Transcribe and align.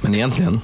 Men 0.00 0.14
egentligen 0.14 0.60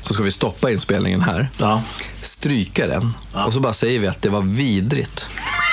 så 0.00 0.14
ska 0.14 0.22
vi 0.22 0.30
stoppa 0.30 0.70
inspelningen 0.70 1.22
här, 1.22 1.48
Ja. 1.58 1.82
stryka 2.22 2.86
den 2.86 3.14
och 3.32 3.52
så 3.52 3.60
bara 3.60 3.72
säger 3.72 4.00
vi 4.00 4.06
att 4.06 4.22
det 4.22 4.28
var 4.28 4.42
vidrigt. 4.42 5.28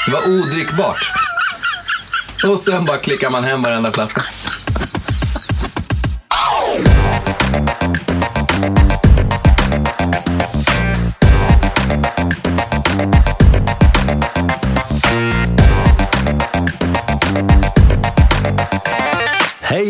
Det 0.05 0.11
var 0.11 0.21
odrickbart. 0.39 1.11
Och 2.47 2.59
sen 2.59 2.85
bara 2.85 2.97
klickar 2.97 3.29
man 3.29 3.43
hem 3.43 3.61
varenda 3.61 3.91
flaska. 3.91 4.23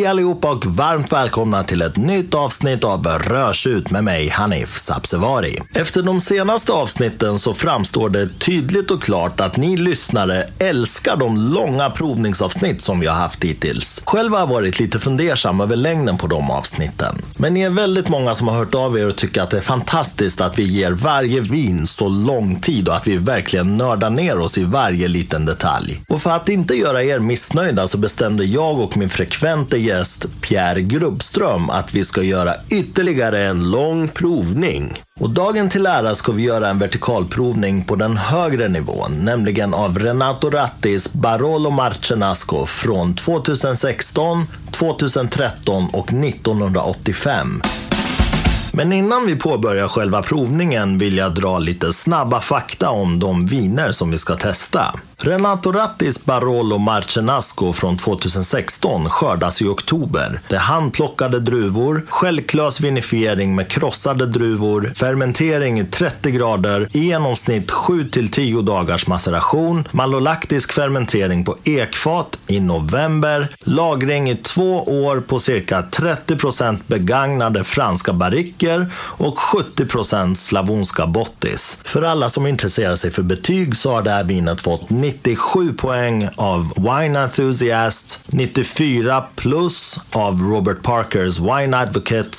Hej 0.04 0.10
allihopa 0.10 0.52
och 0.52 0.66
varmt 0.66 1.12
välkomna 1.12 1.64
till 1.64 1.82
ett 1.82 1.98
nytt 1.98 2.34
avsnitt 2.34 2.84
av 2.84 3.06
Rörsut 3.06 3.92
med 3.92 4.04
mig 4.04 4.30
Hanif 4.30 4.78
Sabsevari. 4.78 5.60
Efter 5.74 6.04
de 6.04 6.22
senaste 6.22 6.72
avsnitten 6.72 7.40
så 7.40 7.54
framstår 7.54 8.10
det 8.10 8.40
tydligt 8.40 8.92
och 8.92 9.04
klart 9.04 9.40
att 9.40 9.58
ni 9.58 9.78
lyssnare 9.78 10.50
älskar 10.60 11.18
de 11.18 11.38
långa 11.38 11.90
provningsavsnitt 11.90 12.82
som 12.82 13.00
vi 13.00 13.08
har 13.08 13.16
haft 13.16 13.44
hittills. 13.44 14.02
Själv 14.06 14.32
har 14.32 14.40
jag 14.40 14.48
varit 14.48 14.80
lite 14.80 15.00
fundersam 15.00 15.62
över 15.62 15.76
längden 15.76 16.18
på 16.18 16.28
de 16.28 16.52
avsnitten. 16.52 17.16
Men 17.38 17.54
ni 17.54 17.62
är 17.62 17.70
väldigt 17.70 18.10
många 18.10 18.36
som 18.36 18.48
har 18.48 18.56
hört 18.56 18.76
av 18.76 18.98
er 18.98 19.08
och 19.08 19.16
tycker 19.16 19.42
att 19.42 19.50
det 19.50 19.58
är 19.58 19.62
fantastiskt 19.62 20.42
att 20.42 20.60
vi 20.60 20.64
ger 20.64 20.92
varje 20.92 21.42
vin 21.42 21.88
så 21.88 22.08
lång 22.10 22.56
tid 22.56 22.88
och 22.88 22.96
att 22.96 23.08
vi 23.08 23.18
verkligen 23.18 23.76
nördar 23.76 24.10
ner 24.10 24.40
oss 24.40 24.58
i 24.58 24.64
varje 24.64 25.08
liten 25.08 25.46
detalj. 25.46 26.02
Och 26.08 26.22
för 26.22 26.30
att 26.30 26.50
inte 26.50 26.74
göra 26.74 27.04
er 27.04 27.20
missnöjda 27.20 27.88
så 27.88 27.98
bestämde 27.98 28.46
jag 28.46 28.80
och 28.80 28.98
min 28.98 29.10
frekvente 29.10 29.78
gäst 29.94 30.26
Pierre 30.42 30.82
Grubbström 30.82 31.70
att 31.70 31.94
vi 31.94 32.04
ska 32.04 32.22
göra 32.22 32.56
ytterligare 32.72 33.48
en 33.48 33.72
lång 33.72 34.08
provning. 34.08 34.94
Och 35.20 35.30
dagen 35.30 35.70
till 35.70 35.86
ära 35.86 36.16
ska 36.16 36.32
vi 36.32 36.44
göra 36.44 36.70
en 36.70 36.80
vertikalprovning 36.80 37.84
på 37.84 37.96
den 37.96 38.18
högre 38.18 38.68
nivån, 38.68 39.12
nämligen 39.26 39.74
av 39.74 40.00
Renato 40.00 40.50
Rattis 40.50 41.14
Barolo 41.14 41.70
Marcenasco 41.70 42.66
från 42.66 43.16
2016, 43.16 44.46
2013 44.72 45.90
och 45.94 46.14
1985. 46.14 47.62
Men 48.74 48.94
innan 48.94 49.26
vi 49.26 49.36
påbörjar 49.36 49.88
själva 49.88 50.22
provningen 50.22 50.98
vill 50.98 51.18
jag 51.18 51.36
dra 51.36 51.60
lite 51.60 51.94
snabba 51.94 52.42
fakta 52.42 52.90
om 52.90 53.20
de 53.20 53.46
viner 53.46 53.92
som 53.92 54.12
vi 54.12 54.18
ska 54.18 54.36
testa. 54.36 54.96
Renato 55.26 55.72
Rattis 55.72 56.26
Barolo 56.26 56.78
Marcenasco 56.78 57.74
från 57.74 57.98
2016 57.98 59.10
skördas 59.10 59.62
i 59.62 59.66
oktober. 59.66 60.40
Det 60.48 60.56
är 60.56 60.60
handplockade 60.60 61.40
druvor, 61.40 62.06
självklös 62.10 62.82
vinifiering 62.82 63.56
med 63.56 63.68
krossade 63.68 64.26
druvor, 64.26 64.92
fermentering 64.96 65.80
i 65.80 65.86
30 65.86 66.32
grader, 66.32 66.88
i 66.92 67.00
genomsnitt 67.00 67.72
7-10 67.72 68.62
dagars 68.62 69.08
maceration, 69.08 69.88
malolaktisk 69.92 70.74
fermentering 70.74 71.46
på 71.46 71.58
ekfat 71.64 72.40
i 72.48 72.60
november, 72.60 73.56
lagring 73.60 74.30
i 74.30 74.36
två 74.36 74.84
år 74.84 75.20
på 75.20 75.40
cirka 75.40 75.82
30% 75.82 76.80
begagnade 76.88 77.64
franska 77.64 78.14
barriker 78.14 78.88
och 78.98 79.38
70% 79.38 80.36
slavonska 80.36 81.08
bottis. 81.08 81.78
För 81.84 82.02
alla 82.02 82.30
som 82.30 82.48
intresserar 82.48 82.96
sig 82.96 83.12
för 83.12 83.24
betyg 83.24 83.78
så 83.78 83.92
har 83.92 84.02
det 84.02 84.12
här 84.12 84.24
vinet 84.24 84.62
fått 84.62 84.90
97 85.14 85.74
poäng 85.74 86.30
av 86.36 86.74
Wine 86.76 87.20
Enthusiast, 87.20 88.24
94 88.28 89.24
plus 89.36 90.00
av 90.12 90.42
Robert 90.42 90.82
Parkers 90.84 91.40
Wine 91.40 91.78
Advocate 91.78 92.38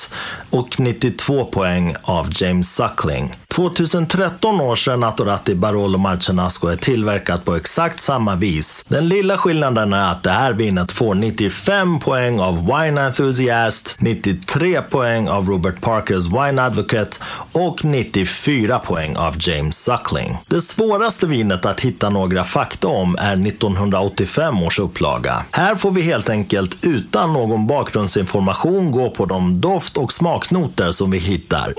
och 0.49 0.79
92 0.79 1.45
poäng 1.45 1.95
av 2.03 2.29
James 2.31 2.75
Suckling. 2.75 3.44
2013 3.55 4.61
års 4.61 4.87
Renato 4.87 5.23
Ratti 5.23 5.55
Barolo 5.55 5.97
Marcenasco 5.97 6.67
är 6.67 6.75
tillverkat 6.75 7.45
på 7.45 7.55
exakt 7.55 7.99
samma 7.99 8.35
vis. 8.35 8.85
Den 8.87 9.07
lilla 9.07 9.37
skillnaden 9.37 9.93
är 9.93 10.11
att 10.11 10.23
det 10.23 10.31
här 10.31 10.53
vinet 10.53 10.91
får 10.91 11.15
95 11.15 11.99
poäng 11.99 12.39
av 12.39 12.65
Wine 12.65 13.01
Enthusiast, 13.01 13.95
93 13.99 14.81
poäng 14.81 15.29
av 15.29 15.47
Robert 15.47 15.81
Parkers 15.81 16.25
Wine 16.25 16.61
Advocate 16.61 17.17
och 17.51 17.85
94 17.85 18.79
poäng 18.79 19.15
av 19.15 19.35
James 19.39 19.83
Suckling. 19.83 20.37
Det 20.47 20.61
svåraste 20.61 21.27
vinet 21.27 21.65
att 21.65 21.79
hitta 21.79 22.09
några 22.09 22.43
fakta 22.43 22.87
om 22.87 23.15
är 23.19 23.47
1985 23.47 24.63
års 24.63 24.79
upplaga. 24.79 25.43
Här 25.51 25.75
får 25.75 25.91
vi 25.91 26.01
helt 26.01 26.29
enkelt 26.29 26.77
utan 26.81 27.33
någon 27.33 27.67
bakgrundsinformation 27.67 28.91
gå 28.91 29.09
på 29.09 29.25
de 29.25 29.61
doft 29.61 29.97
och 29.97 30.13
smaknoter 30.13 30.91
som 30.91 31.11
vi 31.11 31.17
hittar. 31.17 31.73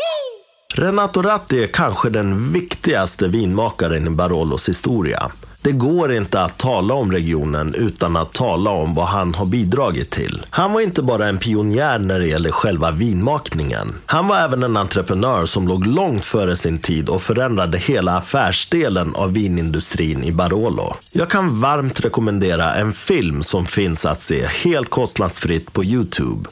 Renato 0.78 1.22
Ratti 1.22 1.62
är 1.62 1.66
kanske 1.66 2.10
den 2.10 2.52
viktigaste 2.52 3.28
vinmakaren 3.28 4.06
i 4.06 4.10
Barolos 4.10 4.68
historia. 4.68 5.30
Det 5.60 5.72
går 5.72 6.12
inte 6.12 6.42
att 6.42 6.58
tala 6.58 6.94
om 6.94 7.12
regionen 7.12 7.74
utan 7.74 8.16
att 8.16 8.32
tala 8.32 8.70
om 8.70 8.94
vad 8.94 9.06
han 9.06 9.34
har 9.34 9.46
bidragit 9.46 10.10
till. 10.10 10.46
Han 10.50 10.72
var 10.72 10.80
inte 10.80 11.02
bara 11.02 11.28
en 11.28 11.38
pionjär 11.38 11.98
när 11.98 12.18
det 12.18 12.26
gäller 12.26 12.50
själva 12.50 12.90
vinmakningen. 12.90 13.94
Han 14.06 14.28
var 14.28 14.36
även 14.38 14.62
en 14.62 14.76
entreprenör 14.76 15.46
som 15.46 15.68
låg 15.68 15.86
långt 15.86 16.24
före 16.24 16.56
sin 16.56 16.78
tid 16.78 17.08
och 17.08 17.22
förändrade 17.22 17.78
hela 17.78 18.16
affärsdelen 18.16 19.14
av 19.14 19.32
vinindustrin 19.32 20.24
i 20.24 20.32
Barolo. 20.32 20.94
Jag 21.10 21.30
kan 21.30 21.60
varmt 21.60 22.00
rekommendera 22.00 22.74
en 22.74 22.92
film 22.92 23.42
som 23.42 23.66
finns 23.66 24.06
att 24.06 24.22
se 24.22 24.46
helt 24.46 24.90
kostnadsfritt 24.90 25.72
på 25.72 25.84
Youtube. 25.84 26.48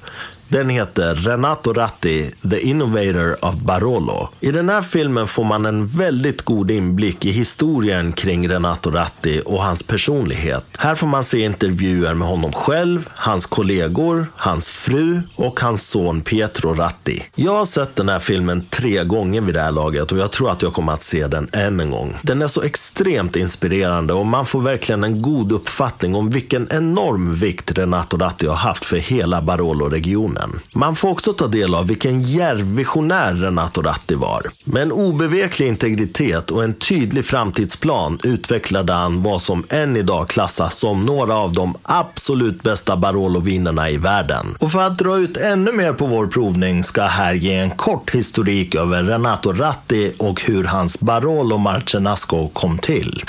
Den 0.54 0.70
heter 0.70 1.14
Renato 1.14 1.72
Ratti, 1.72 2.30
The 2.50 2.60
Innovator 2.60 3.44
of 3.44 3.54
Barolo. 3.54 4.28
I 4.40 4.50
den 4.50 4.68
här 4.68 4.82
filmen 4.82 5.26
får 5.26 5.44
man 5.44 5.66
en 5.66 5.86
väldigt 5.86 6.42
god 6.42 6.70
inblick 6.70 7.24
i 7.24 7.30
historien 7.30 8.12
kring 8.12 8.48
Renato 8.48 8.90
Ratti 8.90 9.42
och 9.44 9.62
hans 9.62 9.82
personlighet. 9.82 10.64
Här 10.78 10.94
får 10.94 11.06
man 11.06 11.24
se 11.24 11.38
intervjuer 11.38 12.14
med 12.14 12.28
honom 12.28 12.52
själv, 12.52 13.08
hans 13.14 13.46
kollegor, 13.46 14.26
hans 14.36 14.70
fru 14.70 15.22
och 15.36 15.60
hans 15.60 15.88
son 15.88 16.20
Pietro 16.20 16.74
Ratti. 16.74 17.22
Jag 17.34 17.52
har 17.52 17.64
sett 17.64 17.96
den 17.96 18.08
här 18.08 18.18
filmen 18.18 18.66
tre 18.70 19.04
gånger 19.04 19.40
vid 19.40 19.54
det 19.54 19.60
här 19.60 19.72
laget 19.72 20.12
och 20.12 20.18
jag 20.18 20.30
tror 20.30 20.50
att 20.50 20.62
jag 20.62 20.72
kommer 20.72 20.92
att 20.92 21.02
se 21.02 21.26
den 21.26 21.48
än 21.52 21.80
en 21.80 21.90
gång. 21.90 22.16
Den 22.22 22.42
är 22.42 22.46
så 22.46 22.62
extremt 22.62 23.36
inspirerande 23.36 24.12
och 24.12 24.26
man 24.26 24.46
får 24.46 24.60
verkligen 24.60 25.04
en 25.04 25.22
god 25.22 25.52
uppfattning 25.52 26.14
om 26.14 26.30
vilken 26.30 26.68
enorm 26.70 27.34
vikt 27.34 27.78
Renato 27.78 28.16
Ratti 28.16 28.46
har 28.46 28.54
haft 28.54 28.84
för 28.84 28.96
hela 28.96 29.42
Barolo-regionen. 29.42 30.43
Man 30.74 30.96
får 30.96 31.08
också 31.08 31.32
ta 31.32 31.46
del 31.46 31.74
av 31.74 31.86
vilken 31.86 32.22
djärvvisionär 32.22 33.34
Renato 33.34 33.82
Ratti 33.82 34.14
var. 34.14 34.42
Med 34.64 34.82
en 34.82 34.92
obeveklig 34.92 35.68
integritet 35.68 36.50
och 36.50 36.64
en 36.64 36.74
tydlig 36.74 37.24
framtidsplan 37.24 38.18
utvecklade 38.22 38.92
han 38.92 39.22
vad 39.22 39.42
som 39.42 39.64
än 39.68 39.96
idag 39.96 40.28
klassas 40.28 40.78
som 40.78 41.06
några 41.06 41.34
av 41.34 41.52
de 41.52 41.74
absolut 41.82 42.62
bästa 42.62 42.96
Barolo-vinerna 42.96 43.90
i 43.90 43.98
världen. 43.98 44.56
Och 44.58 44.72
för 44.72 44.86
att 44.86 44.98
dra 44.98 45.16
ut 45.16 45.36
ännu 45.36 45.72
mer 45.72 45.92
på 45.92 46.06
vår 46.06 46.26
provning 46.26 46.84
ska 46.84 47.00
jag 47.00 47.08
här 47.08 47.34
ge 47.34 47.54
en 47.54 47.70
kort 47.70 48.14
historik 48.14 48.74
över 48.74 49.02
Renato 49.02 49.52
Ratti 49.52 50.12
och 50.18 50.40
hur 50.40 50.64
hans 50.64 51.00
Barolo 51.00 51.58
Marcenasco 51.58 52.48
kom 52.48 52.78
till. 52.78 53.24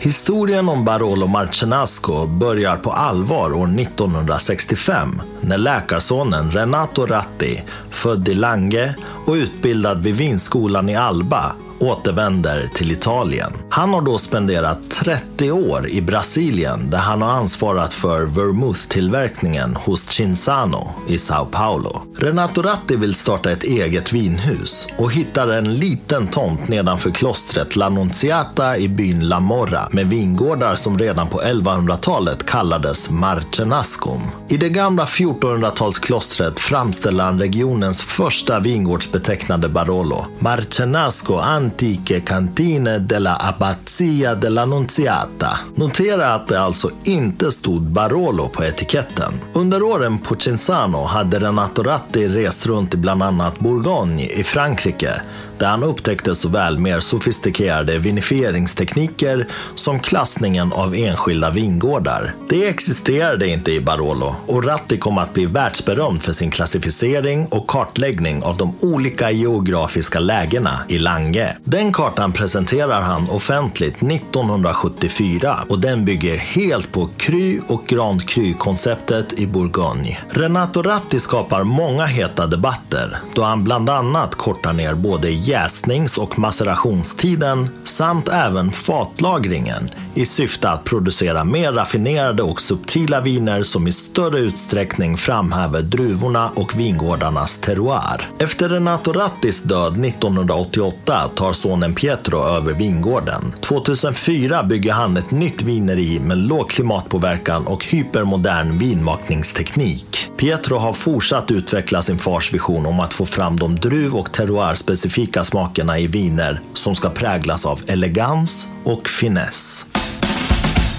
Historien 0.00 0.68
om 0.68 0.84
Barolo 0.84 1.26
Marcenasco 1.26 2.26
börjar 2.26 2.76
på 2.76 2.90
allvar 2.90 3.52
år 3.52 3.80
1965 3.80 5.22
när 5.40 5.58
läkarsonen 5.58 6.50
Renato 6.50 7.06
Ratti, 7.06 7.62
född 7.90 8.28
i 8.28 8.34
Lange 8.34 8.94
och 9.26 9.32
utbildad 9.32 10.02
vid 10.02 10.14
vinskolan 10.14 10.88
i 10.88 10.96
Alba, 10.96 11.52
återvänder 11.78 12.66
till 12.66 12.92
Italien. 12.92 13.52
Han 13.70 13.94
har 13.94 14.00
då 14.00 14.18
spenderat 14.18 14.90
30 14.90 15.52
år 15.52 15.88
i 15.88 16.00
Brasilien 16.00 16.90
där 16.90 16.98
han 16.98 17.22
har 17.22 17.30
ansvarat 17.30 17.92
för 17.92 18.26
vermouth-tillverkningen 18.26 19.76
hos 19.76 20.06
Cinzano 20.06 20.88
i 21.08 21.18
Sao 21.18 21.44
Paulo. 21.44 22.02
Renato 22.18 22.62
Ratti 22.62 22.96
vill 22.96 23.14
starta 23.14 23.50
ett 23.50 23.64
eget 23.64 24.12
vinhus 24.12 24.86
och 24.96 25.12
hittar 25.12 25.48
en 25.48 25.74
liten 25.74 26.26
tomt 26.26 26.68
nedanför 26.68 27.10
klostret 27.10 27.76
La 27.76 27.88
Nunziata 27.88 28.76
i 28.76 28.88
byn 28.88 29.28
La 29.28 29.40
Morra 29.40 29.88
med 29.90 30.06
vingårdar 30.06 30.76
som 30.76 30.98
redan 30.98 31.28
på 31.28 31.40
1100-talet 31.40 32.46
kallades 32.46 33.10
Marcenascum. 33.10 34.20
I 34.48 34.56
det 34.56 34.68
gamla 34.68 35.04
1400-talsklostret 35.04 36.58
framställer 36.58 37.24
han 37.24 37.38
regionens 37.38 38.02
första 38.02 38.60
vingårdsbetecknade 38.60 39.68
Barolo, 39.68 40.26
Marcenasco 40.38 41.38
antiche 41.66 42.22
cantine 42.22 43.00
della 43.00 43.38
Abbazia 43.40 44.34
della 44.34 44.64
Nunziata. 44.64 45.58
Notera 45.74 46.34
att 46.34 46.48
det 46.48 46.60
alltså 46.60 46.90
inte 47.04 47.52
stod 47.52 47.82
Barolo 47.82 48.48
på 48.48 48.64
etiketten. 48.64 49.34
Under 49.52 49.82
åren 49.82 50.18
på 50.18 50.36
Cinzano 50.36 51.04
hade 51.04 51.38
Renato 51.38 51.82
Ratti 51.82 52.28
rest 52.28 52.66
runt 52.66 52.94
i 52.94 52.96
bland 52.96 53.22
annat 53.22 53.58
Bourgogne 53.58 54.26
i 54.26 54.44
Frankrike 54.44 55.20
där 55.58 55.66
han 55.66 55.82
upptäckte 55.82 56.34
såväl 56.34 56.78
mer 56.78 57.00
sofistikerade 57.00 57.98
vinifieringstekniker 57.98 59.46
som 59.74 60.00
klassningen 60.00 60.72
av 60.72 60.94
enskilda 60.94 61.50
vingårdar. 61.50 62.34
Det 62.48 62.68
existerade 62.68 63.48
inte 63.48 63.72
i 63.72 63.80
Barolo 63.80 64.34
och 64.46 64.64
Ratti 64.64 64.98
kom 64.98 65.18
att 65.18 65.34
bli 65.34 65.46
världsberömd 65.46 66.22
för 66.22 66.32
sin 66.32 66.50
klassificering 66.50 67.46
och 67.46 67.66
kartläggning 67.66 68.42
av 68.42 68.56
de 68.56 68.74
olika 68.80 69.30
geografiska 69.30 70.18
lägena 70.20 70.80
i 70.88 70.98
Lange. 70.98 71.56
Den 71.64 71.92
kartan 71.92 72.32
presenterar 72.32 73.00
han 73.00 73.30
offentligt 73.30 74.02
1974 74.02 75.64
och 75.68 75.80
den 75.80 76.04
bygger 76.04 76.36
helt 76.36 76.92
på 76.92 77.08
Cru 77.16 77.60
och 77.68 77.86
Grand 77.86 78.28
Cru-konceptet 78.28 79.32
i 79.32 79.46
Bourgogne. 79.46 80.18
Renato 80.30 80.82
Ratti 80.82 81.20
skapar 81.20 81.64
många 81.64 82.06
heta 82.06 82.46
debatter 82.46 83.18
då 83.34 83.42
han 83.42 83.64
bland 83.64 83.90
annat 83.90 84.34
kortar 84.34 84.72
ner 84.72 84.94
både 84.94 85.30
jäsnings 85.48 86.18
och 86.18 86.38
macerationstiden 86.38 87.68
samt 87.84 88.28
även 88.28 88.70
fatlagringen 88.70 89.90
i 90.14 90.26
syfte 90.26 90.70
att 90.70 90.84
producera 90.84 91.44
mer 91.44 91.72
raffinerade 91.72 92.42
och 92.42 92.60
subtila 92.60 93.20
viner 93.20 93.62
som 93.62 93.88
i 93.88 93.92
större 93.92 94.38
utsträckning 94.38 95.16
framhäver 95.16 95.82
druvorna 95.82 96.50
och 96.54 96.78
vingårdarnas 96.78 97.58
terroir. 97.58 98.28
Efter 98.38 98.68
Renato 98.68 99.12
Rattis 99.12 99.62
död 99.62 100.04
1988 100.04 101.30
tar 101.34 101.52
sonen 101.52 101.94
Pietro 101.94 102.38
över 102.38 102.72
vingården. 102.72 103.54
2004 103.60 104.62
bygger 104.62 104.92
han 104.92 105.16
ett 105.16 105.30
nytt 105.30 105.62
vineri 105.62 106.20
med 106.20 106.38
låg 106.38 106.70
klimatpåverkan 106.70 107.66
och 107.66 107.84
hypermodern 107.84 108.78
vinmakningsteknik. 108.78 110.30
Pietro 110.36 110.76
har 110.76 110.92
fortsatt 110.92 111.50
utveckla 111.50 112.02
sin 112.02 112.18
fars 112.18 112.54
vision 112.54 112.86
om 112.86 113.00
att 113.00 113.14
få 113.14 113.26
fram 113.26 113.56
de 113.56 113.76
druv 113.76 114.14
och 114.14 114.32
terroirspecifika 114.32 115.35
smakerna 115.44 115.98
i 115.98 116.06
viner 116.06 116.60
som 116.74 116.94
ska 116.94 117.10
präglas 117.10 117.66
av 117.66 117.80
elegans 117.86 118.66
och 118.84 119.08
finess. 119.08 119.86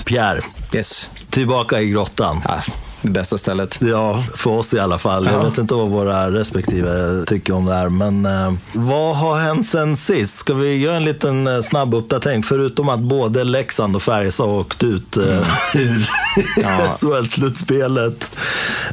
Pierre, 0.05 0.41
Yes. 0.73 1.09
tillbaka 1.29 1.81
i 1.81 1.89
grottan. 1.89 2.41
Ja, 2.47 2.59
det 3.01 3.09
bästa 3.11 3.37
stället. 3.37 3.77
Ja, 3.81 4.23
för 4.35 4.49
oss 4.49 4.73
i 4.73 4.79
alla 4.79 4.97
fall. 4.97 5.25
Jag 5.25 5.33
Ja. 5.33 5.43
vet 5.43 5.57
inte 5.57 5.73
vad 5.73 5.87
våra 5.89 6.31
respektive 6.31 7.23
tycker 7.27 7.53
om 7.53 7.65
det 7.65 7.73
här. 7.73 7.89
Men 7.89 8.25
eh, 8.25 8.53
vad 8.73 9.15
har 9.15 9.37
hänt 9.39 9.67
sen 9.67 9.97
sist? 9.97 10.37
Ska 10.37 10.53
vi 10.53 10.77
göra 10.77 10.95
en 10.95 11.03
liten 11.05 11.47
eh, 11.47 11.59
snabb 11.61 11.93
uppdatering? 11.93 12.43
Förutom 12.43 12.89
att 12.89 12.99
både 12.99 13.43
Leksand 13.43 13.95
och 13.95 14.01
Färjestad 14.03 14.47
har 14.49 14.55
åkt 14.59 14.83
ut 14.83 15.17
eh, 15.17 15.23
ur 15.75 16.09
Ja. 16.57 16.91
SHL-slutspelet. 16.91 18.31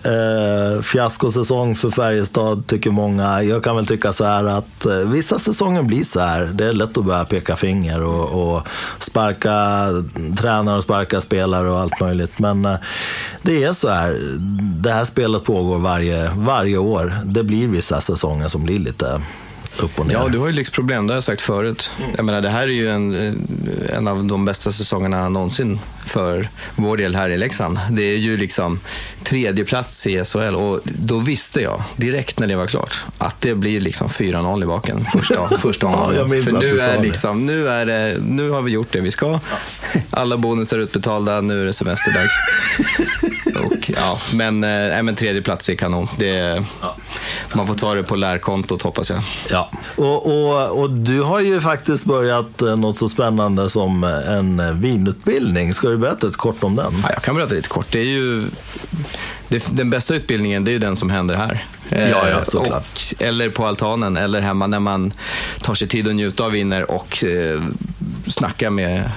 Eh, 0.02 0.82
fiaskosäsong 0.82 1.74
för 1.74 1.90
Färjestad 1.90 2.66
tycker 2.66 2.90
många. 2.90 3.42
Jag 3.42 3.64
kan 3.64 3.76
väl 3.76 3.86
tycka 3.86 4.12
så 4.12 4.24
här 4.24 4.44
att 4.44 4.86
eh, 4.86 4.96
vissa 4.96 5.38
säsonger 5.38 5.82
blir 5.82 6.04
så 6.04 6.20
här. 6.20 6.50
Det 6.54 6.66
är 6.66 6.72
lätt 6.72 6.98
att 6.98 7.04
börja 7.04 7.24
peka 7.24 7.56
finger 7.56 8.02
och, 8.02 8.54
och 8.56 8.62
sparka 8.98 9.86
tränare 10.38 10.76
och 10.76 10.82
sparka 10.82 11.20
spelare 11.20 11.70
och 11.70 11.80
allt 11.80 12.00
möjligt. 12.00 12.38
Men 12.38 12.64
eh, 12.64 12.74
det 13.44 13.64
är 13.64 13.73
så 13.73 13.88
här. 13.88 14.38
Det 14.82 14.93
här 14.93 15.05
spelet 15.05 15.44
pågår 15.44 15.79
varje, 15.79 16.31
varje 16.37 16.79
år. 16.79 17.12
Det 17.25 17.44
blir 17.44 17.67
vissa 17.67 18.00
säsonger 18.00 18.49
som 18.49 18.64
blir 18.64 18.79
lite 18.79 19.20
upp 19.79 20.00
och 20.00 20.06
ner. 20.06 20.14
Ja, 20.14 20.29
du 20.29 20.38
har 20.38 20.46
ju 20.46 20.52
lyxproblem, 20.52 21.06
det 21.06 21.12
har 21.12 21.17
jag 21.17 21.25
sagt 21.25 21.41
förut. 21.41 21.91
Jag 22.17 22.25
menar, 22.25 22.41
det 22.41 22.49
här 22.49 22.62
är 22.62 22.73
ju 22.73 22.91
en, 22.91 23.14
en 23.96 24.08
av 24.08 24.25
de 24.25 24.44
bästa 24.44 24.73
säsongerna 24.73 25.29
någonsin 25.29 25.81
för 26.05 26.49
vår 26.76 26.96
del 26.96 27.14
här 27.14 27.31
i 27.31 27.37
Leksand. 27.37 27.79
Det 27.91 28.02
är 28.02 28.17
ju 28.17 28.37
liksom 28.37 28.81
tredje 29.24 29.64
plats 29.64 30.06
i 30.06 30.24
SHL 30.24 30.54
och 30.54 30.80
då 30.84 31.18
visste 31.18 31.60
jag 31.60 31.82
direkt 31.96 32.38
när 32.38 32.46
det 32.46 32.56
var 32.56 32.66
klart 32.66 32.96
att 33.18 33.40
det 33.40 33.54
blir 33.54 33.80
liksom 33.80 34.08
4-0 34.08 34.62
i 34.62 34.66
baken 34.66 35.04
första, 35.12 35.48
första 35.58 35.86
Ja, 35.86 35.92
omgången. 35.92 36.30
minns 36.30 36.44
för 36.44 36.58
nu 36.58 36.78
är 36.78 37.02
liksom, 37.02 37.46
nu, 37.46 37.68
är 37.68 37.86
det, 37.86 38.16
nu 38.22 38.50
har 38.50 38.62
vi 38.62 38.72
gjort 38.72 38.88
det 38.92 39.00
vi 39.00 39.10
ska. 39.10 39.40
Alla 40.10 40.36
bonusar 40.36 40.78
utbetalda, 40.78 41.40
nu 41.40 41.60
är 41.60 41.64
det 41.64 41.72
semesterdags. 41.72 42.32
och, 43.64 43.90
ja, 43.96 44.18
men, 44.32 44.60
nej, 44.60 45.02
men 45.02 45.14
tredje 45.14 45.42
plats 45.42 45.68
är 45.68 45.74
kanon. 45.74 46.08
Det, 46.18 46.64
Man 47.54 47.66
får 47.66 47.74
ta 47.74 47.94
det 47.94 48.02
på 48.02 48.16
lärkontot 48.16 48.82
hoppas 48.82 49.10
jag. 49.10 49.22
Ja, 49.50 49.70
och, 49.96 50.26
och, 50.26 50.80
och 50.80 50.90
du 50.90 51.20
har 51.22 51.40
ju 51.40 51.60
faktiskt 51.60 52.04
börjat 52.04 52.62
eh, 52.62 52.76
något 52.76 52.98
så 52.98 53.08
spännande 53.08 53.70
som 53.70 54.04
en 54.04 54.60
eh, 54.60 54.70
vinutbildning. 54.72 55.74
Ska 55.74 55.88
du 55.88 55.96
berätta 55.96 56.26
ett 56.28 56.36
kort 56.36 56.64
om 56.64 56.76
den? 56.76 56.92
Ja, 57.02 57.10
jag 57.12 57.22
kan 57.22 57.36
berätta 57.36 57.54
lite 57.54 57.68
kort. 57.68 57.86
Det 57.90 57.98
är 58.00 58.04
ju, 58.04 58.44
det, 59.49 59.76
den 59.76 59.90
bästa 59.90 60.14
utbildningen 60.14 60.64
det 60.64 60.70
är 60.70 60.72
ju 60.72 60.78
den 60.78 60.96
som 60.96 61.11
händer 61.11 61.34
här. 61.37 61.66
Eh, 61.90 62.11
Ja, 62.11 62.28
ja, 62.28 62.44
såklart. 62.44 63.14
och, 63.16 63.22
eller 63.22 63.49
på 63.50 63.66
altanen 63.66 64.16
eller 64.16 64.40
hemma 64.40 64.66
när 64.66 64.81
man 64.81 65.12
tar 65.61 65.75
sig 65.75 65.88
tid 65.88 66.08
att 66.08 66.14
njuta 66.14 66.44
av 66.44 66.50
viner 66.50 66.90
och 66.90 67.25
eh, 67.25 67.62
snacka 68.26 68.70
med 68.70 69.11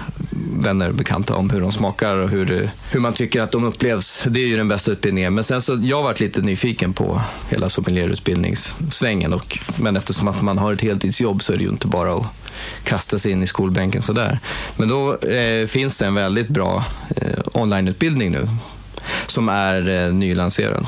vänner 0.59 0.89
och 0.89 0.95
bekanta 0.95 1.35
om 1.35 1.49
hur 1.49 1.61
de 1.61 1.71
smakar 1.71 2.15
och 2.15 2.29
hur, 2.29 2.45
det, 2.45 2.71
hur 2.91 2.99
man 2.99 3.13
tycker 3.13 3.41
att 3.41 3.51
de 3.51 3.63
upplevs. 3.63 4.23
Det 4.27 4.39
är 4.39 4.47
ju 4.47 4.57
den 4.57 4.67
bästa 4.67 4.91
utbildningen. 4.91 5.33
Men 5.33 5.43
sen 5.43 5.61
så, 5.61 5.79
jag 5.81 6.03
varit 6.03 6.19
lite 6.19 6.41
nyfiken 6.41 6.93
på 6.93 7.21
hela 7.49 7.69
sommelierutbildningssvängen. 7.69 9.33
Och, 9.33 9.59
men 9.75 9.97
eftersom 9.97 10.27
att 10.27 10.41
man 10.41 10.57
har 10.57 10.73
ett 10.73 10.81
heltidsjobb 10.81 11.43
så 11.43 11.53
är 11.53 11.57
det 11.57 11.63
ju 11.63 11.69
inte 11.69 11.87
bara 11.87 12.13
att 12.13 12.25
kasta 12.83 13.17
sig 13.17 13.31
in 13.31 13.43
i 13.43 13.47
skolbänken 13.47 14.01
sådär. 14.01 14.39
Men 14.77 14.87
då 14.87 15.15
eh, 15.17 15.67
finns 15.67 15.97
det 15.97 16.05
en 16.05 16.15
väldigt 16.15 16.47
bra 16.47 16.85
eh, 17.15 17.39
onlineutbildning 17.53 18.31
nu 18.31 18.47
som 19.27 19.49
är 19.49 19.89
eh, 20.07 20.13
nylanserad. 20.13 20.87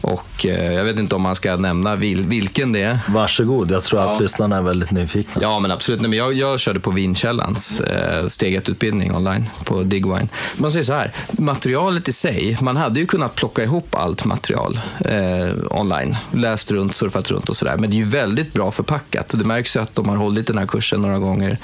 Och 0.00 0.46
eh, 0.46 0.72
jag 0.72 0.84
vet 0.84 0.98
inte 0.98 1.14
om 1.14 1.22
man 1.22 1.34
ska 1.34 1.56
nämna 1.56 1.96
vil, 1.96 2.22
vilken 2.26 2.72
det 2.72 2.82
är. 2.82 2.98
Varsågod, 3.08 3.70
jag 3.70 3.82
tror 3.82 4.00
att 4.00 4.06
Ja. 4.16 4.18
lyssnarna 4.22 4.56
är 4.56 4.62
väldigt 4.62 4.90
nyfikna. 4.90 5.42
Ja, 5.42 5.60
men 5.60 5.70
absolut. 5.70 6.00
Nej, 6.00 6.10
men 6.10 6.18
jag, 6.18 6.32
jag 6.32 6.60
körde 6.60 6.80
på 6.80 6.90
Vinkällans 6.90 7.80
eh, 7.80 8.26
steg 8.26 8.54
ett-utbildning 8.54 9.14
online 9.14 9.50
på 9.64 9.82
Digwine. 9.82 10.28
Man 10.56 10.70
säger 10.72 10.84
så 10.84 10.92
här, 10.92 11.12
materialet 11.32 12.08
i 12.08 12.12
sig, 12.12 12.58
man 12.60 12.76
hade 12.76 13.00
ju 13.00 13.06
kunnat 13.06 13.34
plocka 13.34 13.62
ihop 13.62 13.94
allt 13.94 14.24
material 14.24 14.80
eh, 15.04 15.48
online. 15.70 16.16
Läst 16.32 16.70
runt, 16.70 16.94
surfat 16.94 17.30
runt 17.30 17.48
och 17.48 17.56
sådär. 17.56 17.76
Men 17.78 17.90
det 17.90 17.96
är 17.96 17.98
ju 17.98 18.04
väldigt 18.08 18.52
bra 18.52 18.70
förpackat. 18.70 19.34
Det 19.38 19.44
märks 19.44 19.76
ju 19.76 19.80
att 19.80 19.94
de 19.94 20.08
har 20.08 20.16
hållit 20.16 20.46
den 20.46 20.58
här 20.58 20.66
kursen 20.66 21.00
några 21.00 21.18
gånger. 21.18 21.58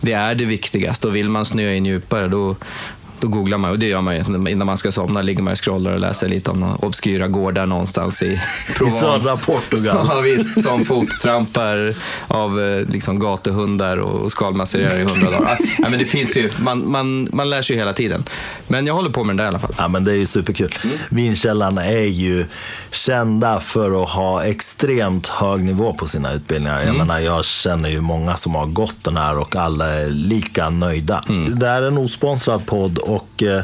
Det 0.00 0.12
är 0.12 0.34
det 0.34 0.44
viktigaste 0.44 1.06
och 1.06 1.16
vill 1.16 1.28
man 1.28 1.44
snöa 1.44 1.74
in 1.74 1.86
djupare 1.86 2.28
då 2.28 2.56
då 3.20 3.28
googlar 3.28 3.58
man, 3.58 3.70
och 3.70 3.78
det 3.78 3.86
gör 3.86 4.00
man 4.00 4.14
ju 4.16 4.50
innan 4.50 4.66
man 4.66 4.76
ska 4.76 4.92
somna. 4.92 5.22
ligger 5.22 5.42
man 5.42 5.52
och 5.52 5.64
scrollar 5.64 5.92
och 5.92 6.00
läser 6.00 6.28
lite 6.28 6.50
om 6.50 6.76
obskyra 6.76 7.28
gårdar 7.28 7.66
någonstans 7.66 8.22
i 8.22 8.40
Provence. 8.76 9.00
södra 9.00 9.36
Portugal. 9.36 10.06
Ja, 10.10 10.20
visst. 10.20 10.62
Som 10.62 10.84
fottrampar 10.84 11.94
av 12.28 12.60
eh, 12.60 12.88
liksom, 12.88 13.18
gatuhundar 13.18 13.96
och 13.96 14.32
skalmasserar 14.32 14.96
i 14.98 15.04
hundra 15.04 15.30
dagar. 15.30 15.58
Ja, 15.78 15.88
men 15.88 15.98
det 15.98 16.04
finns 16.04 16.36
ju, 16.36 16.50
man, 16.58 16.90
man, 16.90 17.28
man 17.32 17.50
lär 17.50 17.62
sig 17.62 17.76
ju 17.76 17.80
hela 17.80 17.92
tiden. 17.92 18.24
Men 18.68 18.86
jag 18.86 18.94
håller 18.94 19.10
på 19.10 19.24
med 19.24 19.30
den 19.30 19.36
där 19.36 19.44
i 19.44 19.48
alla 19.48 19.58
fall. 19.58 19.74
Ja, 19.78 19.88
men 19.88 20.04
det 20.04 20.12
är 20.12 20.16
ju 20.16 20.26
superkul. 20.26 20.74
Vinkällan 21.08 21.78
är 21.78 22.04
ju 22.04 22.46
kända 22.90 23.60
för 23.60 24.02
att 24.02 24.08
ha 24.10 24.44
extremt 24.44 25.26
hög 25.26 25.60
nivå 25.64 25.92
på 25.94 26.06
sina 26.06 26.32
utbildningar. 26.32 26.82
Jag 26.82 26.96
menar, 26.96 27.18
jag 27.18 27.44
känner 27.44 27.88
ju 27.88 28.00
många 28.00 28.36
som 28.36 28.54
har 28.54 28.66
gått 28.66 28.96
den 29.04 29.16
här 29.16 29.38
och 29.38 29.56
alla 29.56 29.86
är 29.92 30.06
lika 30.08 30.70
nöjda. 30.70 31.24
Det 31.56 31.68
här 31.68 31.82
är 31.82 31.86
en 31.86 31.98
osponsrad 31.98 32.66
podd 32.66 32.98
och 33.06 33.42
eh, 33.42 33.62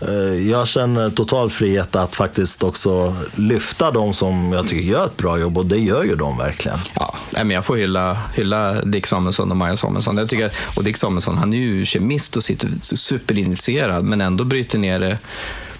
eh, 0.00 0.48
jag 0.50 0.68
känner 0.68 1.10
total 1.10 1.50
frihet 1.50 1.96
att 1.96 2.14
faktiskt 2.14 2.62
också 2.62 3.16
lyfta 3.34 3.90
de 3.90 4.14
som 4.14 4.52
jag 4.52 4.68
tycker 4.68 4.82
gör 4.90 5.06
ett 5.06 5.16
bra 5.16 5.38
jobb 5.38 5.58
och 5.58 5.66
det 5.66 5.78
gör 5.78 6.02
ju 6.04 6.16
de 6.16 6.38
verkligen. 6.38 6.78
Ja, 6.94 7.14
men 7.32 7.50
jag 7.50 7.64
får 7.64 7.76
hylla, 7.76 8.18
hylla 8.34 8.72
Dick 8.84 9.06
Samuelsson 9.06 9.50
och 9.50 9.56
Maja 9.56 9.76
Samuelsson. 9.76 10.16
Jag 10.16 10.28
tycker, 10.28 10.50
och 10.76 10.84
Dick 10.84 10.96
Samuelsson, 10.96 11.38
han 11.38 11.52
är 11.52 11.58
ju 11.58 11.84
kemist 11.84 12.36
och 12.36 12.44
sitter 12.44 12.70
superinitierad 12.82 14.04
men 14.04 14.20
ändå 14.20 14.44
bryter 14.44 14.78
ner 14.78 15.00
det 15.00 15.18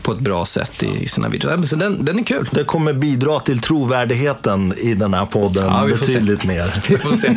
på 0.02 0.12
ett 0.12 0.18
bra 0.18 0.44
sätt 0.44 0.82
i 0.82 1.08
sina 1.08 1.28
videos. 1.28 1.70
Så 1.70 1.76
den, 1.76 2.04
den 2.04 2.18
är 2.18 2.24
kul. 2.24 2.48
Det 2.52 2.64
kommer 2.64 2.92
bidra 2.92 3.40
till 3.40 3.58
trovärdigheten 3.60 4.74
i 4.78 4.94
den 4.94 5.14
här 5.14 5.26
podden 5.26 5.64
Ja, 5.66 5.84
vi 5.84 5.94
får 5.96 6.06
se. 6.06 6.12
betydligt 6.12 6.44
mer. 6.44 6.82
Vi 6.88 6.98
får 6.98 7.16
se. 7.16 7.28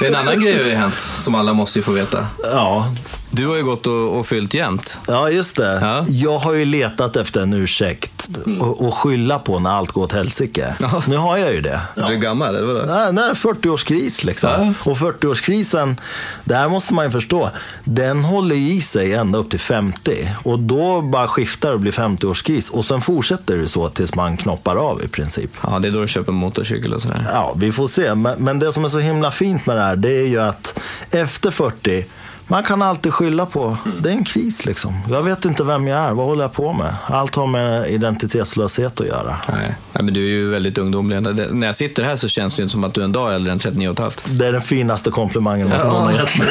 Det 0.00 0.06
är 0.06 0.10
en 0.10 0.14
annan 0.16 0.40
grej 0.40 0.58
som 0.58 0.70
har 0.70 0.76
hänt 0.76 1.00
som 1.00 1.34
alla 1.34 1.52
måste 1.52 1.78
ju 1.78 1.82
få 1.82 1.92
veta. 1.92 2.26
Ja, 2.42 2.94
Du 3.34 3.46
har 3.46 3.56
ju 3.56 3.64
gått 3.64 3.86
och, 3.86 4.18
och 4.18 4.26
fyllt 4.26 4.54
jämt. 4.54 4.98
Ja, 5.06 5.30
just 5.30 5.56
det. 5.56 5.78
Ja. 5.82 6.04
Jag 6.08 6.38
har 6.38 6.52
ju 6.52 6.64
letat 6.64 7.16
efter 7.16 7.40
en 7.40 7.52
ursäkt 7.52 8.28
och, 8.60 8.86
och 8.86 8.94
skylla 8.94 9.38
på 9.38 9.58
när 9.58 9.70
allt 9.70 9.92
går 9.92 10.02
åt 10.02 10.12
helsike. 10.12 10.76
Ja. 10.80 11.02
Nu 11.06 11.16
har 11.16 11.36
jag 11.36 11.54
ju 11.54 11.60
det. 11.60 11.80
Du 11.94 12.02
är 12.02 12.14
gammal, 12.14 12.54
eller 12.54 12.66
vadå? 12.66 12.86
Nej, 12.86 13.12
nej, 13.12 13.32
40-årskris 13.32 14.26
liksom. 14.26 14.74
Och 14.84 14.96
40-årskrisen, 14.96 15.96
det 16.44 16.54
här 16.54 16.68
måste 16.68 16.94
man 16.94 17.04
ju 17.04 17.10
förstå, 17.10 17.50
den 17.84 18.24
håller 18.24 18.56
i 18.56 18.80
sig 18.80 19.14
ända 19.14 19.38
upp 19.38 19.50
till 19.50 19.60
50. 19.60 20.30
Och 20.42 20.58
då 20.58 21.02
bara 21.02 21.28
skiftar 21.28 21.72
och 21.72 21.80
blir 21.80 21.92
50-årskris. 21.92 22.70
Och 22.70 22.84
sen 22.84 23.00
fortsätter 23.00 23.56
det 23.56 23.68
så 23.68 23.88
tills 23.88 24.14
man 24.14 24.36
knoppar 24.36 24.76
av 24.76 25.02
i 25.04 25.08
princip. 25.08 25.50
Ja, 25.62 25.78
det 25.78 25.88
är 25.88 25.92
då 25.92 26.00
du 26.00 26.08
köper 26.08 26.32
motorcykel 26.32 26.94
och 26.94 27.02
sådär. 27.02 27.26
Ja, 27.32 27.54
vi 27.56 27.72
får 27.72 27.86
se. 27.86 28.14
Men, 28.14 28.44
men 28.44 28.58
det 28.58 28.72
som 28.72 28.84
är 28.84 28.88
så 28.88 28.98
himla 28.98 29.30
fint 29.30 29.66
med 29.66 29.76
det 29.76 29.82
här, 29.82 29.96
det 29.96 30.16
är 30.16 30.26
ju 30.26 30.40
att 30.40 30.78
efter 31.10 31.50
40, 31.50 32.04
man 32.52 32.62
kan 32.62 32.82
alltid 32.82 33.12
skylla 33.12 33.46
på, 33.46 33.76
det 34.02 34.08
är 34.08 34.12
en 34.12 34.24
kris 34.24 34.66
liksom. 34.66 35.00
Jag 35.10 35.22
vet 35.22 35.44
inte 35.44 35.64
vem 35.64 35.86
jag 35.86 36.00
är, 36.00 36.12
vad 36.12 36.26
håller 36.26 36.42
jag 36.42 36.52
på 36.52 36.72
med? 36.72 36.94
Allt 37.06 37.34
har 37.34 37.46
med 37.46 37.90
identitetslöshet 37.90 39.00
att 39.00 39.06
göra. 39.06 39.36
Nej. 39.48 39.74
Nej, 39.92 40.04
men 40.04 40.14
du 40.14 40.24
är 40.24 40.30
ju 40.30 40.50
väldigt 40.50 40.78
ungdomlig. 40.78 41.22
När 41.22 41.66
jag 41.66 41.76
sitter 41.76 42.02
här 42.02 42.16
så 42.16 42.28
känns 42.28 42.56
det 42.56 42.62
inte 42.62 42.72
som 42.72 42.84
att 42.84 42.94
du 42.94 43.00
är 43.00 43.04
en 43.04 43.12
dag 43.12 43.34
äldre 43.34 43.52
än 43.52 43.58
39 43.58 43.88
och 43.88 43.92
ett 43.92 43.98
halvt. 43.98 44.24
Det 44.26 44.46
är 44.46 44.52
den 44.52 44.62
finaste 44.62 45.10
komplimangen 45.10 45.68
man 45.68 45.78
någon 45.78 46.02
har 46.02 46.12
gett 46.12 46.38
mig. 46.38 46.48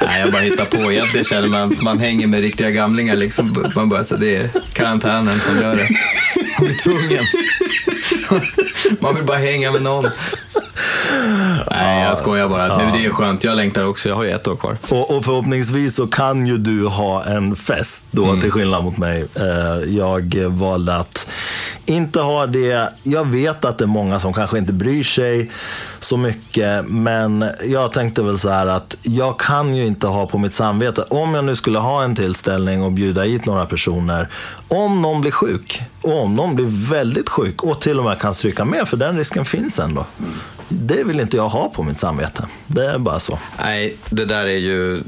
Nej, 0.00 0.20
jag 0.20 0.32
bara 0.32 0.42
hittar 0.42 0.64
på. 0.64 0.92
Egentligen 0.92 1.24
känner 1.24 1.48
man 1.48 1.76
man 1.80 1.98
hänger 1.98 2.26
med 2.26 2.40
riktiga 2.40 2.70
gamlingar. 2.70 3.16
Liksom. 3.16 3.70
Man 3.76 3.88
bara, 3.88 4.04
så 4.04 4.16
det 4.16 4.36
är 4.36 4.50
karantänen 4.72 5.40
som 5.40 5.60
gör 5.60 5.76
det. 5.76 5.88
Man 6.58 6.68
blir 6.68 6.78
tvungen. 6.78 7.24
Man 9.00 9.14
vill 9.14 9.24
bara 9.24 9.38
hänga 9.38 9.72
med 9.72 9.82
någon. 9.82 10.10
Nej, 11.70 12.02
jag 12.02 12.18
skojar 12.18 12.48
bara. 12.48 12.78
Nu, 12.78 12.98
det 12.98 13.06
är 13.06 13.10
skönt. 13.10 13.44
Jag 13.44 13.56
längtar 13.56 13.84
också. 13.86 14.08
Jag 14.08 14.16
har 14.16 14.24
ju 14.24 14.30
ett 14.30 14.48
år 14.48 14.56
kvar. 14.56 14.76
Och, 14.88 15.16
och 15.16 15.24
förhoppningsvis 15.24 15.96
så 15.96 16.06
kan 16.06 16.46
ju 16.46 16.58
du 16.58 16.86
ha 16.86 17.24
en 17.24 17.56
fest 17.56 18.02
då, 18.10 18.40
till 18.40 18.50
skillnad 18.50 18.84
mot 18.84 18.98
mig. 18.98 19.26
Eh, 19.34 19.94
Jag 19.96 20.34
valde 20.48 20.96
att 20.96 21.26
inte 21.86 22.20
ha 22.20 22.46
det. 22.46 22.88
Jag 23.02 23.24
vet 23.26 23.64
att 23.64 23.78
det 23.78 23.84
är 23.84 23.86
många 23.86 24.20
som 24.20 24.32
kanske 24.32 24.58
inte 24.58 24.72
bryr 24.72 25.04
sig 25.04 25.50
så 25.98 26.16
mycket, 26.16 26.88
men 26.88 27.50
jag 27.66 27.92
tänkte 27.92 28.22
väl 28.22 28.38
så 28.38 28.48
här 28.50 28.66
att 28.66 28.96
jag 29.02 29.38
kan 29.38 29.74
ju 29.74 29.86
inte 29.86 30.06
ha 30.06 30.26
på 30.26 30.38
mitt 30.38 30.54
samvete, 30.54 31.02
om 31.08 31.34
jag 31.34 31.44
nu 31.44 31.54
skulle 31.54 31.78
ha 31.78 32.02
en 32.02 32.16
tillställning 32.16 32.82
och 32.82 32.92
bjuda 32.92 33.22
hit 33.22 33.46
några 33.46 33.66
personer, 33.66 34.28
om 34.68 35.02
någon 35.02 35.20
blir 35.20 35.30
sjuk, 35.30 35.82
och 36.02 36.22
om 36.22 36.34
någon 36.34 36.54
blir 36.54 36.90
väldigt 36.90 37.28
sjuk 37.28 37.62
och 37.62 37.80
till 37.80 37.98
och 37.98 38.04
med 38.04 38.18
kan 38.18 38.34
stryka 38.34 38.64
med, 38.64 38.88
för 38.88 38.96
den 38.96 39.16
risken 39.18 39.44
finns 39.44 39.78
ändå. 39.78 40.06
Det 40.68 41.04
vill 41.04 41.20
inte 41.20 41.36
jag 41.36 41.48
ha 41.48 41.68
på 41.68 41.82
mitt 41.82 41.98
samvete. 41.98 42.46
Det 42.66 42.86
är 42.86 42.98
bara 42.98 43.20
så. 43.20 43.38
Nej, 43.58 43.96
det 44.10 44.24
där 44.24 44.46
är 44.46 44.56
ju... 44.56 45.02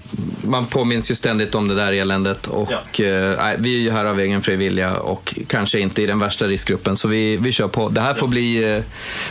Man 0.45 0.67
påminns 0.67 1.11
ju 1.11 1.15
ständigt 1.15 1.55
om 1.55 1.69
det 1.69 1.75
där 1.75 1.93
eländet. 1.93 2.47
Och, 2.47 3.01
eh, 3.01 3.37
nej, 3.39 3.57
vi 3.59 3.75
är 3.75 3.81
ju 3.81 3.91
här 3.91 4.05
av 4.05 4.21
egen 4.21 4.43
fri 4.43 4.57
vilja 4.57 4.97
och 4.97 5.35
kanske 5.47 5.81
inte 5.81 6.03
i 6.03 6.07
den 6.07 6.19
värsta 6.19 6.47
riskgruppen. 6.47 6.97
Så 6.97 7.09
vi, 7.09 7.37
vi 7.37 7.53
kör 7.53 7.69
på. 7.69 7.89
Det 7.89 8.01
här 8.01 8.15
får 8.15 8.29
bli, 8.29 8.77
eh, 8.77 8.83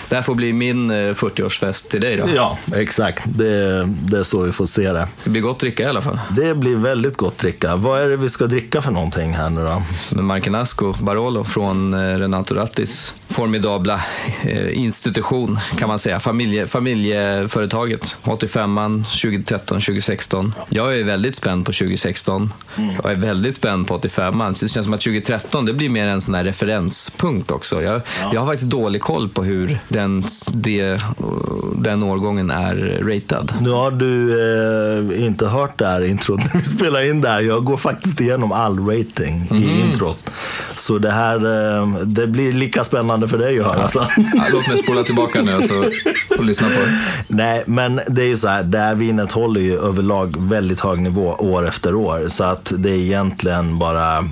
det 0.10 0.16
här 0.16 0.22
får 0.22 0.36
bli 0.36 0.54
min 0.54 0.92
eh, 0.92 0.94
40-årsfest 0.94 1.90
till 1.90 2.02
dig 2.02 2.18
då. 2.18 2.30
Ja, 2.36 2.58
exakt. 2.76 3.24
Det, 3.26 3.86
det 3.86 4.18
är 4.18 4.24
så 4.24 4.42
vi 4.42 4.52
får 4.52 4.66
se 4.66 4.94
det. 4.94 5.08
Det 5.24 5.30
blir 5.30 5.42
gott 5.42 5.60
dricka 5.60 5.84
i 5.84 5.86
alla 5.86 6.02
fall. 6.02 6.20
Det 6.36 6.56
blir 6.56 6.76
väldigt 6.76 7.18
gott 7.18 7.38
dricka. 7.38 7.76
Vad 7.76 8.02
är 8.02 8.10
det 8.10 8.18
vi 8.18 8.30
ska 8.30 8.46
dricka 8.46 8.82
för 8.82 8.92
någonting 8.92 9.34
här 9.34 9.50
nu 9.50 9.66
då? 9.66 9.82
Med 10.16 10.24
Markenasco 10.24 10.94
Barolo 10.94 11.44
från 11.44 11.94
eh, 11.94 12.18
Renato 12.18 12.56
Rattis 12.56 13.14
formidabla 13.28 14.02
eh, 14.44 14.80
institution 14.80 15.60
kan 15.78 15.88
man 15.88 16.00
säga. 16.00 16.17
Familje, 16.20 16.68
familjeföretaget. 16.68 18.16
85an 18.24 19.04
2013-2016. 19.04 20.52
Jag 20.70 21.00
är 21.00 21.04
väldigt 21.04 21.36
spänd 21.36 21.66
på 21.66 21.72
2016. 21.72 22.54
Jag 23.04 23.12
är 23.12 23.16
väldigt 23.16 23.56
spänd 23.56 23.88
på 23.88 23.98
85an. 23.98 24.62
Det 24.62 24.68
känns 24.68 24.86
som 24.86 24.94
att 24.94 25.02
2013 25.02 25.66
det 25.66 25.74
blir 25.74 25.90
mer 25.90 26.06
en 26.06 26.22
sån 26.22 26.34
här 26.34 26.44
referenspunkt 26.44 27.52
också. 27.52 27.82
Jag, 27.84 28.02
jag 28.34 28.40
har 28.40 28.48
faktiskt 28.48 28.70
dålig 28.72 29.02
koll 29.02 29.30
på 29.30 29.44
hur 29.44 29.80
den, 29.88 30.24
det, 30.52 31.02
den 31.76 32.04
årgången 32.04 32.52
är 32.52 33.02
ratad. 33.04 33.54
Nu 33.62 33.70
har 33.70 33.92
du 33.92 34.42
eh, 35.14 35.26
inte 35.26 35.48
hört 35.48 35.78
det 35.78 35.88
här 35.88 36.06
introt 36.06 36.40
när 36.54 36.60
vi 36.60 36.66
spelar 36.66 37.10
in 37.10 37.22
det 37.22 37.30
här. 37.30 37.42
Jag 37.42 37.64
går 37.64 37.78
faktiskt 37.78 38.22
igenom 38.22 38.52
all 38.52 38.80
rating 38.80 39.50
i 39.52 39.82
introt. 39.82 40.32
Så 40.76 40.98
det 40.98 41.12
här 41.12 41.36
eh, 41.36 41.88
det 42.04 42.28
blir 42.28 42.52
lika 42.52 42.84
spännande 42.84 43.28
för 43.28 43.38
dig 43.38 43.60
att 43.60 43.76
höra 43.76 43.88
sen. 43.88 44.04
Ja, 44.18 44.44
låt 44.52 44.68
mig 44.68 44.78
spola 44.78 45.04
tillbaka 45.04 45.42
nu 45.42 45.62
så, 45.62 45.92
och 46.38 46.46
lyssna 46.46 46.68
på 46.68 46.74
det. 46.74 47.00
Nej, 47.28 47.64
men 47.66 48.02
det 48.08 48.22
är 48.22 48.28
ju 48.28 48.38
så 48.38 48.48
här, 48.48 48.64
det 48.64 48.78
här 48.80 48.96
vinet 48.96 49.32
håller 49.32 49.62
ju 49.62 49.80
överlag 49.80 50.36
väldigt 50.40 50.80
hög 50.80 51.00
nivå 51.00 51.36
år 51.40 51.68
efter 51.68 51.96
år. 51.96 52.28
Så 52.28 52.44
att 52.44 52.74
det 52.78 52.90
är 52.90 52.98
egentligen 52.98 53.80
bara 53.80 54.26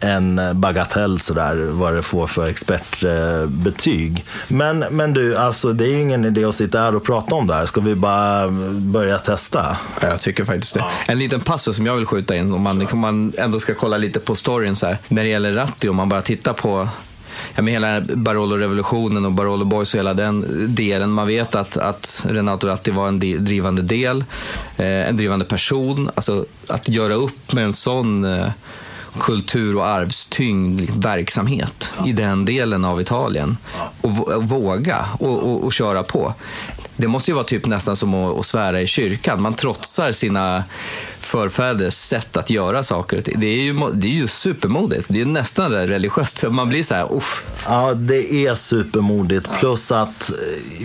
en 0.00 0.40
bagatell 0.54 1.18
sådär 1.20 1.54
vad 1.70 1.94
det 1.94 2.02
får 2.02 2.26
för 2.26 2.46
expertbetyg. 2.46 4.24
Men, 4.48 4.78
men 4.78 5.12
du, 5.12 5.36
alltså 5.36 5.72
det 5.72 5.84
är 5.84 5.88
ju 5.88 6.00
ingen 6.00 6.24
idé 6.24 6.44
att 6.44 6.54
sitta 6.54 6.78
här 6.80 6.96
och 6.96 7.04
prata 7.04 7.34
om 7.34 7.46
det 7.46 7.54
här. 7.54 7.66
Ska 7.66 7.80
vi 7.80 7.94
bara 7.94 8.48
börja 8.72 9.18
testa? 9.18 9.76
Ja, 10.00 10.08
Jag 10.08 10.20
tycker 10.20 10.44
faktiskt 10.44 10.74
det. 10.74 10.84
En 11.06 11.18
liten 11.18 11.40
passus 11.40 11.76
som 11.76 11.86
jag 11.86 11.96
vill 11.96 12.06
skjuta 12.06 12.36
in, 12.36 12.52
om 12.54 12.62
man, 12.62 12.78
liksom, 12.78 12.98
man 12.98 13.32
ändå 13.38 13.60
ska 13.60 13.74
kolla 13.74 13.96
lite 13.96 14.20
på 14.20 14.34
storyn 14.34 14.76
så 14.76 14.86
här. 14.86 14.98
När 15.08 15.22
det 15.22 15.28
gäller 15.28 15.52
Ratti, 15.52 15.88
om 15.88 15.96
man 15.96 16.08
bara 16.08 16.22
tittar 16.22 16.52
på 16.52 16.88
Ja, 17.54 17.62
med 17.62 17.72
hela 17.72 18.00
Barolo-revolutionen 18.00 19.24
och 19.24 19.32
Barolo 19.32 19.64
Boys 19.64 19.94
och 19.94 19.98
hela 19.98 20.14
den 20.14 20.44
delen. 20.74 21.12
Man 21.12 21.26
vet 21.26 21.54
att, 21.54 21.76
att 21.76 22.24
Renato 22.28 22.66
Ratti 22.66 22.90
var 22.90 23.08
en 23.08 23.18
drivande 23.18 23.82
del, 23.82 24.24
eh, 24.76 25.08
en 25.08 25.16
drivande 25.16 25.44
person. 25.44 26.10
Alltså 26.14 26.46
att 26.66 26.88
göra 26.88 27.14
upp 27.14 27.52
med 27.52 27.64
en 27.64 27.72
sån 27.72 28.24
eh, 28.24 28.48
kultur 29.20 29.76
och 29.76 29.86
arvstyngd 29.86 30.90
verksamhet 31.04 31.92
i 32.06 32.12
den 32.12 32.44
delen 32.44 32.84
av 32.84 33.00
Italien 33.00 33.56
och 34.00 34.10
vå- 34.10 34.46
våga 34.46 35.06
och, 35.18 35.38
och, 35.38 35.64
och 35.64 35.72
köra 35.72 36.02
på. 36.02 36.34
Det 36.96 37.08
måste 37.08 37.30
ju 37.30 37.34
vara 37.34 37.44
typ 37.44 37.66
nästan 37.66 37.96
som 37.96 38.14
att, 38.14 38.38
att 38.38 38.46
svära 38.46 38.80
i 38.80 38.86
kyrkan. 38.86 39.42
Man 39.42 39.54
trotsar 39.54 40.12
sina 40.12 40.64
förfäders 41.20 41.94
sätt 41.94 42.36
att 42.36 42.50
göra 42.50 42.82
saker. 42.82 43.22
Det 43.36 43.46
är 43.46 43.62
ju, 43.62 43.90
det 43.92 44.06
är 44.06 44.12
ju 44.12 44.28
supermodigt. 44.28 45.06
Det 45.08 45.20
är 45.20 45.24
nästan 45.24 45.70
det 45.70 45.86
religiöst. 45.86 46.44
Man 46.50 46.68
blir 46.68 46.82
så 46.82 46.94
här, 46.94 47.16
uff. 47.16 47.50
Ja, 47.66 47.94
det 47.94 48.46
är 48.46 48.54
supermodigt. 48.54 49.50
Plus 49.60 49.92
att 49.92 50.30
eh, 50.30 50.36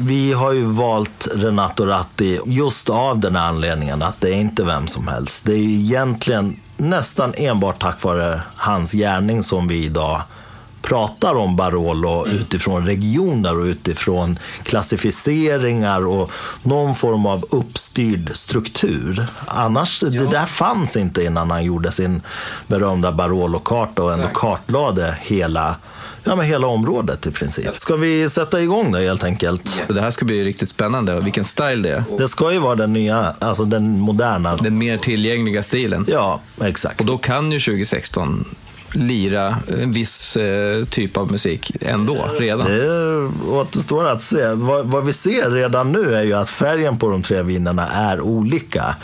vi 0.02 0.34
har 0.34 0.52
ju 0.52 0.64
valt 0.64 1.28
Renato 1.36 1.86
Ratti 1.86 2.40
just 2.46 2.90
av 2.90 3.20
den 3.20 3.36
här 3.36 3.48
anledningen 3.48 4.02
att 4.02 4.22
det 4.22 4.30
är 4.30 4.38
inte 4.38 4.64
vem 4.64 4.88
som 4.88 5.08
helst. 5.08 5.46
Det 5.46 5.54
är 5.54 5.58
ju 5.58 5.74
egentligen 5.74 6.60
nästan 6.78 7.34
enbart 7.38 7.82
tack 7.82 8.04
vare 8.04 8.42
hans 8.56 8.92
gärning 8.92 9.44
som 9.44 9.68
vi 9.68 9.86
idag 9.86 10.22
pratar 10.82 11.36
om 11.36 11.56
Barolo 11.56 12.28
utifrån 12.28 12.86
regioner 12.86 13.60
och 13.60 13.66
utifrån 13.66 14.40
klassificeringar 14.64 16.08
och 16.08 16.32
någon 16.64 16.96
form 16.96 17.26
av 17.26 17.46
uppstyrd 17.50 18.32
struktur. 18.36 19.28
Annars, 19.46 20.00
det 20.00 20.30
där 20.30 20.46
fanns 20.46 20.96
inte 20.98 21.24
innan 21.24 21.52
han 21.52 21.64
gjorde 21.64 21.92
sin 21.92 22.22
berömda 22.68 23.12
Barolo-karta 23.12 24.04
och 24.04 24.14
ändå 24.14 24.28
kartlade 24.34 25.18
hela 25.22 25.76
Ja, 26.28 26.36
men 26.36 26.46
hela 26.46 26.68
området 26.68 27.28
i 27.28 27.32
princip. 27.32 27.70
Ska 27.78 27.96
vi 27.96 28.30
sätta 28.30 28.62
igång 28.62 28.92
det 28.92 29.00
helt 29.00 29.24
enkelt? 29.24 29.82
Det 29.88 30.02
här 30.02 30.12
ska 30.12 30.26
bli 30.26 30.44
riktigt 30.44 30.70
spännande. 30.70 31.20
Vilken 31.20 31.46
style 31.46 31.76
det 31.76 31.90
är. 31.90 32.04
Det 32.18 32.28
ska 32.28 32.52
ju 32.52 32.60
vara 32.60 32.76
den 32.76 32.94
nya, 32.94 33.34
alltså 33.40 33.66
den 33.66 34.00
moderna. 34.00 34.56
Den 34.56 34.78
mer 34.78 34.98
tillgängliga 34.98 35.64
stilen. 35.64 36.06
Ja, 36.08 36.40
exakt. 36.62 37.00
Och 37.00 37.06
då 37.06 37.18
kan 37.18 37.52
ju 37.52 37.60
2016 37.60 38.46
lira 38.94 39.58
en 39.68 39.92
viss 39.92 40.38
eh, 40.38 40.86
typ 40.86 41.18
av 41.18 41.32
musik 41.32 41.72
ändå, 41.82 42.30
redan. 42.40 42.68
Det 42.68 43.30
återstår 43.50 44.08
att 44.08 44.22
se. 44.22 44.48
Vad, 44.48 44.86
vad 44.86 45.06
vi 45.06 45.14
ser 45.14 45.52
redan 45.52 45.92
nu 45.92 46.16
är 46.16 46.24
ju 46.24 46.34
att 46.34 46.50
färgen 46.50 46.98
på 46.98 47.10
de 47.10 47.22
tre 47.22 47.42
vinerna 47.42 47.88
är 47.88 48.22
olika. 48.22 48.96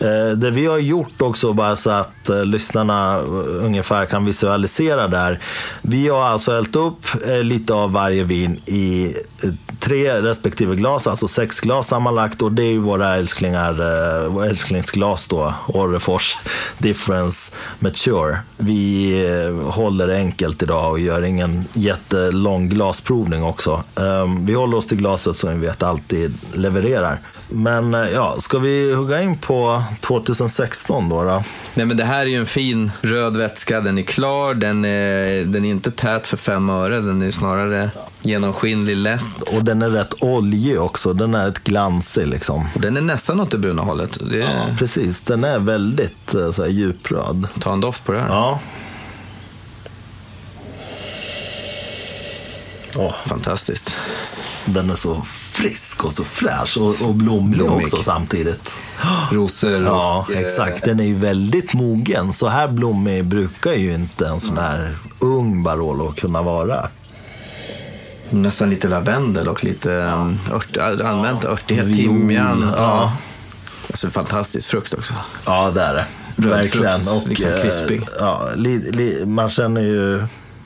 Eh, 0.00 0.36
det 0.36 0.50
vi 0.50 0.66
har 0.66 0.78
gjort 0.78 1.22
också, 1.22 1.52
bara 1.52 1.76
så 1.76 1.90
att 1.90 2.10
eh, 2.30 2.44
lyssnarna 2.44 3.18
eh, 3.18 3.24
ungefär 3.64 4.06
kan 4.06 4.24
visualisera 4.24 5.08
där. 5.08 5.40
Vi 5.82 6.08
har 6.08 6.24
alltså 6.24 6.52
hällt 6.52 6.76
upp 6.76 7.06
eh, 7.26 7.42
lite 7.42 7.74
av 7.74 7.92
varje 7.92 8.24
vin 8.24 8.60
i 8.66 9.14
eh, 9.42 9.50
tre 9.78 10.22
respektive 10.22 10.74
glas, 10.76 11.06
alltså 11.06 11.28
sex 11.28 11.60
glas 11.60 11.88
sammanlagt. 11.88 12.42
Och 12.42 12.52
det 12.52 12.62
är 12.62 12.70
ju 12.70 12.78
våra 12.78 13.16
älsklingar, 13.16 13.70
eh, 13.70 14.28
våra 14.28 14.46
älsklingsglas 14.46 15.26
då, 15.26 15.54
Orrefors 15.66 16.36
Difference 16.78 17.54
Mature. 17.78 18.38
Vi 18.56 19.12
eh, 19.30 19.70
håller 19.70 20.06
det 20.06 20.16
enkelt 20.16 20.62
idag 20.62 20.90
och 20.90 21.00
gör 21.00 21.22
ingen 21.22 21.64
jättelång 21.72 22.68
glasprovning 22.68 23.42
också. 23.42 23.84
Eh, 23.96 24.26
vi 24.40 24.54
håller 24.54 24.76
oss 24.76 24.86
till 24.86 24.98
glaset 24.98 25.36
som 25.36 25.60
vi 25.60 25.66
vet 25.66 25.82
alltid 25.82 26.34
levererar. 26.54 27.20
Men 27.48 27.94
eh, 27.94 28.10
ja, 28.10 28.36
ska 28.38 28.58
vi 28.58 28.94
hugga 28.94 29.22
in 29.22 29.38
på 29.38 29.82
2016 30.00 31.08
då? 31.08 31.22
då? 31.24 31.44
Nej, 31.74 31.86
men 31.86 31.96
det 31.96 32.04
här 32.04 32.20
är 32.20 32.26
ju 32.26 32.36
en 32.36 32.46
fin 32.46 32.90
röd 33.00 33.36
vätska. 33.36 33.80
Den 33.80 33.98
är 33.98 34.02
klar, 34.02 34.54
den 34.54 34.84
är, 34.84 35.44
den 35.44 35.64
är 35.64 35.70
inte 35.70 35.90
tät 35.90 36.26
för 36.26 36.36
fem 36.36 36.70
öre. 36.70 37.00
Den 37.00 37.22
är 37.22 37.30
snarare 37.30 37.90
genomskinlig, 38.22 38.96
lätt. 38.96 39.56
Och 39.56 39.64
den 39.64 39.82
är 39.82 39.90
rätt 39.90 40.14
oljig 40.20 40.80
också. 40.80 41.12
Den 41.12 41.34
är 41.34 41.48
ett 41.48 41.64
glansig 41.64 42.28
liksom. 42.28 42.68
Den 42.74 42.96
är 42.96 43.00
nästan 43.00 43.40
åt 43.40 43.50
det 43.50 43.58
bruna 43.58 43.82
hållet. 43.82 44.18
Det 44.30 44.42
är, 44.42 44.54
Ja, 44.54 44.66
precis. 44.78 45.20
Den 45.20 45.44
är 45.44 45.58
väldigt 45.58 46.34
eh, 46.34 46.50
så 46.50 46.62
här, 46.62 46.70
djupröd. 46.70 47.48
Ta 47.60 47.72
en 47.72 47.80
doft 47.80 48.04
på 48.04 48.12
det 48.12 48.20
här. 48.20 48.28
Ja. 48.28 48.60
Åh, 52.98 53.14
Fantastiskt. 53.26 53.94
den 54.64 54.90
är 54.90 54.94
så 54.94 55.22
frisk 55.50 56.04
och 56.04 56.12
så 56.12 56.24
fräsch 56.24 56.78
och, 56.80 57.08
och 57.08 57.14
blommig, 57.14 57.58
Blommig. 57.58 57.84
också 57.84 58.02
samtidigt. 58.02 58.78
Rosor 59.32 59.82
Ja, 59.84 60.24
och... 60.28 60.34
eh, 60.34 60.38
exakt. 60.38 60.84
Den 60.84 61.00
är 61.00 61.04
ju 61.04 61.14
väldigt 61.14 61.74
mogen. 61.74 62.32
Så 62.32 62.48
här 62.48 62.68
blommig 62.68 63.24
brukar 63.24 63.72
ju 63.72 63.94
inte 63.94 64.26
en 64.26 64.40
sån 64.40 64.58
här 64.58 64.96
ung 65.18 65.62
Barolo 65.62 66.12
kunna 66.12 66.42
vara. 66.42 66.88
Nästan 68.30 68.70
lite 68.70 68.88
lavendel 68.88 69.48
och 69.48 69.64
lite 69.64 69.90
um, 69.90 70.38
ört, 70.52 70.76
använt 71.00 71.44
örtighet, 71.44 71.86
Viol, 71.86 71.96
timjan. 72.14 72.72
ja. 72.76 72.82
Ja. 72.82 73.12
Alltså 73.86 74.10
fantastisk 74.10 74.68
frukt 74.68 74.94
också. 74.94 75.14
Ja, 75.46 75.70
det 75.70 75.82
är 75.82 75.94
det. 75.94 76.06
Röd 76.36 76.50
Verkligen. 76.50 77.02
frukt, 77.02 77.26
liksom 77.26 77.50
eh, 77.52 77.62
krispig. 77.62 78.02
ja, 78.20 78.42
li, 78.56 78.90
li, 78.92 79.26
man 79.26 79.48
känner 79.48 79.80
ju 79.80 80.24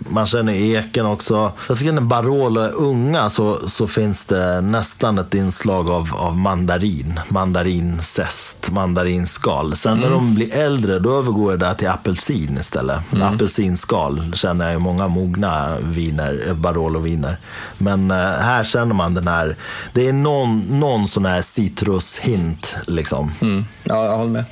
man 0.09 0.27
känner 0.27 0.53
eken 0.53 1.07
också. 1.07 1.53
Jag 1.69 1.79
tycker 1.79 1.93
när 1.93 2.01
Barolo 2.01 2.61
är 2.61 2.77
unga 2.77 3.31
så, 3.31 3.69
så 3.69 3.87
finns 3.87 4.25
det 4.25 4.61
nästan 4.61 5.19
ett 5.19 5.35
inslag 5.35 5.89
av, 5.91 6.15
av 6.15 6.37
mandarin. 6.37 7.21
Mandarincest, 7.29 8.71
mandarinskal. 8.71 9.77
Sen 9.77 9.99
när 9.99 10.11
de 10.11 10.35
blir 10.35 10.55
äldre 10.55 10.99
då 10.99 11.19
övergår 11.19 11.51
det 11.51 11.57
där 11.57 11.75
till 11.75 11.89
apelsin 11.89 12.59
istället. 12.61 13.01
Apelsinskal 13.23 14.33
känner 14.35 14.65
jag 14.65 14.75
i 14.75 14.79
många 14.79 15.09
mogna 15.09 15.77
viner, 15.81 16.55
Barolo-viner. 16.55 17.37
Men 17.79 18.11
eh, 18.11 18.17
här 18.17 18.65
känner 18.65 18.95
man 18.95 19.15
den 19.15 19.29
här, 19.29 19.57
det 19.93 20.09
är 20.09 20.13
någon, 20.13 20.59
någon 20.81 21.09
sån 21.09 21.27
här 21.27 21.43
citrushint 21.43 22.77
liksom. 22.87 23.33
Mm. 23.41 23.65
Ja, 23.85 24.05
jag 24.05 24.17
håller 24.17 24.31
med. 24.31 24.45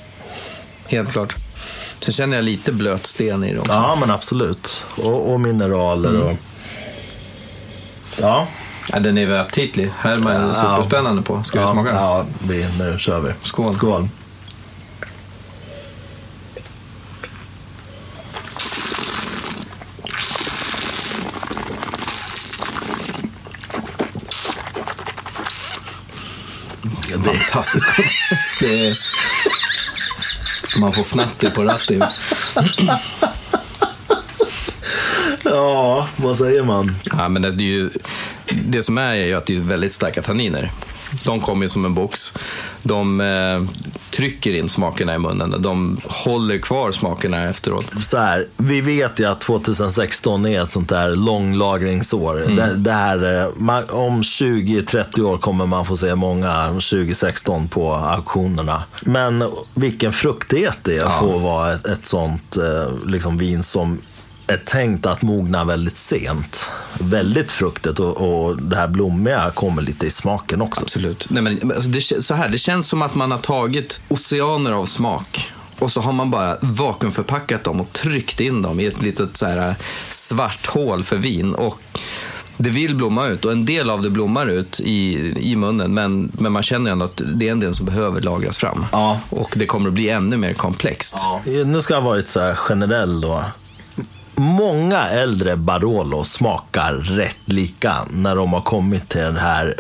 Helt 0.87 1.13
klart. 1.13 1.35
Sen 2.01 2.13
känner 2.13 2.37
jag 2.37 2.45
lite 2.45 2.73
blöt 2.73 3.07
sten 3.07 3.45
i 3.45 3.59
också. 3.59 3.73
Ja, 3.73 3.97
men 4.01 4.11
absolut. 4.11 4.85
Och, 4.97 5.33
och 5.33 5.41
mineraler 5.41 6.21
och... 6.21 6.33
Ja. 8.21 8.47
Ja, 8.93 9.01
den 9.01 9.19
är 9.19 9.27
väl 9.27 9.41
aptitlig. 9.41 9.91
Här 9.99 10.17
är 10.17 10.21
man 10.21 10.33
Ja. 10.33 10.55
superspännande 10.55 11.23
på. 11.23 11.43
Ska 11.43 11.59
vi 11.61 11.65
ja, 11.67 11.73
smaka? 11.73 11.91
Ja, 11.95 12.25
vi, 12.43 12.67
nu 12.79 12.97
kör 12.99 13.21
vi. 13.21 13.33
Skål. 13.43 13.75
Skål. 13.75 14.09
Det, 27.25 27.25
Fantastiskt 27.25 27.87
gott. 27.97 28.07
Det 28.61 28.87
är... 28.89 28.97
Man 30.79 30.93
får 30.93 31.03
fnatter 31.03 31.51
på 31.51 31.65
ratten. 31.65 32.05
ja, 35.45 36.09
vad 36.17 36.37
säger 36.37 36.63
man? 36.63 36.97
Ja, 37.13 37.29
men 37.29 37.43
det, 37.43 37.49
är 37.49 37.63
ju, 37.63 37.91
det 38.69 38.83
som 38.83 38.99
är 38.99 39.15
är 39.15 39.27
ju 39.27 39.35
att 39.35 39.47
det 39.47 39.57
är 39.57 39.61
väldigt 39.61 39.93
starka 39.93 40.23
tanniner. 40.23 40.73
De 41.25 41.41
kommer 41.41 41.65
ju 41.65 41.69
som 41.69 41.85
en 41.85 41.95
box. 41.95 42.35
De 42.83 43.21
eh, 43.21 43.87
trycker 44.11 44.55
in 44.55 44.69
smakerna 44.69 45.15
i 45.15 45.19
munnen. 45.19 45.63
De 45.63 45.99
håller 46.25 46.59
kvar 46.59 46.93
smakerna 46.93 47.49
efteråt. 47.49 47.91
Så 48.01 48.19
här, 48.19 48.47
vi 48.57 48.81
vet 48.81 49.21
ju 49.21 49.25
att 49.25 49.41
2016 49.41 50.47
är 50.47 50.63
ett 50.63 50.73
sånt 50.73 50.89
där 50.89 51.17
långlagringsår. 51.17 52.35
Det, 52.35 52.77
det 52.77 52.93
här, 52.93 53.45
eh, 53.45 53.51
man, 53.57 53.85
om 53.91 54.23
20-30 54.23 55.21
år 55.21 55.39
kommer 55.39 55.67
man 55.67 55.85
få 55.85 55.97
se 55.97 56.15
många 56.15 56.67
2016 56.69 57.69
på 57.69 57.95
auktionerna. 57.95 58.83
Men 59.03 59.45
vilken 59.75 60.13
fruktighet 60.13 60.79
det 60.83 60.99
är 60.99 61.05
att 61.05 61.19
få 61.19 61.39
vara 61.39 61.73
ett, 61.73 61.87
ett 61.87 62.05
sånt 62.05 62.57
eh, 62.57 62.91
liksom 63.07 63.39
vin 63.39 63.63
som 63.63 63.99
är 64.51 64.57
tänkt 64.57 65.07
att 65.07 65.23
mogna 65.23 65.65
väldigt 65.65 65.97
sent. 65.97 66.71
Väldigt 66.99 67.51
fruktigt 67.51 67.99
och, 67.99 68.47
och 68.47 68.63
det 68.63 68.77
här 68.77 68.89
blommiga 68.89 69.51
kommer 69.55 69.83
lite 69.83 70.07
i 70.07 70.11
smaken 70.11 70.63
också. 70.63 70.83
Absolut. 70.85 71.27
Nej, 71.31 71.43
men, 71.43 71.73
alltså 71.73 71.91
det, 71.91 72.25
så 72.25 72.35
här, 72.35 72.49
det 72.49 72.59
känns 72.59 72.89
som 72.89 73.03
att 73.03 73.15
man 73.15 73.31
har 73.31 73.39
tagit 73.39 74.01
oceaner 74.09 74.73
av 74.73 74.85
smak 74.85 75.51
och 75.79 75.93
så 75.93 76.01
har 76.01 76.13
man 76.13 76.31
bara 76.31 76.57
vakuumförpackat 76.61 77.65
dem 77.65 77.81
och 77.81 77.93
tryckt 77.93 78.41
in 78.41 78.63
dem 78.63 78.81
i 78.81 78.87
ett 78.87 79.03
litet 79.03 79.37
så 79.37 79.47
här, 79.47 79.75
svart 80.09 80.67
hål 80.67 81.03
för 81.03 81.17
vin. 81.17 81.55
Och 81.55 81.81
det 82.57 82.71
vill 82.71 82.95
blomma 82.95 83.27
ut 83.27 83.45
och 83.45 83.53
en 83.53 83.65
del 83.65 83.91
av 83.91 84.03
det 84.03 84.11
blommar 84.11 84.47
ut 84.47 84.81
i, 84.81 85.33
i 85.51 85.57
munnen 85.57 85.95
men, 85.95 86.33
men 86.33 86.53
man 86.53 86.63
känner 86.63 86.91
ändå 86.91 87.05
att 87.05 87.23
det 87.35 87.49
är 87.49 87.53
en 87.53 87.61
del 87.61 87.75
som 87.75 87.87
behöver 87.87 88.21
lagras 88.21 88.59
fram. 88.59 88.87
Ja. 88.93 89.21
Och 89.31 89.53
det 89.57 89.67
kommer 89.67 89.89
att 89.89 89.95
bli 89.95 90.09
ännu 90.09 90.37
mer 90.37 90.55
komplext. 90.55 91.17
Nu 91.65 91.81
ska 91.81 91.95
jag 91.95 92.03
vara 92.03 92.17
lite 92.17 92.31
så 92.31 92.41
här 92.41 92.55
generell 92.55 93.21
då. 93.21 93.45
Många 94.41 95.09
äldre 95.09 95.57
Barolo 95.57 96.25
smakar 96.25 96.95
rätt 96.95 97.37
lika 97.45 98.07
när 98.11 98.37
de 98.37 98.53
har 98.53 98.61
kommit 98.61 99.09
till, 99.09 99.21
den 99.21 99.37
här, 99.37 99.75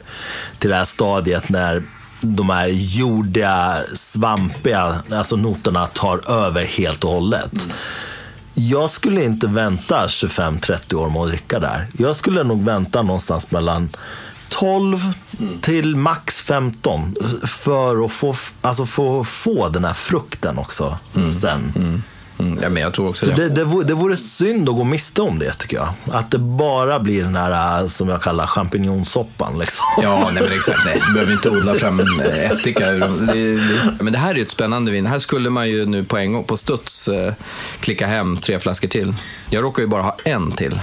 till 0.58 0.70
det 0.70 0.76
här 0.76 0.84
stadiet 0.84 1.48
när 1.48 1.82
de 2.20 2.50
här 2.50 2.68
jordiga, 2.68 3.78
svampiga 3.94 5.02
alltså 5.12 5.36
noterna 5.36 5.86
tar 5.86 6.30
över 6.30 6.64
helt 6.64 7.04
och 7.04 7.10
hållet. 7.10 7.68
Jag 8.54 8.90
skulle 8.90 9.24
inte 9.24 9.46
vänta 9.46 10.06
25-30 10.06 10.94
år 10.94 11.10
med 11.10 11.22
att 11.22 11.28
dricka 11.28 11.58
där. 11.60 11.86
Jag 11.98 12.16
skulle 12.16 12.42
nog 12.42 12.64
vänta 12.64 13.02
någonstans 13.02 13.50
mellan 13.50 13.88
12 14.48 15.12
till 15.60 15.96
max 15.96 16.40
15 16.40 17.14
för 17.46 18.04
att 18.04 18.12
få, 18.12 18.34
alltså 18.60 18.86
få, 18.86 19.24
få 19.24 19.68
den 19.68 19.84
här 19.84 19.94
frukten 19.94 20.58
också 20.58 20.98
sen. 21.32 22.02
Mm, 22.40 22.58
ja, 22.62 22.68
men 22.68 22.82
jag 22.82 22.92
tror 22.92 23.08
också 23.08 23.26
det. 23.26 23.34
Det, 23.34 23.48
det, 23.48 23.64
vore, 23.64 23.86
det 23.86 23.94
vore 23.94 24.16
synd 24.16 24.68
att 24.68 24.74
gå 24.74 24.84
miste 24.84 25.22
om 25.22 25.38
det 25.38 25.52
tycker 25.52 25.76
jag. 25.76 25.88
Att 26.12 26.30
det 26.30 26.38
bara 26.38 27.00
blir 27.00 27.22
den 27.22 27.36
här 27.36 27.88
som 27.88 28.08
jag 28.08 28.22
kallar 28.22 28.46
champinjonsoppan. 28.46 29.58
Liksom. 29.58 29.84
Ja, 30.02 30.30
nej 30.34 30.42
men 30.42 30.52
exakt. 30.52 30.78
Nej, 30.84 31.00
du 31.06 31.12
behöver 31.12 31.32
inte 31.32 31.50
odla 31.50 31.74
fram 31.74 32.00
en 32.00 32.20
eh, 32.20 32.50
ättika. 32.50 32.84
men 34.00 34.12
det 34.12 34.18
här 34.18 34.30
är 34.30 34.34
ju 34.34 34.42
ett 34.42 34.50
spännande 34.50 34.90
vin. 34.90 35.06
Här 35.06 35.18
skulle 35.18 35.50
man 35.50 35.68
ju 35.68 35.86
nu 35.86 36.04
på 36.04 36.16
en 36.16 36.32
gång, 36.32 36.44
på 36.44 36.56
studs, 36.56 37.08
eh, 37.08 37.34
klicka 37.80 38.06
hem 38.06 38.36
tre 38.36 38.58
flaskor 38.58 38.88
till. 38.88 39.14
Jag 39.50 39.64
råkar 39.64 39.82
ju 39.82 39.88
bara 39.88 40.02
ha 40.02 40.16
en 40.24 40.52
till. 40.52 40.80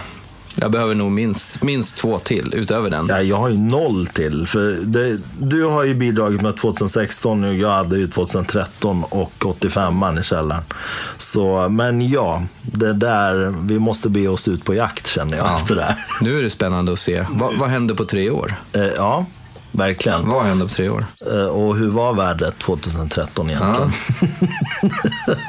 Jag 0.60 0.72
behöver 0.72 0.96
nog 0.96 1.12
minst, 1.12 1.64
minst 1.64 1.98
två 1.98 2.20
till 2.20 2.54
utöver 2.54 2.90
den. 2.90 3.08
Ja, 3.10 3.22
jag 3.22 3.36
har 3.36 3.50
ju 3.50 3.58
noll 3.58 4.08
till. 4.08 4.48
För 4.48 4.72
det, 4.72 5.18
du 5.40 5.64
har 5.64 5.84
ju 5.84 5.94
bidragit 5.94 6.42
med 6.42 6.58
2016 6.58 7.44
och 7.44 7.54
jag 7.54 7.70
hade 7.70 7.98
ju 7.98 8.08
2013 8.08 9.04
och 9.04 9.46
85 9.46 10.04
i 10.20 10.24
källaren. 10.24 10.64
Så, 11.18 11.70
men 11.70 12.10
ja, 12.10 12.44
det 12.62 12.94
där, 12.94 13.54
vi 13.68 13.80
måste 13.80 14.10
be 14.10 14.28
oss 14.28 14.48
ut 14.48 14.66
på 14.66 14.74
jakt 14.74 15.08
känner 15.08 15.38
jag 15.38 15.56
efter 15.56 15.76
det 15.76 15.84
här. 15.84 16.06
Nu 16.22 16.40
är 16.40 16.44
det 16.44 16.50
spännande 16.50 16.92
att 16.92 17.00
se. 17.00 17.26
Vad, 17.30 17.58
vad 17.58 17.70
hände 17.70 17.96
på 17.96 18.06
tre 18.06 18.30
år? 18.30 18.56
Eh, 18.74 18.82
ja, 18.82 19.26
verkligen. 19.78 20.28
Vad 20.28 20.46
hände 20.46 20.66
på 20.66 20.72
tre 20.72 20.90
år? 20.90 21.06
Eh, 21.32 21.46
och 21.46 21.76
hur 21.76 21.88
var 21.90 22.14
värdet 22.14 22.60
2013 22.60 23.50
egentligen? 23.50 23.92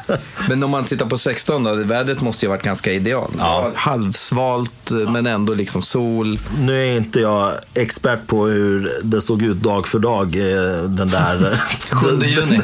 Men 0.48 0.62
om 0.62 0.70
man 0.70 0.84
tittar 0.84 1.06
på 1.06 1.18
16 1.18 1.64
då, 1.64 1.74
vädret 1.74 2.20
måste 2.20 2.46
ju 2.46 2.50
ha 2.50 2.56
varit 2.56 2.64
ganska 2.64 2.92
ideal. 2.92 3.30
Ja. 3.38 3.70
Halvsvalt, 3.74 4.90
men 5.08 5.26
ändå 5.26 5.54
liksom 5.54 5.82
sol. 5.82 6.38
Nu 6.58 6.86
är 6.86 6.96
inte 6.96 7.20
jag 7.20 7.52
expert 7.74 8.26
på 8.26 8.46
hur 8.46 8.92
det 9.02 9.20
såg 9.20 9.42
ut 9.42 9.56
dag 9.56 9.88
för 9.88 9.98
dag, 9.98 10.36
eh, 10.36 10.82
den 10.82 11.08
där... 11.08 11.62
7 11.90 12.26
juni. 12.26 12.60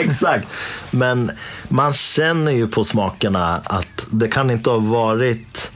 Exakt. 0.00 0.48
Men 0.90 1.30
man 1.68 1.92
känner 1.94 2.52
ju 2.52 2.68
på 2.68 2.84
smakerna 2.84 3.60
att 3.64 4.06
det 4.10 4.28
kan 4.28 4.50
inte 4.50 4.70
ha 4.70 4.78
varit 4.78 5.70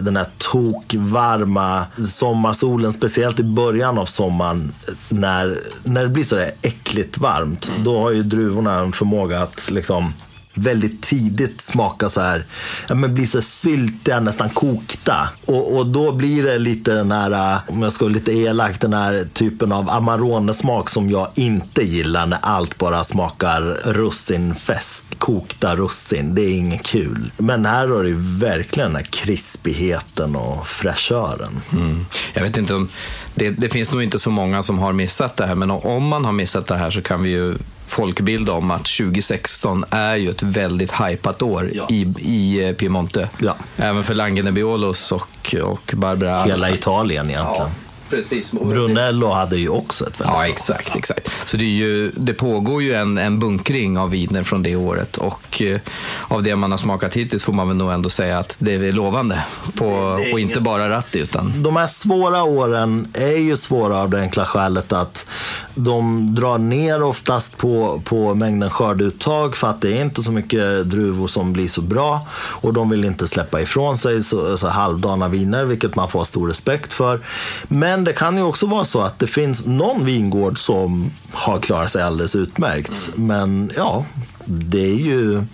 den 0.00 0.16
här 0.16 0.26
tokvarma 0.38 1.86
sommarsolen, 2.08 2.92
speciellt 2.92 3.40
i 3.40 3.42
början 3.42 3.98
av 3.98 4.06
sommaren 4.06 4.72
när, 5.08 5.58
när 5.82 6.02
det 6.02 6.08
blir 6.08 6.24
så 6.24 6.36
där 6.36 6.52
äckligt 6.62 7.18
varmt. 7.18 7.72
Då 7.84 7.98
har 7.98 8.10
ju 8.10 8.22
druvorna 8.22 8.78
en 8.78 8.92
förmåga 8.92 9.40
att 9.40 9.70
liksom 9.70 10.12
väldigt 10.54 11.02
tidigt 11.02 11.60
smaka 11.60 12.08
så 12.08 12.20
här, 12.20 12.44
ja, 12.88 12.94
men 12.94 13.14
blir 13.14 13.26
så 13.26 13.42
syltiga, 13.42 14.20
nästan 14.20 14.50
kokta. 14.50 15.28
Och, 15.44 15.76
och 15.76 15.86
då 15.86 16.12
blir 16.12 16.42
det 16.42 16.58
lite 16.58 16.94
den 16.94 17.12
här, 17.12 17.54
äh, 17.54 17.60
om 17.66 17.82
jag 17.82 17.92
ska 17.92 18.04
vara 18.04 18.14
lite 18.14 18.32
elak, 18.32 18.80
den 18.80 18.92
här 18.92 19.28
typen 19.32 19.72
av 19.72 19.90
Amarone-smak 19.90 20.90
som 20.90 21.10
jag 21.10 21.28
inte 21.34 21.82
gillar 21.82 22.26
när 22.26 22.38
allt 22.42 22.78
bara 22.78 23.04
smakar 23.04 23.60
russinfest. 23.84 25.04
Kokta 25.18 25.76
russin, 25.76 26.34
det 26.34 26.42
är 26.42 26.54
inget 26.54 26.82
kul. 26.82 27.32
Men 27.36 27.66
här 27.66 27.88
har 27.88 28.04
du 28.04 28.14
verkligen 28.18 28.88
den 28.88 28.96
här 28.96 29.10
krispigheten 29.10 30.36
och 30.36 30.66
fräschören. 30.66 31.60
Mm. 31.72 32.06
Jag 32.34 32.42
vet 32.42 32.56
inte 32.56 32.74
om, 32.74 32.88
det, 33.34 33.50
det 33.50 33.68
finns 33.68 33.92
nog 33.92 34.02
inte 34.02 34.18
så 34.18 34.30
många 34.30 34.62
som 34.62 34.78
har 34.78 34.92
missat 34.92 35.36
det 35.36 35.46
här, 35.46 35.54
men 35.54 35.70
om 35.70 36.08
man 36.08 36.24
har 36.24 36.32
missat 36.32 36.66
det 36.66 36.76
här 36.76 36.90
så 36.90 37.02
kan 37.02 37.22
vi 37.22 37.30
ju 37.30 37.54
folkbild 37.92 38.48
om 38.48 38.70
att 38.70 38.84
2016 38.84 39.84
är 39.90 40.16
ju 40.16 40.30
ett 40.30 40.42
väldigt 40.42 40.92
hypat 40.92 41.42
år 41.42 41.70
Ja. 41.74 41.86
i, 41.90 42.14
i 42.18 42.68
eh, 42.68 42.74
Piemonte. 42.74 43.28
Ja. 43.38 43.56
Även 43.76 44.02
för 44.02 44.14
Langene 44.14 44.52
Biolos 44.52 45.12
och, 45.12 45.54
och 45.62 45.92
Barbara. 45.96 46.42
Hela 46.44 46.70
Italien 46.70 47.30
egentligen. 47.30 47.70
Precis. 48.16 48.52
Brunello 48.52 49.28
hade 49.28 49.56
ju 49.56 49.68
också 49.68 50.04
ett 50.06 50.20
väldigt 50.20 50.36
Ja, 50.36 50.46
exakt, 50.46 50.96
exakt. 50.96 51.30
Så 51.46 51.56
det, 51.56 51.64
är 51.64 51.68
ju, 51.68 52.10
det 52.16 52.32
pågår 52.34 52.82
ju 52.82 52.94
en, 52.94 53.18
en 53.18 53.38
bunkring 53.38 53.98
av 53.98 54.10
viner 54.10 54.42
från 54.42 54.62
det 54.62 54.76
året 54.76 55.16
och 55.16 55.62
eh, 55.62 55.80
av 56.28 56.42
det 56.42 56.56
man 56.56 56.70
har 56.70 56.78
smakat 56.78 57.14
hittills 57.16 57.44
får 57.44 57.52
man 57.52 57.68
väl 57.68 57.76
nog 57.76 57.92
ändå 57.92 58.08
säga 58.08 58.38
att 58.38 58.56
det 58.60 58.72
är 58.74 58.92
lovande. 58.92 59.44
På, 59.78 59.84
Det 59.84 60.28
är 60.28 60.32
och 60.34 60.40
inte 60.40 60.52
inget- 60.52 60.62
bara 60.62 60.90
Ratti 60.90 61.18
utan 61.18 61.62
De 61.62 61.76
här 61.76 61.86
svåra 61.86 62.42
åren 62.42 63.08
är 63.14 63.36
ju 63.38 63.56
svåra 63.56 64.02
av 64.02 64.10
det 64.10 64.20
enkla 64.20 64.46
skälet 64.46 64.92
att 64.92 65.26
de 65.74 66.28
drar 66.34 66.58
ner 66.58 67.02
oftast 67.02 67.56
på, 67.56 68.02
på 68.04 68.34
mängden 68.34 68.70
skördeuttag 68.70 69.56
för 69.56 69.68
att 69.70 69.80
det 69.80 69.92
är 69.98 70.02
inte 70.02 70.22
så 70.22 70.32
mycket 70.32 70.90
druvor 70.90 71.26
som 71.26 71.52
blir 71.52 71.68
så 71.68 71.80
bra 71.82 72.26
och 72.34 72.72
de 72.72 72.90
vill 72.90 73.04
inte 73.04 73.26
släppa 73.28 73.60
ifrån 73.60 73.96
sig 73.98 74.22
så, 74.22 74.56
så 74.56 74.68
halvdana 74.68 75.28
viner, 75.28 75.64
vilket 75.64 75.96
man 75.96 76.08
får 76.08 76.24
stor 76.24 76.48
respekt 76.48 76.92
för. 76.92 77.20
Men 77.68 78.01
det 78.04 78.12
kan 78.12 78.36
ju 78.36 78.42
också 78.42 78.66
vara 78.66 78.84
så 78.84 79.00
att 79.00 79.18
det 79.18 79.26
finns 79.26 79.66
någon 79.66 80.04
vingård 80.04 80.58
som 80.58 81.10
har 81.32 81.60
klarat 81.60 81.92
sig 81.92 82.02
alldeles 82.02 82.36
utmärkt. 82.36 83.10
Men 83.14 83.72
ja, 83.76 84.04
det 84.44 84.84
är 84.84 84.96
ju 84.96 85.44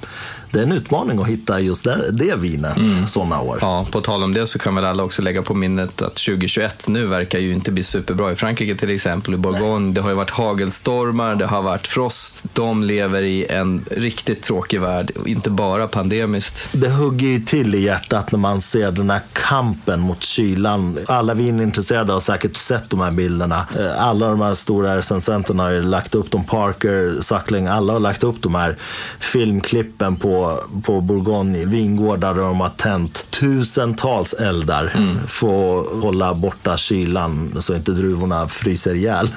det 0.52 0.58
är 0.58 0.62
en 0.62 0.72
utmaning 0.72 1.18
att 1.20 1.26
hitta 1.26 1.61
just 1.61 1.84
det, 1.84 2.11
det 2.12 2.37
vinet 2.37 2.76
sådana 3.06 3.40
år. 3.40 3.58
Ja, 3.61 3.87
på 3.90 4.00
tal 4.00 4.22
om 4.22 4.34
det 4.34 4.46
så 4.46 4.58
kan 4.58 4.74
väl 4.74 4.84
alla 4.84 5.02
också 5.04 5.22
lägga 5.22 5.42
på 5.42 5.54
minnet 5.54 6.02
att 6.02 6.14
2021 6.14 6.88
nu 6.88 7.06
verkar 7.06 7.38
ju 7.38 7.52
inte 7.52 7.72
bli 7.72 7.82
superbra. 7.82 8.32
I 8.32 8.34
Frankrike 8.34 8.76
till 8.76 8.90
exempel, 8.90 9.34
i 9.34 9.37
Bourgogne, 9.37 9.92
det 9.94 10.00
har 10.00 10.08
ju 10.08 10.14
varit 10.16 10.30
hagelstormar, 10.30 11.34
det 11.34 11.46
har 11.46 11.62
varit 11.62 11.87
frost. 11.87 12.44
De 12.52 12.82
lever 12.84 13.22
i 13.22 13.46
en 13.46 13.84
riktigt 13.90 14.42
tråkig 14.42 14.80
värld, 14.80 15.11
inte 15.26 15.50
bara 15.50 15.88
pandemiskt. 15.88 16.68
Det 16.72 16.88
hugger 16.88 17.28
ju 17.28 17.40
till 17.40 17.74
i 17.74 17.80
hjärtat 17.80 18.32
när 18.32 18.38
man 18.38 18.61
ser 18.61 18.90
den 18.92 19.11
här 19.11 19.20
kampen 19.32 20.00
mot 20.00 20.22
kylan. 20.22 20.98
Alla 21.06 21.34
vinintresserade 21.34 22.12
har 22.12 22.20
säkert 22.20 22.56
sett 22.56 22.90
de 22.90 23.00
här 23.00 23.11
bilderna. 23.11 23.66
Eh, 23.78 24.02
Alla 24.02 24.26
de 24.28 24.40
här 24.40 24.54
stora 24.54 24.96
recensenterna 24.96 25.62
har 25.62 25.70
ju 25.70 25.82
lagt 25.82 26.14
upp 26.14 26.30
dem. 26.30 26.44
Parker, 26.44 27.20
Suckling, 27.20 27.66
alla 27.66 27.92
har 27.92 28.00
lagt 28.00 28.24
upp 28.24 28.42
de 28.42 28.54
här 28.54 28.76
filmklippen 29.20 30.16
på, 30.16 30.38
på 30.85 31.01
Bourgogne 31.01 31.64
vingårdar 31.64 32.35
där 32.35 32.42
de 32.42 32.61
har 32.61 32.68
tänt 32.68 33.31
tusentals 33.31 34.33
eldar 34.35 34.92
för 35.29 35.81
att 35.81 36.03
hålla 36.03 36.35
borta 36.35 36.77
kylan 36.77 37.57
så 37.61 37.74
inte 37.74 37.92
druvorna 37.92 38.48
fryser 38.48 38.94
ihjäl. 38.94 39.31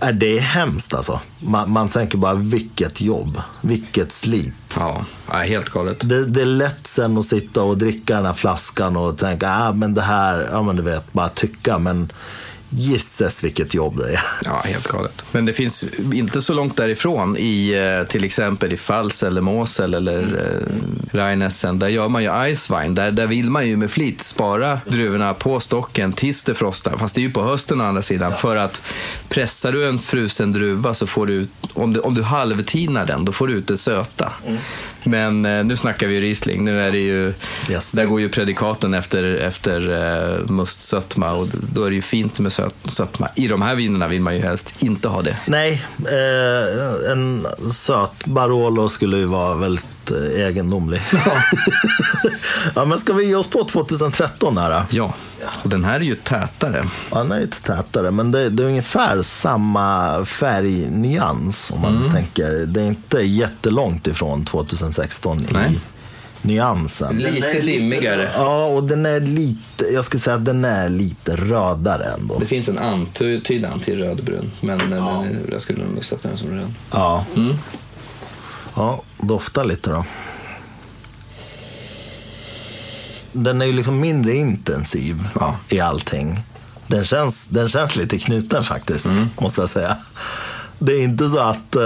Eh, 0.00 0.08
Det 0.08 0.36
är 0.38 0.40
hemskt 0.40 0.94
alltså. 0.94 1.20
Man, 1.38 1.70
man 1.70 1.88
tänker 1.88 2.18
bara 2.18 2.34
vilket 2.34 3.00
jobb, 3.00 3.42
vilket 3.60 4.12
slit. 4.12 4.54
Ja, 4.76 5.04
ja, 5.30 5.34
helt 5.34 5.68
galet. 5.68 6.08
Det, 6.08 6.24
det 6.26 6.40
är 6.40 6.46
lätt 6.46 6.86
sen 6.86 7.18
att 7.18 7.24
sitta 7.24 7.62
och 7.62 7.78
dricka 7.78 8.16
den 8.16 8.26
här 8.26 8.32
flaskan 8.32 8.96
och 8.96 9.18
tänka, 9.18 9.50
ah, 9.50 9.72
men 9.72 9.94
det 9.94 10.02
här, 10.02 10.48
ja 10.52 10.62
men 10.62 10.76
du 10.76 10.82
vet, 10.82 11.12
bara 11.12 11.28
tycka. 11.28 11.78
Men 11.78 12.12
gisses 12.70 13.44
vilket 13.44 13.74
jobb 13.74 13.98
det 13.98 14.12
är. 14.12 14.22
Ja, 14.44 14.62
helt 14.64 14.88
galet. 14.88 15.24
Men 15.32 15.46
det 15.46 15.52
finns 15.52 15.84
inte 16.12 16.42
så 16.42 16.54
långt 16.54 16.76
därifrån 16.76 17.36
i 17.36 17.70
eh, 18.00 18.08
till 18.08 18.24
exempel 18.24 18.72
i 18.72 18.76
Fals 18.76 19.22
eller 19.22 19.40
Mosel 19.40 19.94
eller 19.94 20.22
eh, 20.22 21.16
Rheinessen. 21.16 21.78
Där 21.78 21.88
gör 21.88 22.08
man 22.08 22.22
ju 22.22 22.50
Icewine. 22.50 22.94
Där, 22.94 23.10
där 23.10 23.26
vill 23.26 23.50
man 23.50 23.68
ju 23.68 23.76
med 23.76 23.90
flit 23.90 24.20
spara 24.20 24.80
druvorna 24.86 25.34
på 25.34 25.60
stocken 25.60 26.12
tills 26.12 26.44
det 26.44 26.54
frostar. 26.54 26.96
Fast 26.96 27.14
det 27.14 27.20
är 27.20 27.22
ju 27.22 27.30
på 27.30 27.42
hösten 27.42 27.80
å 27.80 27.84
andra 27.84 28.02
sidan. 28.02 28.32
För 28.32 28.56
att 28.56 28.82
pressar 29.28 29.72
du 29.72 29.88
en 29.88 29.98
frusen 29.98 30.52
druva 30.52 30.94
så 30.94 31.06
får 31.06 31.26
du 31.26 31.46
om 31.74 31.92
du, 31.92 32.00
om 32.00 32.14
du 32.14 32.22
halvtinar 32.22 33.06
den, 33.06 33.24
då 33.24 33.32
får 33.32 33.48
du 33.48 33.54
ut 33.54 33.66
det 33.66 33.76
söta. 33.76 34.32
Men 35.04 35.44
eh, 35.46 35.64
nu 35.64 35.76
snackar 35.76 36.06
vi 36.06 36.20
Riesling. 36.20 36.64
Nu 36.64 36.80
är 36.80 36.92
det 36.92 36.98
ju, 36.98 37.34
Yes. 37.70 37.92
där 37.92 38.04
går 38.06 38.20
ju 38.20 38.28
predikaten 38.28 38.94
efter, 38.94 39.36
efter 39.36 39.90
eh, 39.90 40.50
mustsötma 40.50 41.32
och 41.32 41.46
då 41.72 41.84
är 41.84 41.90
det 41.90 41.94
ju 41.96 42.02
fint 42.02 42.40
med 42.40 42.52
söt, 42.52 42.74
sötma. 42.84 43.28
I 43.34 43.48
de 43.48 43.62
här 43.62 43.74
vinerna 43.74 44.08
vill 44.08 44.20
man 44.20 44.34
ju 44.36 44.42
helst 44.42 44.74
inte 44.78 45.08
ha 45.08 45.22
det. 45.22 45.36
Nej, 45.46 45.82
eh, 45.98 47.10
en 47.12 47.46
söt 47.72 48.24
Barolo 48.24 48.88
skulle 48.88 49.16
ju 49.16 49.24
vara 49.24 49.54
väldigt 49.54 49.86
eh, 50.10 50.46
egendomlig. 50.46 51.00
ja, 52.74 52.84
men 52.84 52.98
ska 52.98 53.12
vi 53.12 53.24
ge 53.24 53.34
oss 53.34 53.50
på 53.50 53.64
2013 53.64 54.58
här? 54.58 54.70
då? 54.70 54.82
Ja, 54.90 55.14
och 55.62 55.68
den 55.68 55.84
här 55.84 56.00
är 56.00 56.04
ju 56.04 56.14
tätare. 56.14 56.84
Ja, 57.10 57.18
den 57.18 57.32
är 57.32 57.40
lite 57.40 57.62
tätare, 57.62 58.10
men 58.10 58.30
det, 58.30 58.48
det 58.48 58.62
är 58.62 58.66
ungefär 58.66 59.22
samma 59.22 60.24
färgnyans 60.24 61.70
om 61.74 61.80
man 61.80 62.10
tänker. 62.10 62.50
Det 62.66 62.80
är 62.80 62.86
inte 62.86 63.20
jättelångt 63.20 64.06
ifrån 64.06 64.44
2016 64.44 65.40
Nej. 65.52 65.72
i 65.72 65.80
nyansen. 66.42 67.16
Lite 67.18 67.62
limmigare. 67.62 68.30
Ja, 68.34 68.66
och 68.66 68.84
den 68.84 69.06
är 69.06 69.20
lite, 69.20 69.84
jag 69.84 70.04
skulle 70.04 70.20
säga 70.20 70.36
att 70.36 70.44
den 70.44 70.64
är 70.64 70.88
lite 70.88 71.36
rödare 71.36 72.04
ändå. 72.04 72.38
Det 72.38 72.46
finns 72.46 72.68
en 72.68 72.78
antydan 72.78 73.80
till 73.80 73.98
rödbrun, 73.98 74.50
men 74.60 74.78
den 74.78 74.92
är, 74.92 75.38
jag 75.52 75.62
skulle 75.62 75.84
nog 75.84 76.04
sätta 76.04 76.28
den 76.28 76.36
som 76.36 76.50
röd. 76.50 76.74
Ja. 76.90 77.24
Ja, 78.78 79.02
dofta 79.18 79.62
lite 79.62 79.90
då. 79.90 80.04
Den 83.32 83.62
är 83.62 83.66
ju 83.66 83.72
liksom 83.72 84.00
mindre 84.00 84.34
intensiv 84.34 85.28
Ja. 85.40 85.56
i 85.68 85.80
allting. 85.80 86.40
Den 86.86 87.04
känns, 87.04 87.44
den 87.46 87.68
känns 87.68 87.96
lite 87.96 88.18
knuten 88.18 88.64
faktiskt, 88.64 89.06
måste 89.40 89.60
jag 89.60 89.70
säga. 89.70 89.96
Det 90.78 90.92
är 90.92 91.02
inte 91.02 91.28
så 91.28 91.38
att 91.38 91.76
eh, 91.76 91.82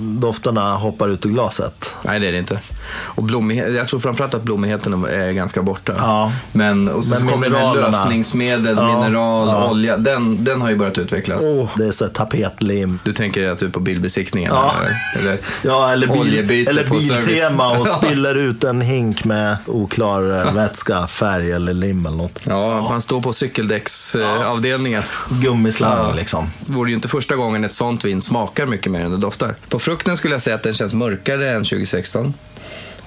dofterna 0.00 0.74
hoppar 0.76 1.08
ut 1.08 1.26
ur 1.26 1.30
glaset. 1.30 1.94
Nej, 2.02 2.20
det 2.20 2.28
är 2.28 2.32
det 2.32 2.38
inte. 2.38 2.58
Och 2.94 3.22
blommighet, 3.22 3.74
jag 3.74 3.88
tror 3.88 4.00
framförallt 4.00 4.34
att 4.34 4.42
blommigheten 4.42 5.04
är 5.04 5.32
ganska 5.32 5.62
borta. 5.62 5.94
Ja. 5.98 6.32
Men, 6.52 6.88
och 6.88 7.04
så 7.04 7.20
Men 7.24 7.28
kommer 7.32 7.50
det 7.50 7.80
lösningsmedel, 7.80 8.76
Ja, 8.76 9.00
mineral, 9.00 9.48
ja. 9.48 9.70
olja. 9.70 9.96
Den, 9.96 10.44
den 10.44 10.60
har 10.60 10.70
ju 10.70 10.76
börjat 10.76 10.98
utvecklas. 10.98 11.40
Oh, 11.42 11.68
det 11.76 11.86
är 11.86 11.90
så 11.92 12.08
tapetlim. 12.08 12.98
Du 13.04 13.12
tänker 13.12 13.48
att 13.50 13.58
du 13.58 13.66
är 13.66 13.70
på 13.70 13.80
bilbesiktningen? 13.80 14.52
Ja. 14.54 14.72
Eller, 15.20 15.30
eller, 15.30 15.38
Ja, 15.62 15.92
eller, 15.92 16.06
bil, 16.42 16.68
eller 16.68 16.90
biltema 16.90 17.78
och 17.78 17.86
spiller 18.02 18.34
ut 18.34 18.64
en 18.64 18.80
hink 18.80 19.24
med 19.24 19.56
oklar 19.66 20.46
eh, 20.46 20.52
vätska, 20.54 21.06
färg 21.06 21.52
eller 21.52 21.72
lim 21.74 22.06
eller 22.06 22.16
något. 22.16 22.40
Ja, 22.44 22.80
man 22.80 23.00
står 23.00 23.20
på 23.20 23.32
cykeldäcksavdelningen. 23.32 25.02
Gummislang 25.30 25.98
Ja. 26.08 26.14
liksom. 26.14 26.50
Det 26.60 26.72
vore 26.72 26.88
ju 26.90 26.94
inte 26.94 27.08
första 27.08 27.36
gången 27.36 27.64
ett 27.64 27.72
sånt 27.72 28.04
vin 28.12 28.22
smakar 28.22 28.66
mycket 28.66 28.92
mer 28.92 29.04
än 29.04 29.10
det 29.10 29.16
doftar. 29.16 29.54
På 29.68 29.78
frukten 29.78 30.16
skulle 30.16 30.34
jag 30.34 30.42
säga 30.42 30.56
att 30.56 30.62
den 30.62 30.74
känns 30.74 30.94
mörkare 30.94 31.50
än 31.50 31.64
2016. 31.64 32.34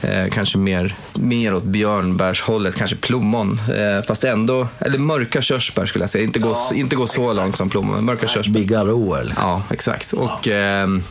Eh, 0.01 0.27
kanske 0.31 0.57
mer, 0.57 0.95
mer 1.13 1.53
åt 1.53 1.63
björnbärshållet, 1.63 2.75
kanske 2.75 2.95
plommon. 2.95 3.59
Eh, 3.69 4.05
fast 4.07 4.23
ändå, 4.23 4.67
eller 4.79 4.99
mörka 4.99 5.41
körsbär 5.41 5.85
skulle 5.85 6.03
jag 6.03 6.09
säga. 6.09 6.23
Inte 6.23 6.39
gå, 6.39 6.55
inte 6.73 6.95
gå 6.95 7.07
så 7.07 7.33
långt 7.33 7.57
som 7.57 7.69
plommon, 7.69 8.05
mörka 8.05 8.27
körsbär. 8.27 8.59
Bigarråer. 8.59 9.23
Liksom. 9.23 9.43
Ja, 9.43 9.61
exakt. 9.71 10.13
Och 10.13 10.47
ehm, 10.47 11.03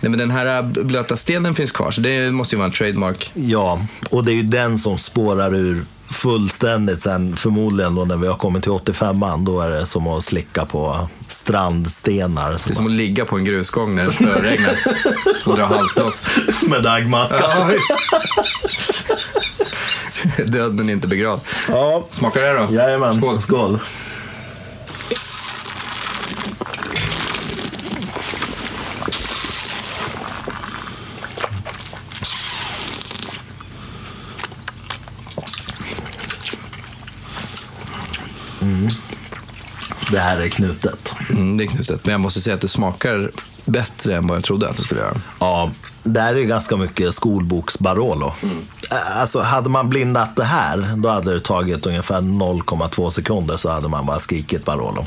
nej, 0.00 0.10
men 0.10 0.18
den 0.18 0.30
här 0.30 0.62
blöta 0.62 1.16
stenen 1.16 1.54
finns 1.54 1.72
kvar, 1.72 1.90
så 1.90 2.00
det 2.00 2.30
måste 2.30 2.54
ju 2.54 2.58
vara 2.58 2.66
en 2.66 2.72
trademark. 2.72 3.30
Ja, 3.34 3.80
och 4.10 4.24
det 4.24 4.32
är 4.32 4.36
ju 4.36 4.42
den 4.42 4.78
som 4.78 4.98
spårar 4.98 5.54
ur 5.54 5.84
fullständigt 6.12 7.00
sen 7.00 7.36
förmodligen 7.36 7.94
då 7.94 8.04
när 8.04 8.16
vi 8.16 8.26
har 8.26 8.34
kommit 8.36 8.62
till 8.62 8.72
85an. 8.72 9.44
Då 9.44 9.60
är 9.60 9.70
det 9.70 9.86
som 9.86 10.06
att 10.08 10.24
slicka 10.24 10.66
på 10.66 11.08
strandstenar. 11.28 12.50
Det 12.50 12.70
är 12.70 12.74
som 12.74 12.86
att 12.86 12.92
ligga 12.92 13.24
på 13.24 13.36
en 13.36 13.44
grusgång 13.44 13.94
när 13.96 14.04
det 14.04 14.10
spöregnar 14.12 14.74
och 15.46 15.56
dra 15.56 15.64
halsblås. 15.64 16.22
Med 16.68 16.82
dagmaska. 16.82 17.36
Ja, 17.40 17.70
Död 20.46 20.74
men 20.74 20.90
inte 20.90 21.08
begravd. 21.08 21.40
Ja, 21.68 22.06
Smakar 22.10 22.40
det 22.40 22.52
då? 22.52 22.74
jajamän. 22.74 23.14
Skål. 23.16 23.40
Skål. 23.40 23.78
Mm. 38.62 38.88
Det 40.10 40.18
här 40.18 40.38
är 40.40 40.48
knutet. 40.48 41.12
Mm, 41.30 41.56
det 41.56 41.64
är 41.64 41.68
knutet. 41.68 42.04
Men 42.04 42.12
jag 42.12 42.20
måste 42.20 42.40
säga 42.40 42.54
att 42.54 42.60
det 42.60 42.68
smakar 42.68 43.30
bättre 43.64 44.16
än 44.16 44.26
vad 44.26 44.36
jag 44.36 44.44
trodde 44.44 44.68
att 44.68 44.76
det 44.76 44.82
skulle 44.82 45.00
göra. 45.00 45.20
Ja, 45.40 45.70
det 46.02 46.20
här 46.20 46.34
är 46.34 46.38
ju 46.38 46.46
ganska 46.46 46.76
mycket 46.76 47.14
skolboks-Barolo. 47.14 48.32
Alltså, 49.20 49.40
hade 49.40 49.68
man 49.68 49.88
blindat 49.88 50.36
det 50.36 50.44
här, 50.44 50.96
då 50.96 51.08
hade 51.08 51.34
det 51.34 51.40
tagit 51.40 51.86
ungefär 51.86 52.20
0,2 52.20 53.10
sekunder 53.10 53.56
så 53.56 53.70
hade 53.70 53.88
man 53.88 54.06
bara 54.06 54.18
skrikit 54.18 54.64
Barolo. 54.64 55.04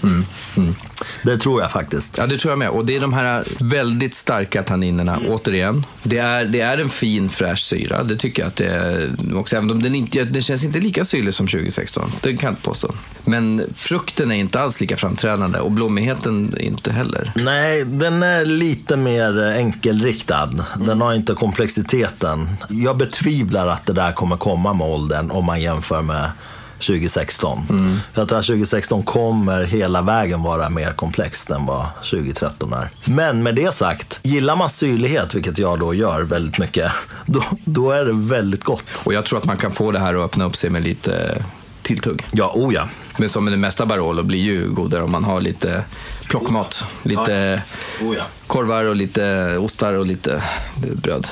Det 1.24 1.38
tror 1.38 1.62
jag 1.62 1.72
faktiskt. 1.72 2.18
Ja, 2.18 2.28
det 2.28 2.38
tror 2.38 2.52
jag 2.52 2.60
med. 2.60 2.70
Och 2.70 2.86
det 2.86 2.96
är 2.96 3.00
de 3.00 3.14
här 3.14 3.44
väldigt 3.60 4.14
starka 4.14 4.64
tanninerna, 4.64 5.20
återigen. 5.30 5.86
Det 6.04 6.18
är, 6.18 6.46
det 6.46 6.62
är 6.62 6.78
en 6.78 6.90
fin 6.90 7.30
fräsch 7.30 7.60
syra, 7.60 8.04
det 8.04 8.16
tycker 8.16 8.42
jag 8.42 8.48
att 8.48 8.56
det 8.56 8.66
är 8.66 9.10
också. 9.36 9.56
Även 9.56 9.72
om 9.72 9.84
den, 9.84 9.96
inte, 9.96 10.24
den 10.24 10.42
känns 10.42 10.64
inte 10.64 10.80
lika 10.80 11.04
syrlig 11.04 11.34
som 11.34 11.48
2016, 11.48 12.12
det 12.22 12.38
kan 12.38 12.48
jag 12.48 12.52
inte 12.52 12.62
påstå. 12.62 12.94
Men 13.24 13.62
frukten 13.74 14.32
är 14.32 14.36
inte 14.36 14.60
alls 14.60 14.82
lika 14.82 14.98
framträdande 14.98 15.60
och 15.60 15.72
blommigheten 15.72 16.58
inte 16.60 16.92
heller. 16.92 17.32
Nej, 17.36 17.86
den 17.86 18.24
är 18.24 18.46
lite 18.46 18.96
mer 18.98 19.54
enkelriktad. 19.58 20.50
Den 20.86 21.02
har 21.02 21.14
inte 21.14 21.34
komplexiteten. 21.34 22.48
Jag 22.70 22.98
betvivlar 22.98 23.68
att 23.68 23.86
det 23.86 23.94
där 23.94 24.12
kommer 24.12 24.38
komma 24.38 24.74
med 24.74 24.88
åldern 24.88 25.32
om 25.32 25.46
man 25.46 25.62
jämför 25.62 26.02
med 26.02 26.32
2016. 26.80 27.66
Mm. 27.70 27.98
Jag 28.14 28.28
tror 28.28 28.40
att 28.40 28.46
2016 28.46 29.04
kommer 29.04 29.64
hela 29.64 30.02
vägen 30.02 30.44
vara 30.44 30.70
mer 30.70 30.92
komplext 30.92 31.50
än 31.50 31.66
vad 31.66 31.86
2013 31.96 32.74
är. 32.74 32.90
Men 33.06 33.44
med 33.44 33.56
det 33.56 33.74
sagt, 33.74 34.20
gillar 34.24 34.56
man 34.56 34.70
syrlighet, 34.70 35.36
vilket 35.36 35.58
jag 35.58 35.80
då 35.80 35.94
gör 35.94 36.22
väldigt 36.22 36.60
mycket, 36.60 36.92
då, 37.26 37.44
då 37.66 37.92
är 37.92 38.06
det 38.06 38.14
väldigt 38.14 38.64
gott. 38.64 38.86
Och 39.04 39.14
jag 39.14 39.26
tror 39.26 39.40
att 39.40 39.46
man 39.46 39.58
kan 39.58 39.72
få 39.72 39.92
det 39.92 40.00
här 40.00 40.14
att 40.14 40.24
öppna 40.24 40.46
upp 40.46 40.56
sig 40.56 40.70
med 40.70 40.84
lite 40.84 41.44
tilltugg. 41.82 42.26
Ja, 42.34 42.52
oh 42.56 42.74
ja. 42.74 42.90
Men 43.18 43.30
som 43.30 43.44
med 43.44 43.54
det 43.54 43.58
mesta 43.58 43.86
Barolo 43.86 44.24
blir 44.24 44.40
ju 44.40 44.70
godare 44.70 45.04
om 45.04 45.12
man 45.12 45.24
har 45.24 45.42
lite 45.42 45.84
plockmat. 46.28 46.84
Lite 47.04 47.64
ja. 48.00 48.06
Oh 48.06 48.16
ja. 48.16 48.24
korvar 48.48 48.84
och 48.84 48.96
lite 48.96 49.58
ostar 49.58 49.94
och 49.94 50.06
lite 50.06 50.44
bröd. 50.76 51.28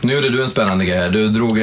Nu 0.00 0.14
gjorde 0.14 0.28
du 0.28 0.42
en 0.42 0.48
spännande 0.48 0.84
grej. 0.84 1.10
Du 1.10 1.28
drog, 1.28 1.58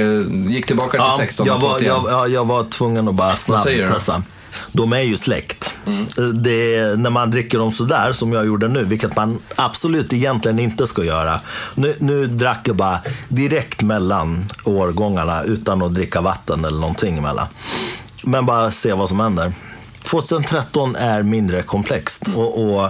gick 0.52 0.66
tillbaka 0.66 0.92
till 0.92 1.00
ja, 1.00 1.16
16 1.18 1.48
jag 1.48 1.60
var, 1.60 1.80
jag, 1.82 2.30
jag, 2.30 2.46
var 2.46 2.64
tvungen 2.64 3.08
att 3.08 3.16
bara 3.16 3.36
snabbt 3.36 3.66
testa. 3.66 4.24
De 4.72 4.94
är 4.94 5.02
ju 5.02 5.18
släkt. 5.18 5.74
Mm. 5.86 6.08
Det, 6.34 7.00
när 7.00 7.10
man 7.10 7.32
dricker 7.32 7.58
dem 7.58 7.72
sådär 7.72 8.14
som 8.14 8.34
jag 8.34 8.46
gjorde 8.46 8.68
nu, 8.68 8.84
vilket 8.84 9.16
man 9.16 9.40
absolut 9.56 10.14
egentligen 10.14 10.60
inte 10.60 10.88
ska 10.88 11.04
göra. 11.04 11.40
Nu, 11.76 11.96
nu 12.00 12.28
drack 12.28 12.60
jag 12.64 12.76
bara 12.76 13.00
direkt 13.28 13.82
mellan 13.82 14.46
årgångarna 14.64 15.44
utan 15.44 15.82
att 15.82 15.96
dricka 15.96 16.22
vatten 16.22 16.66
eller 16.66 16.80
någonting 16.80 17.18
emellan. 17.18 17.48
Men 18.24 18.46
bara 18.46 18.72
se 18.72 18.94
vad 18.94 19.10
som 19.10 19.20
händer. 19.20 19.54
2013 20.04 20.96
är 20.96 21.24
mindre 21.24 21.62
komplext. 21.64 22.28
Mm. 22.28 22.40
och, 22.40 22.64
och 22.64 22.90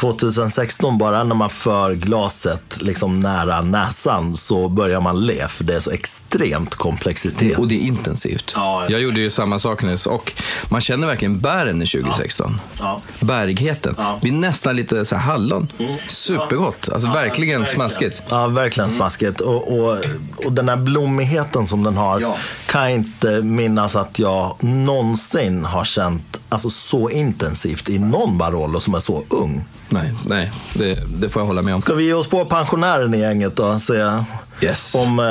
2016, 0.00 0.98
bara 0.98 1.24
när 1.24 1.34
man 1.34 1.50
för 1.50 1.94
glaset 1.94 2.82
liksom 2.82 3.20
nära 3.20 3.62
näsan 3.62 4.36
så 4.36 4.68
börjar 4.68 5.00
man 5.00 5.26
le, 5.26 5.48
för 5.48 5.64
det 5.64 5.74
är 5.74 5.80
så 5.80 5.90
extremt 5.90 6.74
komplexitet. 6.74 7.58
Och 7.58 7.68
det 7.68 7.74
är 7.74 7.80
intensivt. 7.80 8.52
Ja, 8.54 8.84
jag 8.88 9.00
gjorde 9.00 9.20
ju 9.20 9.30
samma 9.30 9.58
sak 9.58 9.82
nyss 9.82 10.06
och 10.06 10.32
man 10.68 10.80
känner 10.80 11.06
verkligen 11.06 11.40
bären 11.40 11.82
i 11.82 11.86
2016. 11.86 12.60
Ja. 12.78 13.00
Bärigheten. 13.20 13.94
Ja. 13.98 14.18
Blir 14.22 14.32
nästan 14.32 14.76
lite 14.76 15.04
så 15.04 15.16
här 15.16 15.22
hallon. 15.22 15.68
Mm. 15.78 15.96
Supergott. 16.08 16.88
Alltså 16.92 17.08
verkligen, 17.08 17.60
verkligen 17.60 17.66
smaskigt. 17.66 18.22
Ja, 18.30 18.46
verkligen 18.46 18.88
mm. 18.88 18.98
smaskigt. 18.98 19.40
Och, 19.40 19.78
och, 19.78 19.98
och 20.44 20.52
den 20.52 20.68
här 20.68 20.76
blommigheten 20.76 21.66
som 21.66 21.82
den 21.82 21.96
har 21.96 22.36
kan 22.66 22.82
jag 22.82 22.92
inte 22.92 23.40
minnas 23.40 23.96
att 23.96 24.18
jag 24.18 24.56
någonsin 24.60 25.64
har 25.64 25.84
känt 25.84 26.40
alltså, 26.48 26.70
så 26.70 27.10
intensivt 27.10 27.88
i 27.88 27.98
någon 27.98 28.38
Barolo 28.38 28.80
som 28.80 28.94
är 28.94 29.00
så 29.00 29.24
ung. 29.28 29.64
Nej, 29.88 30.14
nej 30.26 30.52
det, 30.74 30.98
det, 31.20 31.28
får 31.28 31.42
jag 31.42 31.46
hålla 31.46 31.62
med 31.62 31.74
om. 31.74 31.80
Ska 31.80 31.94
vi 31.94 32.04
ge 32.04 32.12
oss 32.12 32.28
på 32.28 32.44
pensionären 32.44 33.14
i 33.14 33.18
gänget 33.18 33.56
då? 33.56 33.78
Se 33.78 34.22
yes. 34.60 34.94
om... 34.94 35.18
Eh, 35.18 35.24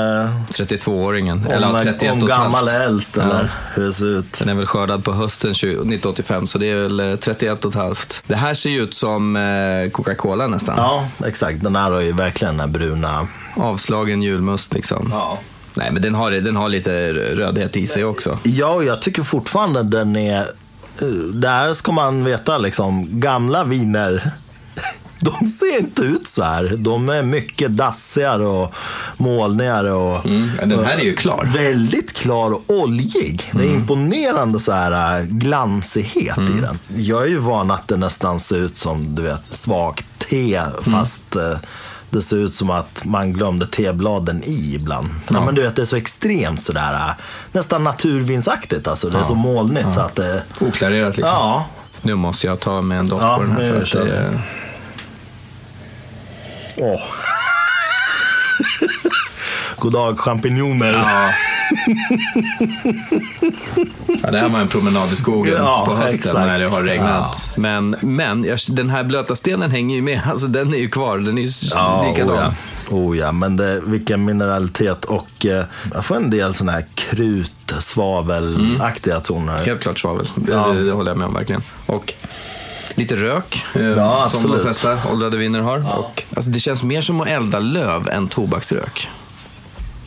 32-åringen. 0.64 1.48
Eller 1.50 1.80
31 1.80 2.12
Om 2.12 2.20
gammal 2.20 2.68
är 2.68 2.80
äldst, 2.80 3.18
eller 3.18 3.44
ja. 3.44 3.50
hur 3.74 3.84
det 3.84 3.94
ser 3.94 4.06
ut. 4.06 4.40
Den 4.40 4.50
är 4.50 4.54
väl 4.54 4.66
skördad 4.66 5.04
på 5.04 5.14
hösten 5.14 5.52
1985, 5.52 6.48
så 6.48 6.58
det 6.58 6.72
är 6.72 6.76
väl 6.76 7.18
31 7.18 7.66
och 7.66 7.72
ett 7.72 7.78
halvt. 7.78 8.24
Det 8.28 8.36
här 8.36 8.54
ser 8.54 8.70
ju 8.70 8.84
ut 8.84 8.94
som 8.94 9.36
eh, 9.36 9.90
Coca-Cola 9.92 10.48
nästan. 10.48 10.76
Ja, 10.78 11.08
exakt. 11.26 11.64
Den 11.64 11.76
här 11.76 11.92
har 11.92 12.02
ju 12.02 12.12
verkligen 12.12 12.58
den 12.58 12.72
bruna... 12.72 13.28
Avslagen 13.56 14.22
julmust 14.22 14.74
liksom. 14.74 15.08
Ja. 15.12 15.40
Nej, 15.74 15.92
men 15.92 16.02
den 16.02 16.16
har, 16.16 16.32
den 16.32 16.56
har 16.56 16.70
lite 16.70 17.14
rödhet 17.14 17.78
i 17.78 17.88
sig 17.88 18.06
också. 18.06 18.40
Ja, 18.44 18.84
jag 18.84 19.02
tycker 19.02 19.24
fortfarande 19.24 19.84
den 19.84 20.16
är... 20.16 20.40
Eh, 21.02 21.08
där 21.34 21.74
ska 21.74 21.92
man 21.92 22.24
veta, 22.24 22.58
liksom, 22.58 23.20
gamla 23.20 23.64
viner 23.64 24.32
de 25.20 25.46
ser 25.46 25.80
inte 25.80 26.02
ut 26.02 26.28
så 26.28 26.44
här. 26.44 26.76
De 26.78 27.10
är 27.10 27.22
mycket 27.22 27.72
dassigare 27.72 28.46
och 28.46 28.76
molnigare. 29.18 29.92
Och, 29.92 30.26
mm, 30.26 30.52
den 30.66 30.86
här 30.86 30.98
är 30.98 31.04
ju 31.04 31.16
klar. 31.16 31.50
Väldigt 31.54 32.14
klar 32.14 32.52
och 32.52 32.64
oljig. 32.68 33.50
Det 33.52 33.60
är 33.60 33.64
mm. 33.64 33.80
imponerande 33.80 34.60
så 34.60 34.72
här 34.72 35.20
äh, 35.20 35.26
glansighet 35.26 36.38
mm. 36.38 36.58
i 36.58 36.62
den. 36.62 36.80
Jag 36.98 37.24
är 37.24 37.28
ju 37.28 37.38
van 37.38 37.72
att 37.72 37.88
det 37.88 37.98
nästan 37.98 38.40
ser 38.40 38.58
ut 38.58 38.78
som 38.78 39.16
du 39.16 39.22
vet, 39.22 39.56
svagt 39.56 40.06
te, 40.30 40.56
mm. 40.56 40.84
fast 40.84 41.36
mm. 41.36 41.58
det 42.10 42.22
ser 42.22 42.38
ut 42.38 42.54
som 42.54 42.70
att 42.70 43.06
man 43.06 43.34
glömde 43.34 43.66
tebladen 43.66 44.44
i 44.44 44.76
ibland. 44.76 45.08
Ja. 45.28 45.36
ja. 45.36 45.46
men 45.46 45.56
du 45.56 45.62
vet, 45.62 45.76
det 45.76 45.82
är 45.82 45.86
så 45.86 45.96
extremt 45.96 46.64
sådär, 46.64 46.94
äh, 46.94 47.12
nästan 47.52 47.84
naturvinsaktigt. 47.84 48.88
Alltså. 48.88 49.10
Det 49.10 49.18
är 49.18 49.20
ja. 49.20 49.26
så 49.26 49.36
molnigt. 49.36 49.86
Ja. 49.86 49.92
Så 49.92 50.00
att 50.00 50.16
det, 50.16 50.44
Oklarerat 50.60 51.18
liksom. 51.18 51.36
Ja. 51.36 51.66
Nu 52.02 52.16
måste 52.16 52.48
jag 52.48 52.60
ta 52.60 52.82
med 52.82 53.00
en 53.00 53.08
doft 53.08 53.26
på 53.26 53.42
den 53.42 53.52
här. 53.52 53.86
För 53.86 54.00
att 54.00 54.08
det, 54.08 54.40
Åh. 56.78 57.02
God 59.76 59.94
dag 59.94 60.20
champinjoner. 60.20 60.94
Ja. 60.94 61.30
ja, 64.24 64.32
det 64.32 64.38
här 64.38 64.50
var 64.50 64.60
en 64.60 64.68
promenad 64.68 65.14
i 65.14 65.16
skogen 65.16 65.54
ja, 65.58 65.84
på 65.88 65.96
hösten 65.96 66.16
exakt. 66.16 66.36
när 66.36 66.60
det 66.60 66.70
har 66.70 66.84
regnat. 66.84 67.50
Ja. 67.56 67.62
Men, 67.62 67.96
men 68.02 68.58
den 68.70 68.90
här 68.90 69.04
blöta 69.04 69.36
stenen 69.36 69.72
hänger 69.72 69.96
ju 69.96 70.02
med. 70.02 70.22
Alltså, 70.26 70.48
den 70.48 70.74
är 70.74 70.78
ju 70.78 70.90
kvar. 70.90 71.18
Den 71.18 71.38
är 71.38 71.42
ju 71.42 71.50
ja, 71.74 72.06
likadan. 72.10 72.38
Oh 72.38 72.44
ja. 72.44 72.54
Oh 72.98 73.18
ja, 73.18 73.32
men 73.32 73.58
det, 73.58 73.82
vilken 73.86 74.26
mineralitet 74.26 75.06
och 75.06 75.46
eh, 75.46 75.66
jag 75.94 76.06
får 76.06 76.16
en 76.16 76.30
del 76.30 76.54
sådana 76.54 76.72
här 76.72 76.86
krut, 76.96 77.74
svavelaktiga 77.80 79.14
mm. 79.14 79.24
toner. 79.24 79.66
Helt 79.66 79.82
klart 79.82 80.00
svavel. 80.00 80.28
Ja. 80.52 80.68
Det, 80.68 80.84
det, 80.84 80.92
håller 80.92 81.12
jag 81.12 81.18
med 81.18 81.28
om 81.28 81.34
verkligen. 81.34 81.62
Och 81.86 82.14
Lite 82.98 83.16
rök, 83.16 83.66
eh, 83.76 83.82
ja, 83.82 84.30
som 84.30 84.52
de 84.52 84.60
flesta 84.60 84.98
åldrade 85.12 85.38
viner 85.38 85.62
har. 85.62 85.80
Ja. 85.80 85.94
Och, 85.94 86.24
alltså, 86.36 86.52
det 86.52 86.60
känns 86.60 86.84
mer 86.84 87.02
som 87.02 87.22
att 87.22 87.28
elda 87.28 87.60
löv 87.60 88.10
än 88.10 88.28
tobaksrök. 88.28 89.10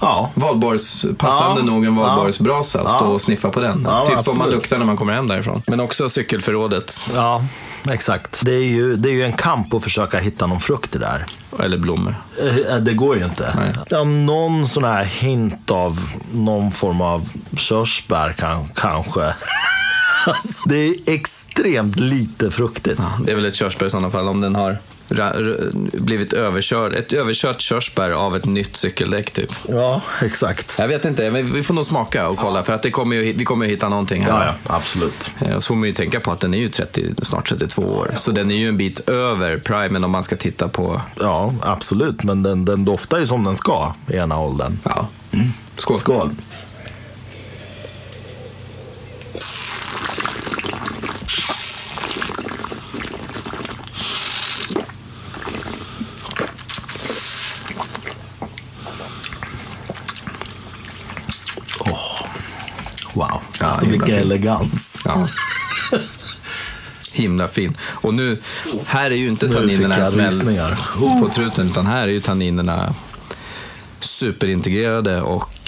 Ja. 0.01 0.31
Valborgs, 0.35 1.07
passande 1.19 1.61
ja. 1.61 1.67
nog 1.67 1.85
en 1.85 1.97
valborgsbrasa, 1.97 2.89
stå 2.89 3.07
och 3.07 3.21
sniffa 3.21 3.51
på 3.51 3.61
den. 3.61 3.87
Ja, 3.89 4.07
typ 4.07 4.23
som 4.23 4.39
man 4.39 4.51
luktar 4.51 4.79
när 4.79 4.87
man 4.87 4.97
kommer 4.97 5.13
hem 5.13 5.29
därifrån. 5.29 5.63
Men 5.67 5.81
också 5.81 6.09
cykelförrådet. 6.09 7.11
Ja, 7.15 7.45
exakt. 7.91 8.45
Det 8.45 8.55
är, 8.55 8.65
ju, 8.65 8.97
det 8.97 9.09
är 9.09 9.13
ju 9.13 9.25
en 9.25 9.33
kamp 9.33 9.75
att 9.75 9.83
försöka 9.83 10.19
hitta 10.19 10.47
någon 10.47 10.61
frukt 10.61 10.97
i 10.97 10.99
det 10.99 11.07
här. 11.07 11.27
Eller 11.65 11.79
blommor. 11.79 12.15
Eh, 12.69 12.77
det 12.77 12.93
går 12.93 13.17
ju 13.17 13.25
inte. 13.25 13.73
Nej. 13.91 14.05
Någon 14.05 14.69
sån 14.69 14.85
här 14.85 15.05
hint 15.05 15.71
av 15.71 16.01
någon 16.33 16.71
form 16.71 17.01
av 17.01 17.29
körsbär 17.57 18.33
kan, 18.33 18.69
kanske. 18.75 19.35
Alltså, 20.27 20.63
det 20.69 20.89
är 20.89 20.95
extremt 21.07 22.01
lite 22.01 22.51
fruktigt. 22.51 22.99
Ja, 22.99 23.21
det 23.25 23.33
är 23.33 23.37
väl 23.37 23.45
ett 23.45 23.55
körsbär 23.55 23.87
i 23.87 23.91
sådana 23.91 24.11
fall 24.11 24.29
om 24.29 24.41
den 24.41 24.55
har 24.55 24.79
blivit 25.93 26.33
överkörd, 26.33 26.95
ett 26.95 27.13
överkört 27.13 27.61
körsbär 27.61 28.11
av 28.11 28.37
ett 28.37 28.45
nytt 28.45 28.77
cykeldäck 28.77 29.31
typ. 29.31 29.53
Ja, 29.69 30.01
exakt. 30.23 30.77
Jag 30.79 30.89
vet 30.89 31.05
inte, 31.05 31.31
vi 31.31 31.63
får 31.63 31.75
nog 31.75 31.87
smaka 31.87 32.29
och 32.29 32.39
kolla 32.39 32.63
för 32.63 32.73
att 32.73 32.83
det 32.83 32.91
kommer 32.91 33.17
ju, 33.17 33.33
vi 33.33 33.45
kommer 33.45 33.67
ju 33.67 33.73
hitta 33.73 33.89
någonting 33.89 34.23
här. 34.23 34.47
Ja, 34.47 34.55
ja 34.67 34.75
absolut. 34.75 35.31
Eh, 35.41 35.55
så 35.55 35.61
får 35.61 35.75
man 35.75 35.87
ju 35.87 35.93
tänka 35.93 36.21
på 36.21 36.33
att 36.33 36.41
den 36.41 36.55
är 36.55 36.59
ju 36.59 36.69
30, 36.69 37.15
snart 37.23 37.49
32 37.49 37.83
år, 37.83 38.09
ja. 38.11 38.17
så 38.17 38.31
den 38.31 38.51
är 38.51 38.57
ju 38.57 38.69
en 38.69 38.77
bit 38.77 39.09
över 39.09 39.59
primen 39.59 40.05
om 40.05 40.11
man 40.11 40.23
ska 40.23 40.37
titta 40.37 40.69
på... 40.69 41.01
Ja, 41.21 41.55
absolut, 41.63 42.23
men 42.23 42.43
den, 42.43 42.65
den 42.65 42.85
doftar 42.85 43.19
ju 43.19 43.27
som 43.27 43.45
den 43.45 43.57
ska 43.57 43.95
i 44.09 44.17
ena 44.17 44.41
åldern. 44.41 44.79
Ja. 44.85 45.09
Mm. 45.33 45.47
Skål. 45.77 45.99
Skål. 45.99 46.31
Wow, 63.21 63.43
ja, 63.61 63.67
alltså 63.67 63.87
vilken 64.01 64.23
elegans. 64.23 65.03
Ja. 65.05 65.29
Himla 67.13 67.49
fin. 67.49 67.77
Och 67.83 68.15
nu, 68.15 68.39
här 68.87 69.11
är 69.11 69.15
ju 69.15 69.29
inte 69.29 69.49
tanninerna 69.49 70.07
smäll 70.07 70.57
på 71.21 71.31
truten, 71.35 71.67
utan 71.67 71.87
här 71.87 72.03
är 72.03 72.13
ju 72.13 72.21
tanninerna 72.21 72.95
superintegrerade 74.01 75.23
och 75.23 75.60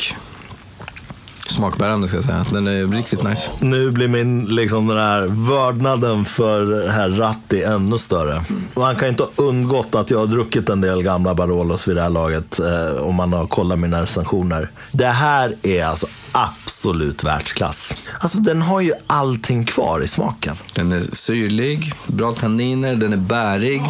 smakbärande 1.53 2.09
ska 2.09 2.17
jag 2.17 2.25
säga. 2.25 2.45
Den 2.53 2.67
är 2.67 2.87
riktigt 2.87 3.23
nice. 3.23 3.51
Nu 3.61 3.91
blir 3.91 4.09
min, 4.09 4.45
liksom 4.45 4.87
den 4.87 4.99
här 4.99 5.21
vördnaden 5.49 6.25
för 6.25 6.89
herr 6.89 7.09
Ratti 7.11 7.63
ännu 7.63 7.99
större. 7.99 8.43
Man 8.75 8.97
kan 8.97 9.09
inte 9.09 9.23
ha 9.23 9.31
undgått 9.37 9.95
att 9.95 10.11
jag 10.11 10.19
har 10.19 10.27
druckit 10.27 10.69
en 10.69 10.81
del 10.81 11.03
gamla 11.03 11.35
Barolos 11.35 11.89
vid 11.89 11.97
det 11.97 12.03
här 12.03 12.11
laget, 12.11 12.61
eh, 12.61 13.03
om 13.03 13.15
man 13.15 13.33
har 13.33 13.47
kollat 13.47 13.79
mina 13.79 14.03
recensioner. 14.03 14.71
Det 14.93 15.07
här 15.07 15.57
är 15.63 15.85
alltså 15.85 16.07
absolut 16.33 17.25
världsklass. 17.25 17.95
Alltså 18.21 18.39
den 18.39 18.63
har 18.63 18.81
ju 18.81 18.93
allting 19.07 19.65
kvar 19.65 20.05
i 20.05 20.09
smaken. 20.09 20.57
Den 20.75 20.93
är 20.93 21.03
syrlig, 21.13 21.93
bra 22.07 22.33
tanniner, 22.33 22.97
den 22.97 23.13
är 23.13 23.17
bärig. 23.17 23.83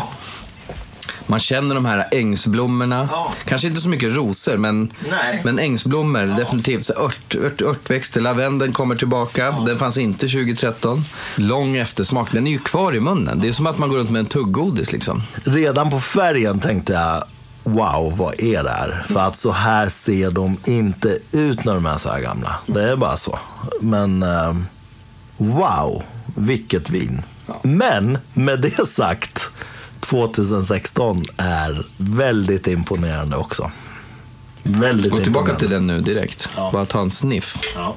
Man 1.26 1.40
känner 1.40 1.74
de 1.74 1.84
här 1.84 2.08
ängsblommorna. 2.12 3.08
Ja. 3.12 3.32
Kanske 3.44 3.68
inte 3.68 3.80
så 3.80 3.88
mycket 3.88 4.16
rosor, 4.16 4.56
men, 4.56 4.92
Nej. 5.10 5.40
men 5.44 5.58
ängsblommor 5.58 6.36
definitivt. 6.38 6.84
Så 6.84 6.92
ört, 6.92 7.34
ört, 7.34 7.62
örtväxter, 7.62 8.20
lavendeln 8.20 8.72
kommer 8.72 8.96
tillbaka. 8.96 9.50
Den 9.50 9.78
fanns 9.78 9.98
inte 9.98 10.28
2013. 10.28 11.04
Lång 11.36 11.76
eftersmak. 11.76 12.32
Den 12.32 12.46
är 12.46 12.50
ju 12.50 12.58
kvar 12.58 12.94
i 12.94 13.00
munnen. 13.00 13.40
Det 13.40 13.48
är 13.48 13.52
som 13.52 13.66
att 13.66 13.78
man 13.78 13.88
går 13.88 13.98
runt 13.98 14.10
med 14.10 14.20
en 14.20 14.26
tuggodis 14.26 14.92
liksom. 14.92 15.22
Redan 15.44 15.90
på 15.90 15.98
färgen 15.98 16.60
tänkte 16.60 16.92
jag, 16.92 17.24
wow, 17.64 18.16
vad 18.16 18.40
är 18.40 18.62
det 18.62 18.70
här? 18.70 19.04
För 19.08 19.20
att 19.20 19.36
så 19.36 19.52
här 19.52 19.88
ser 19.88 20.30
de 20.30 20.56
inte 20.64 21.18
ut 21.32 21.64
när 21.64 21.74
de 21.74 21.86
är 21.86 21.96
så 21.96 22.10
här 22.10 22.20
gamla. 22.20 22.54
Det 22.66 22.90
är 22.90 22.96
bara 22.96 23.16
så. 23.16 23.38
Men 23.80 24.22
eh, 24.22 24.56
wow, 25.36 26.02
vilket 26.36 26.90
vin. 26.90 27.22
Men 27.62 28.18
med 28.32 28.60
det 28.60 28.88
sagt, 28.88 29.50
2016 30.02 31.24
är 31.36 31.86
väldigt 31.96 32.66
imponerande 32.66 33.36
också. 33.36 33.70
Väldigt 34.62 35.12
Gå 35.12 35.18
tillbaka 35.18 35.54
till 35.54 35.70
den 35.70 35.86
nu 35.86 36.00
direkt. 36.00 36.48
Ja. 36.56 36.70
Bara 36.72 36.86
ta 36.86 37.00
en 37.00 37.10
sniff. 37.10 37.58
Ja. 37.74 37.94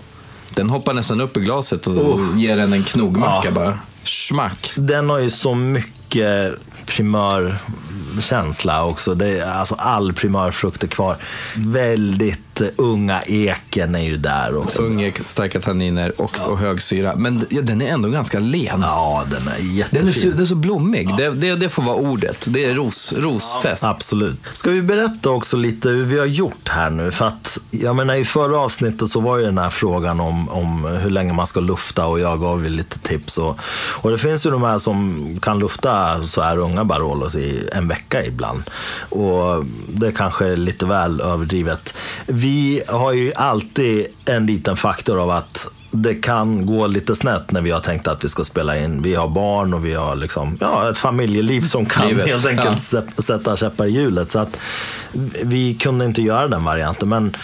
Den 0.53 0.69
hoppar 0.69 0.93
nästan 0.93 1.21
upp 1.21 1.37
i 1.37 1.39
glaset 1.39 1.87
och 1.87 1.97
Oh. 1.97 2.39
ger 2.39 2.59
en 2.59 2.73
en 2.73 2.83
knogmacka 2.83 3.47
Ja. 3.47 3.51
bara. 3.51 3.79
Schmack. 4.03 4.71
Den 4.75 5.09
har 5.09 5.19
ju 5.19 5.29
så 5.29 5.55
mycket 5.55 6.53
primörkänsla 6.85 8.85
också. 8.85 9.15
Det 9.15 9.39
är, 9.39 9.51
alltså 9.51 9.75
all 9.75 10.13
primörfrukt 10.13 10.83
är 10.83 10.87
kvar. 10.87 11.17
Väldigt 11.55 12.39
eh, 12.61 12.67
unga 12.75 13.21
eken 13.21 13.95
är 13.95 14.03
ju 14.03 14.17
där 14.17 14.57
också. 14.57 14.81
Unge, 14.81 15.13
starka 15.25 15.59
tanniner 15.61 16.21
och, 16.21 16.39
och 16.47 16.59
hög 16.59 16.81
syra. 16.81 17.15
Men 17.15 17.45
ja, 17.49 17.61
den 17.61 17.81
är 17.81 17.85
ändå 17.85 18.09
ganska 18.09 18.39
len. 18.39 18.79
Ja, 18.81 19.23
den 19.31 19.47
är 19.47 19.57
jättefin. 19.57 19.99
Den 19.99 20.07
är, 20.07 20.13
så, 20.13 20.27
den 20.27 20.39
är 20.39 20.45
så 20.45 20.55
blommig. 20.55 21.17
Det, 21.17 21.29
det, 21.29 21.55
det 21.55 21.69
får 21.69 21.83
vara 21.83 21.95
ordet. 21.95 22.45
Det 22.49 22.65
är 22.65 22.73
ros, 22.73 23.13
rosfest. 23.17 23.83
Absolut. 23.83 24.39
Ska 24.51 24.69
vi 24.69 24.81
berätta 24.81 25.29
också 25.29 25.57
lite 25.57 25.89
hur 25.89 26.05
vi 26.05 26.19
har 26.19 26.25
gjort 26.25 26.69
här 26.69 26.89
nu? 26.89 27.11
För 27.11 27.25
att, 27.25 27.59
jag 27.71 27.95
menar, 27.95 28.15
i 28.15 28.25
förra 28.25 28.57
avsnittet 28.57 29.09
så 29.09 29.19
var 29.19 29.37
ju 29.37 29.45
den 29.45 29.57
här 29.57 29.69
frågan 29.69 30.19
om, 30.19 30.49
om 30.49 30.85
hur 30.85 31.09
länge 31.09 31.33
man 31.33 31.47
ska 31.47 31.59
lufta 31.59 32.05
och 32.05 32.19
jag 32.19 32.39
gav 32.39 32.63
ju 32.63 32.69
lite 32.69 32.99
tips. 32.99 33.37
Och, 33.37 33.59
och 34.01 34.11
det 34.11 34.17
finns 34.17 34.45
ju 34.45 34.51
de 34.51 34.63
här 34.63 34.79
som 34.79 35.39
kan 35.41 35.59
lufta 35.59 36.23
så 36.23 36.41
här 36.41 36.57
unga 36.57 36.83
Barolos 36.83 37.35
i 37.35 37.69
en 37.73 37.87
vecka 37.87 38.25
ibland. 38.25 38.63
Och 39.09 39.65
det 39.87 40.11
kanske 40.11 40.45
är 40.45 40.55
lite 40.55 40.85
väl 40.85 41.21
överdrivet. 41.21 41.93
Vi 42.25 42.44
har 42.87 43.13
ju 43.13 43.33
alltid 43.35 44.07
en 44.25 44.45
liten 44.45 44.75
faktor 44.75 45.21
av 45.21 45.29
att 45.29 45.67
det 45.91 46.15
kan 46.15 46.65
gå 46.65 46.87
lite 46.87 47.15
snett 47.15 47.51
när 47.51 47.61
vi 47.61 47.71
har 47.71 47.79
tänkt 47.79 48.07
att 48.07 48.23
vi 48.23 48.29
ska 48.29 48.43
spela 48.43 48.77
in. 48.77 49.01
Vi 49.01 49.15
har 49.15 49.27
barn 49.27 49.73
och 49.73 49.85
vi 49.85 49.93
har 49.93 50.15
liksom, 50.15 50.57
ja, 50.61 50.89
ett 50.89 50.97
familjeliv 50.97 51.61
som 51.61 51.85
kan 51.85 52.07
Livet, 52.07 52.27
helt 52.27 52.45
enkelt 52.45 52.93
ja. 52.93 52.99
sä- 53.01 53.21
sätta 53.21 53.57
käppar 53.57 53.85
i 53.85 53.89
hjulet. 53.89 54.31
Så 54.31 54.39
att 54.39 54.57
vi 55.43 55.73
kunde 55.73 56.05
inte 56.05 56.21
göra 56.21 56.47
den 56.47 56.63
varianten. 56.63 57.09
Men 57.09 57.37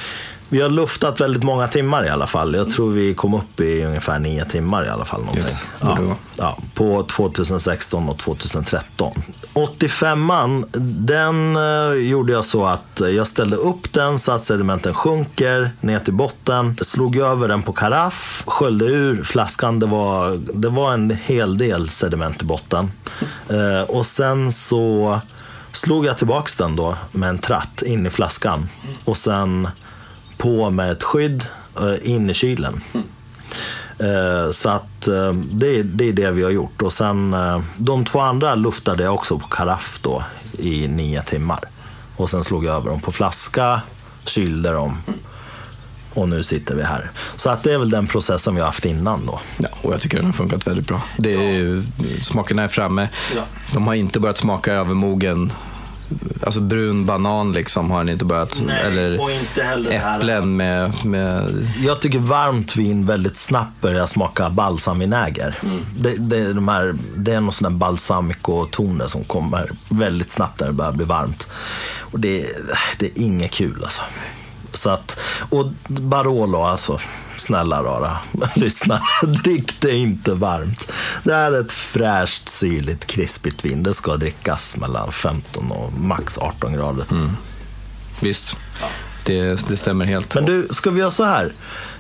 vi 0.51 0.61
har 0.61 0.69
luftat 0.69 1.21
väldigt 1.21 1.43
många 1.43 1.67
timmar 1.67 2.05
i 2.05 2.09
alla 2.09 2.27
fall. 2.27 2.55
Jag 2.55 2.69
tror 2.69 2.91
vi 2.91 3.13
kom 3.13 3.33
upp 3.33 3.59
i 3.59 3.83
ungefär 3.83 4.19
nio 4.19 4.45
timmar 4.45 4.85
i 4.85 4.89
alla 4.89 5.05
fall. 5.05 5.19
Någonting. 5.19 5.43
Yes, 5.43 5.67
ja, 5.81 5.97
ja, 6.37 6.57
på 6.73 7.03
2016 7.03 8.09
och 8.09 8.17
2013. 8.17 9.13
85an, 9.53 10.65
den 11.05 11.55
eh, 11.55 12.09
gjorde 12.09 12.33
jag 12.33 12.45
så 12.45 12.65
att 12.65 13.01
jag 13.15 13.27
ställde 13.27 13.55
upp 13.55 13.93
den 13.93 14.19
så 14.19 14.31
att 14.31 14.45
sedimenten 14.45 14.93
sjunker 14.93 15.71
ner 15.79 15.99
till 15.99 16.13
botten. 16.13 16.77
Slog 16.81 17.17
över 17.17 17.47
den 17.47 17.61
på 17.61 17.73
karaff, 17.73 18.43
sköljde 18.47 18.85
ur 18.85 19.23
flaskan. 19.23 19.79
Det 19.79 19.85
var, 19.85 20.41
det 20.53 20.69
var 20.69 20.93
en 20.93 21.17
hel 21.23 21.57
del 21.57 21.89
sediment 21.89 22.41
i 22.41 22.45
botten. 22.45 22.91
Eh, 23.49 23.81
och 23.81 24.05
sen 24.05 24.51
så 24.51 25.19
slog 25.71 26.05
jag 26.05 26.17
tillbaks 26.17 26.55
den 26.55 26.75
då 26.75 26.95
med 27.11 27.29
en 27.29 27.37
tratt 27.37 27.81
in 27.81 28.05
i 28.05 28.09
flaskan. 28.09 28.69
Och 29.05 29.17
sen 29.17 29.67
på 30.41 30.69
med 30.69 30.91
ett 30.91 31.03
skydd 31.03 31.45
eh, 31.79 32.11
in 32.11 32.29
i 32.29 32.33
kylen. 32.33 32.81
Eh, 33.99 34.51
Så 34.51 34.69
att 34.69 35.07
eh, 35.07 35.31
det, 35.33 35.67
är- 35.79 35.83
det 35.83 36.09
är 36.09 36.13
det 36.13 36.31
vi 36.31 36.43
har 36.43 36.49
gjort. 36.51 36.81
Och 36.81 36.93
sen 36.93 37.35
de 37.77 38.05
två 38.05 38.19
andra 38.19 38.55
luftade 38.55 39.03
jag 39.03 39.13
också 39.13 39.39
på 39.39 39.47
karaff 39.47 39.99
då 40.03 40.23
i 40.59 40.87
nio 40.87 41.21
timmar. 41.21 41.59
Och 42.15 42.29
sen 42.29 42.43
slog 42.43 42.65
jag 42.65 42.75
över 42.75 42.89
dem 42.89 43.01
på 43.01 43.11
flaska, 43.11 43.81
kylde 44.25 44.71
dem 44.71 44.97
och 46.13 46.29
nu 46.29 46.43
sitter 46.43 46.75
vi 46.75 46.83
här. 46.83 47.11
Så 47.35 47.49
att 47.49 47.63
det 47.63 47.73
är 47.73 47.77
väl 47.77 47.89
den 47.89 48.07
processen 48.07 48.55
vi 48.55 48.61
har 48.61 48.67
haft 48.67 48.85
innan 48.85 49.25
då. 49.25 49.39
Ja, 49.57 49.67
och 49.81 49.93
jag 49.93 50.01
tycker 50.01 50.17
den 50.17 50.25
har 50.25 50.33
funkat 50.33 50.67
väldigt 50.67 50.87
bra. 50.87 51.01
Det 51.17 51.33
är, 51.33 51.51
ju- 51.51 51.83
Smakerna 52.21 52.63
är 52.63 52.67
framme. 52.67 53.09
Ja. 53.35 53.41
De 53.73 53.87
har 53.87 53.93
inte 53.93 54.19
börjat 54.19 54.37
smaka 54.37 54.73
övermogen. 54.73 55.53
Alltså 56.45 56.59
brun 56.61 57.05
banan 57.05 57.51
liksom 57.53 57.91
har 57.91 57.97
den 57.97 58.09
inte 58.09 58.25
börjat. 58.25 58.61
eller 58.85 59.21
och 59.21 59.31
inte 59.31 59.63
heller 59.63 59.89
det 59.89 59.97
här- 59.97 60.17
äpplen 60.17 60.55
med, 60.55 61.05
med... 61.05 61.49
Jag 61.85 62.01
tycker 62.01 62.19
varmt 62.19 62.75
vin 62.75 63.05
väldigt 63.05 63.35
snabbt 63.37 63.81
börjar 63.81 64.05
smaka 64.05 64.49
balsamvinäger. 64.49 65.57
Det, 65.99 66.15
det, 66.17 66.37
är 66.37 66.53
de 66.53 66.67
här, 66.67 66.95
det 67.15 67.33
är 67.33 67.41
någon 67.41 67.53
sån 67.53 67.71
där 67.71 67.77
balsamico-toner 67.85 69.07
som 69.07 69.23
kommer 69.23 69.71
väldigt 69.89 70.29
snabbt 70.29 70.59
när 70.59 70.67
det 70.67 70.73
börjar 70.73 70.91
bli 70.91 71.05
varmt. 71.05 71.47
Och 71.99 72.19
det, 72.19 72.45
det 72.99 73.05
är 73.05 73.11
inget 73.21 73.51
kul 73.51 73.83
alltså. 73.83 74.01
Så 74.73 74.89
att, 74.89 75.19
och 75.49 75.65
Barolo 75.87 76.63
alltså, 76.63 76.99
snälla 77.37 77.83
rara, 77.83 78.17
lyssna, 78.55 79.01
drick 79.43 79.81
det 79.81 79.95
inte 79.95 80.33
varmt. 80.33 80.91
Det 81.23 81.33
är 81.33 81.51
ett 81.61 81.71
fräscht, 81.71 82.49
syrligt, 82.49 83.05
krispigt 83.05 83.65
vin. 83.65 83.83
Det 83.83 83.93
ska 83.93 84.15
drickas 84.17 84.77
mellan 84.77 85.11
15 85.11 85.71
och 85.71 85.93
max 85.93 86.37
18 86.37 86.73
grader. 86.73 87.05
Visst, 88.19 88.55
det, 89.25 89.67
det 89.69 89.77
stämmer 89.77 90.05
helt. 90.05 90.35
Men 90.35 90.45
du, 90.45 90.67
ska 90.71 90.89
vi 90.91 90.99
göra 90.99 91.11
så 91.11 91.23
här? 91.23 91.53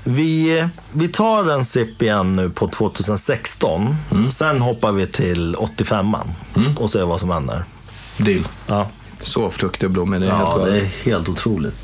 Vi, 0.03 0.65
vi 0.91 1.07
tar 1.07 1.49
en 1.49 1.65
sipp 1.65 2.01
igen 2.01 2.33
nu 2.33 2.49
på 2.49 2.67
2016. 2.67 3.95
Sen 4.31 4.61
hoppar 4.61 4.91
vi 4.91 5.07
till 5.07 5.55
85an 5.55 6.27
och 6.77 6.89
ser 6.89 7.03
vad 7.05 7.19
som 7.19 7.29
händer. 7.29 7.63
Deal. 8.17 8.47
Ja, 8.67 8.89
Så 9.21 9.49
fruktig 9.49 9.87
och 9.87 9.91
blommig, 9.91 10.21
det 10.21 10.27
är 10.27 10.29
ja 10.29 10.35
helt 10.37 10.51
det 10.53 10.59
galet. 10.59 10.83
är 10.83 11.11
helt 11.11 11.29
otroligt. 11.29 11.75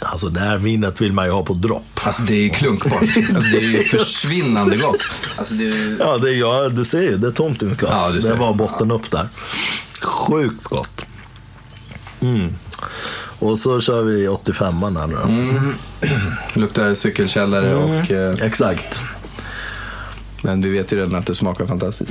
Alltså 0.00 0.28
det 0.28 0.40
här 0.40 0.58
vinet 0.58 1.00
vill 1.00 1.12
man 1.12 1.26
ju 1.26 1.32
ha 1.32 1.44
på 1.44 1.54
dropp. 1.54 2.00
Alltså 2.02 2.22
det 2.22 2.34
är 2.34 2.48
klunkbart. 2.48 3.02
Alltså, 3.02 3.50
det 3.50 3.56
är 3.56 3.60
ju 3.60 3.84
försvinnande 3.98 4.76
gott. 4.76 5.08
Alltså, 5.36 5.54
det 5.54 5.64
är. 5.64 5.96
Ja, 5.98 6.18
det 6.18 6.30
är, 6.30 6.34
ja, 6.34 6.68
du 6.68 6.84
ser 6.84 7.02
ju. 7.02 7.16
Det 7.16 7.26
är 7.26 7.32
tomt 7.32 7.62
i 7.62 7.66
mitt 7.66 7.80
glas. 7.80 8.24
Ja, 8.24 8.30
det 8.30 8.34
var 8.34 8.54
botten 8.54 8.90
upp 8.90 9.10
där. 9.10 9.28
Sjukt 10.02 10.64
gott. 10.64 11.06
Mm. 12.20 12.54
Och 13.38 13.58
så 13.58 13.80
kör 13.80 14.02
vi 14.02 14.28
85an 14.28 14.98
här 14.98 15.06
nu 15.06 15.14
då. 15.14 15.22
Mm. 15.22 15.74
Luktar 16.52 16.94
cykelkällare 16.94 17.74
och... 17.74 18.10
Eh, 18.10 18.34
Exakt. 18.42 19.02
men 20.42 20.62
vi 20.62 20.68
vet 20.68 20.92
ju 20.92 20.96
redan 20.96 21.14
att 21.14 21.26
det 21.26 21.34
smakar 21.34 21.66
fantastiskt. 21.66 22.10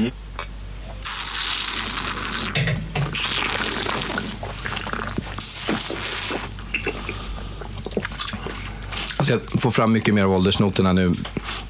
Alltså 9.23 9.33
jag 9.53 9.61
får 9.61 9.71
fram 9.71 9.91
mycket 9.91 10.13
mer 10.13 10.23
av 10.23 10.31
åldersnoterna 10.31 10.93
nu. 10.93 11.11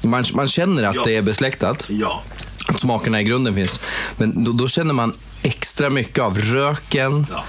Man, 0.02 0.24
man 0.34 0.48
känner 0.48 0.82
att 0.82 0.96
Ja. 0.96 1.02
det 1.04 1.16
är 1.16 1.22
besläktat. 1.22 1.86
Ja. 1.90 2.22
att 2.68 2.80
smakerna 2.80 3.20
i 3.20 3.24
grunden 3.24 3.54
finns. 3.54 3.84
Men 4.16 4.44
då, 4.44 4.52
då 4.52 4.68
känner 4.68 4.94
man 4.94 5.12
extra 5.42 5.90
mycket 5.90 6.18
av 6.18 6.38
röken. 6.38 7.26
Ja. 7.30 7.44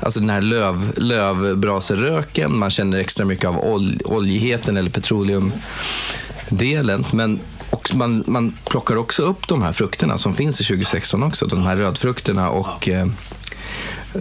Alltså 0.00 0.20
den 0.20 0.30
här 0.30 0.40
löv, 0.40 0.92
lövbraseröken. 0.96 2.58
Man 2.58 2.70
känner 2.70 2.98
extra 2.98 3.26
mycket 3.26 3.44
av 3.44 3.58
ol, 3.64 4.00
oljigheten 4.04 4.76
eller 4.76 4.90
petroleumdelen. 4.90 7.06
Men 7.12 7.40
också, 7.70 7.96
man, 7.96 8.24
man 8.26 8.54
plockar 8.64 8.96
också 8.96 9.22
upp 9.22 9.48
de 9.48 9.62
här 9.62 9.72
frukterna 9.72 10.18
som 10.18 10.34
finns 10.34 10.60
i 10.60 10.64
2016 10.64 11.22
också. 11.22 11.46
De 11.46 11.62
här 11.62 11.76
rödfrukterna 11.76 12.50
och 12.50 12.88
eh, 12.88 13.06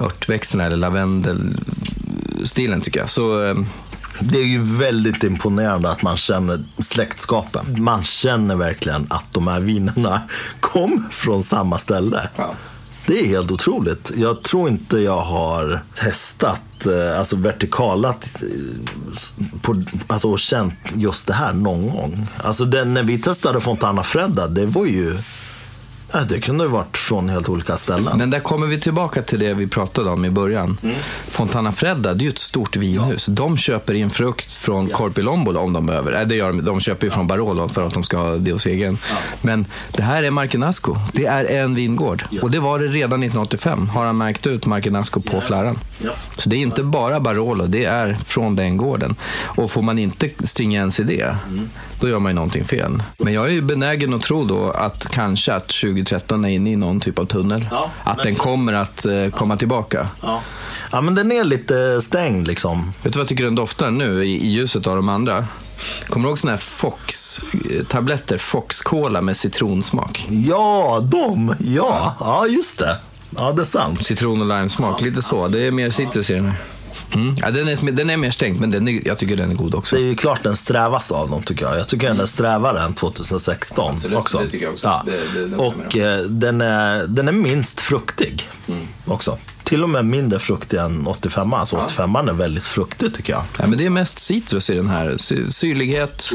örtväxterna 0.02 0.66
eller 0.66 0.78
lavendelstilen 0.78 2.82
tycker 2.82 3.00
jag. 3.00 3.10
Så 3.10 3.44
eh, 3.44 3.56
Det 4.20 4.40
är 4.40 4.46
ju 4.46 4.62
väldigt 4.62 5.24
imponerande 5.24 5.92
att 5.92 6.02
man 6.02 6.18
känner 6.18 6.64
släktskapen. 6.80 7.84
Man 7.84 8.04
känner 8.04 8.56
verkligen 8.56 9.08
att 9.10 9.34
de 9.34 9.48
här 9.48 9.60
vinerna 9.60 10.22
kom 10.60 11.06
från 11.12 11.44
samma 11.44 11.78
ställe. 11.78 12.30
Ja. 12.36 12.54
Det 13.08 13.20
är 13.20 13.26
helt 13.28 13.52
otroligt. 13.52 14.12
Jag 14.16 14.44
tror 14.44 14.70
inte 14.70 14.98
jag 14.98 15.22
har 15.22 15.82
testat, 15.96 16.86
eh, 16.86 17.20
alltså 17.20 17.36
vertikalat 17.36 18.30
eh, 18.42 19.62
på, 19.62 19.84
alltså, 20.08 20.32
och 20.32 20.40
känt 20.40 20.76
just 20.96 21.28
det 21.28 21.34
här 21.34 21.54
någon 21.54 21.90
gång. 21.90 22.28
Alltså 22.38 22.66
den, 22.66 22.94
när 22.94 23.04
vi 23.04 23.20
testade 23.20 23.62
Fontana 23.62 24.04
Fredda, 24.04 24.48
det 24.48 24.66
var 24.66 24.86
ju 24.86 25.18
Ja, 26.12 26.20
det 26.30 26.40
kunde 26.40 26.64
ju 26.64 26.70
varit 26.70 26.98
från 26.98 27.30
helt 27.30 27.50
olika 27.50 27.78
ställen. 27.78 28.18
Men 28.18 28.30
där 28.30 28.40
kommer 28.40 28.68
vi 28.68 28.80
tillbaka 28.80 29.22
till 29.22 29.40
det 29.40 29.54
vi 29.54 29.68
pratade 29.68 30.10
om 30.10 30.26
i 30.26 30.30
början. 30.30 30.78
Mm. 30.84 30.96
Fontana 31.28 31.72
Fredda, 31.72 32.14
det 32.14 32.22
är 32.22 32.24
ju 32.24 32.30
ett 32.30 32.38
stort 32.38 32.76
vinhus. 32.76 33.26
De 33.26 33.58
köper 33.58 33.94
in 33.94 34.10
frukt 34.10 34.54
från 34.54 34.88
Corpilombo 34.88 35.58
om 35.58 35.74
de 35.74 35.86
behöver. 35.86 36.12
Nej, 36.12 36.26
det 36.26 36.36
gör 36.36 36.48
de. 36.48 36.66
De 36.66 36.80
köper 36.80 37.08
ju 37.08 37.12
från 37.12 37.28
Barolo 37.28 37.68
för 37.68 37.84
att 37.86 37.94
de 37.94 38.04
ska 38.04 38.18
ha 38.18 38.36
det 38.38 38.52
hos 38.52 38.66
egen. 38.66 38.98
Men 39.42 39.66
det 39.92 40.04
här 40.04 40.24
är 40.24 40.32
Markenasco. 40.32 40.96
Det 41.14 41.26
är 41.26 41.46
en 41.46 41.76
vingård. 41.76 42.24
Och 42.42 42.52
det 42.52 42.60
var 42.60 42.80
det 42.80 42.88
redan 42.88 43.24
1985. 43.24 43.90
Har 43.90 44.06
han 44.06 44.18
märkt 44.18 44.48
ut 44.48 44.66
Markenasco 44.66 45.22
på 45.22 45.42
fläran. 45.42 45.80
Ja. 45.98 46.12
Så 46.38 46.50
det 46.50 46.56
är 46.56 46.60
inte 46.60 46.84
bara 46.84 47.20
Barolo, 47.20 47.66
det 47.68 47.86
är 47.86 48.18
från 48.26 48.56
den 48.56 48.78
gården. 48.78 49.16
Och 49.44 49.72
får 49.72 49.82
man 49.82 50.00
inte 50.00 50.30
stringens 50.44 51.00
i 51.00 51.04
det, 51.04 51.36
Mm. 51.50 51.70
Då 52.00 52.10
gör 52.10 52.20
man 52.20 52.30
ju 52.30 52.34
någonting 52.36 52.66
fel. 52.66 53.04
Men 53.18 53.34
jag 53.34 53.46
är 53.46 53.50
ju 53.52 53.62
benägen 53.62 54.14
att 54.14 54.22
tro 54.22 54.46
då 54.46 54.72
att 54.72 55.08
kanske 55.12 55.54
att 55.54 55.68
2013 55.68 56.46
är 56.46 56.50
inne 56.50 56.72
i 56.72 56.76
någon 56.76 57.00
typ 57.00 57.20
av 57.20 57.26
tunnel. 57.26 57.68
Ja, 57.72 57.90
att 58.04 58.18
men- 58.18 58.26
den 58.26 58.36
kommer 58.36 58.74
att 58.74 59.06
eh, 59.06 59.28
komma 59.30 59.58
tillbaka. 59.58 60.10
Ja. 60.22 60.42
ja, 60.92 61.02
men 61.02 61.16
den 61.16 61.32
är 61.32 61.44
lite 61.44 62.02
stängd 62.02 62.48
liksom. 62.48 62.94
Vet 63.04 63.14
du 63.14 63.18
vad 63.20 63.24
jag 63.24 63.28
tycker 63.28 63.44
den 63.44 63.56
doftar 63.56 63.92
nu 63.92 64.24
i, 64.26 64.46
i 64.46 64.48
ljuset 64.48 64.88
av 64.88 64.96
de 64.96 65.10
andra? 65.10 65.48
Kommer 66.10 66.24
du 66.24 66.30
ihåg 66.30 66.40
såna 66.40 66.52
här 66.52 66.58
Fox-tabletter? 66.58 68.38
Fox 68.38 68.82
Cola 68.82 69.22
med 69.22 69.38
citronsmak. 69.38 70.26
Ja, 70.30 71.00
de! 71.12 71.56
Ja, 71.60 72.16
ja 72.20 72.48
just 72.48 72.80
det. 72.80 72.98
Ja, 73.38 73.52
det 73.52 73.62
är 73.62 73.66
sant. 73.66 74.06
Citron 74.06 74.42
och 74.42 74.48
limesmak, 74.48 75.02
lite 75.02 75.22
så. 75.22 75.48
Det 75.48 75.68
är 75.68 75.72
mer 75.72 75.90
citrus 75.90 76.30
i 76.30 76.34
den 76.34 76.46
här. 76.46 76.56
Mm. 77.12 77.36
Ja, 77.38 77.52
den, 77.52 77.68
är, 77.68 77.92
den 77.92 78.10
är 78.10 78.18
mer 78.18 78.32
stängd, 78.32 78.60
men 78.60 78.72
den 78.72 78.88
är, 78.88 79.08
jag 79.08 79.18
tycker 79.18 79.36
den 79.38 79.52
är 79.52 79.56
god 79.56 79.76
också. 79.76 79.96
Det 79.96 80.02
är 80.02 80.06
ju 80.06 80.16
klart 80.16 80.44
den 80.44 80.56
strävaste 80.56 81.14
av 81.14 81.30
dem 81.30 81.44
tycker 81.44 81.66
jag. 81.66 81.78
Jag 81.80 81.88
tycker 81.88 82.08
den 82.08 82.20
är 82.20 82.26
strävare 82.26 82.82
än 82.82 82.94
2016 82.94 83.94
Absolut, 83.96 84.18
också. 84.18 84.38
det 84.40 84.48
tycker 84.48 84.66
jag 84.66 84.74
också. 84.74 84.88
Ja. 84.88 85.04
Det- 85.34 85.46
det- 85.46 85.56
och 85.56 85.98
eh, 85.98 86.22
den, 86.26 86.62
är, 86.62 87.08
den 87.08 87.28
är 87.28 87.32
minst 87.32 87.80
fruktig 87.80 88.50
Mm. 88.68 88.88
också. 89.06 89.38
Till 89.64 89.84
och 89.84 89.90
med 89.90 90.06
mindre 90.06 90.40
fruktig 90.40 90.78
än 90.78 91.08
85 91.08 91.54
Alltså 91.54 91.76
85 91.78 92.16
är 92.16 92.34
väldigt 92.34 92.64
fruktig 92.64 93.14
tycker 93.14 93.34
jag. 93.34 93.44
Ja, 93.60 93.68
men 93.68 93.78
det 93.78 93.86
är 93.86 93.90
mest 93.90 94.20
citrus 94.20 94.70
i 94.70 94.76
den 94.76 94.90
här. 94.90 95.18
Sy- 95.18 95.52
Syrlighet 95.52 96.30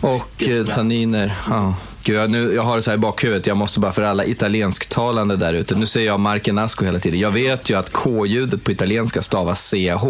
och 0.00 0.42
eh, 0.42 0.64
tanniner. 0.66 1.34
Ja. 1.50 1.74
Gud, 2.08 2.16
jag, 2.16 2.30
nu, 2.30 2.54
jag 2.54 2.62
har 2.62 2.76
det 2.76 2.82
så 2.82 2.90
här 2.90 2.96
i 2.96 3.00
bakhuvudet, 3.00 3.46
jag 3.46 3.56
måste 3.56 3.80
bara 3.80 3.92
för 3.92 4.02
alla 4.02 4.24
italiensktalande 4.24 5.36
där 5.36 5.54
ute. 5.54 5.74
Nu 5.74 5.86
säger 5.86 6.06
jag 6.06 6.20
Markenasco 6.20 6.84
hela 6.84 6.98
tiden. 6.98 7.20
Jag 7.20 7.30
vet 7.30 7.70
ju 7.70 7.78
att 7.78 7.92
K-ljudet 7.92 8.64
på 8.64 8.72
italienska 8.72 9.22
stavas 9.22 9.70
CH. 9.70 10.04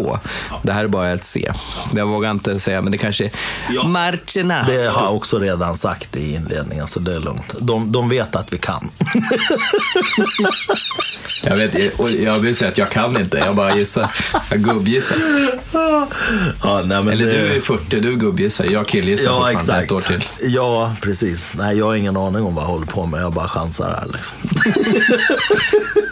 Det 0.63 0.71
här 0.73 0.83
är 0.83 0.87
bara 0.87 1.11
ett 1.11 1.23
C. 1.23 1.51
Jag 1.95 2.05
vågar 2.05 2.31
inte 2.31 2.59
säga, 2.59 2.81
men 2.81 2.91
det 2.91 2.97
kanske 2.97 3.25
är 3.25 3.31
Ja. 3.69 3.87
Markenasco. 3.87 4.71
Det 4.73 4.87
har 4.89 5.03
jag 5.03 5.15
också 5.15 5.39
redan 5.39 5.77
sagt 5.77 6.15
i 6.15 6.33
inledningen, 6.33 6.87
så 6.87 6.99
det 6.99 7.15
är 7.15 7.19
lugnt. 7.19 7.55
De, 7.59 7.91
de 7.91 8.09
vet 8.09 8.35
att 8.35 8.53
vi 8.53 8.57
kan. 8.57 8.89
Jag, 11.43 11.55
vet, 11.55 11.99
och 11.99 12.11
jag 12.11 12.39
vill 12.39 12.55
säga 12.55 12.71
att 12.71 12.77
jag 12.77 12.89
kan 12.89 13.17
inte, 13.17 13.37
jag 13.37 13.55
bara 13.55 13.75
gissar. 13.75 14.11
Jag 14.49 14.59
gubbgissar. 14.59 15.17
ja, 16.63 16.81
nej, 16.85 17.03
men 17.03 17.07
Eller 17.09 17.25
det... 17.25 17.31
du 17.31 17.55
är 17.55 17.59
40, 17.61 17.99
du 17.99 18.15
gubbgissar. 18.15 18.65
Jag 18.65 18.87
killgissar 18.87 19.25
Ja, 19.25 19.31
fortfarande 19.31 19.61
exakt. 19.83 19.85
ett 19.85 19.91
år 19.91 20.01
till. 20.01 20.23
Ja, 20.55 20.95
precis. 21.01 21.53
Nej, 21.57 21.77
jag 21.77 21.88
har 21.89 21.95
ingen 21.95 22.17
aning 22.17 22.43
om 22.43 22.55
vad 22.55 22.63
jag 22.63 22.69
håller 22.69 22.85
på 22.85 23.05
med. 23.05 23.21
Jag 23.21 23.33
bara 23.33 23.47
chansar 23.47 23.89
här. 23.89 24.07
Liksom. 24.13 24.37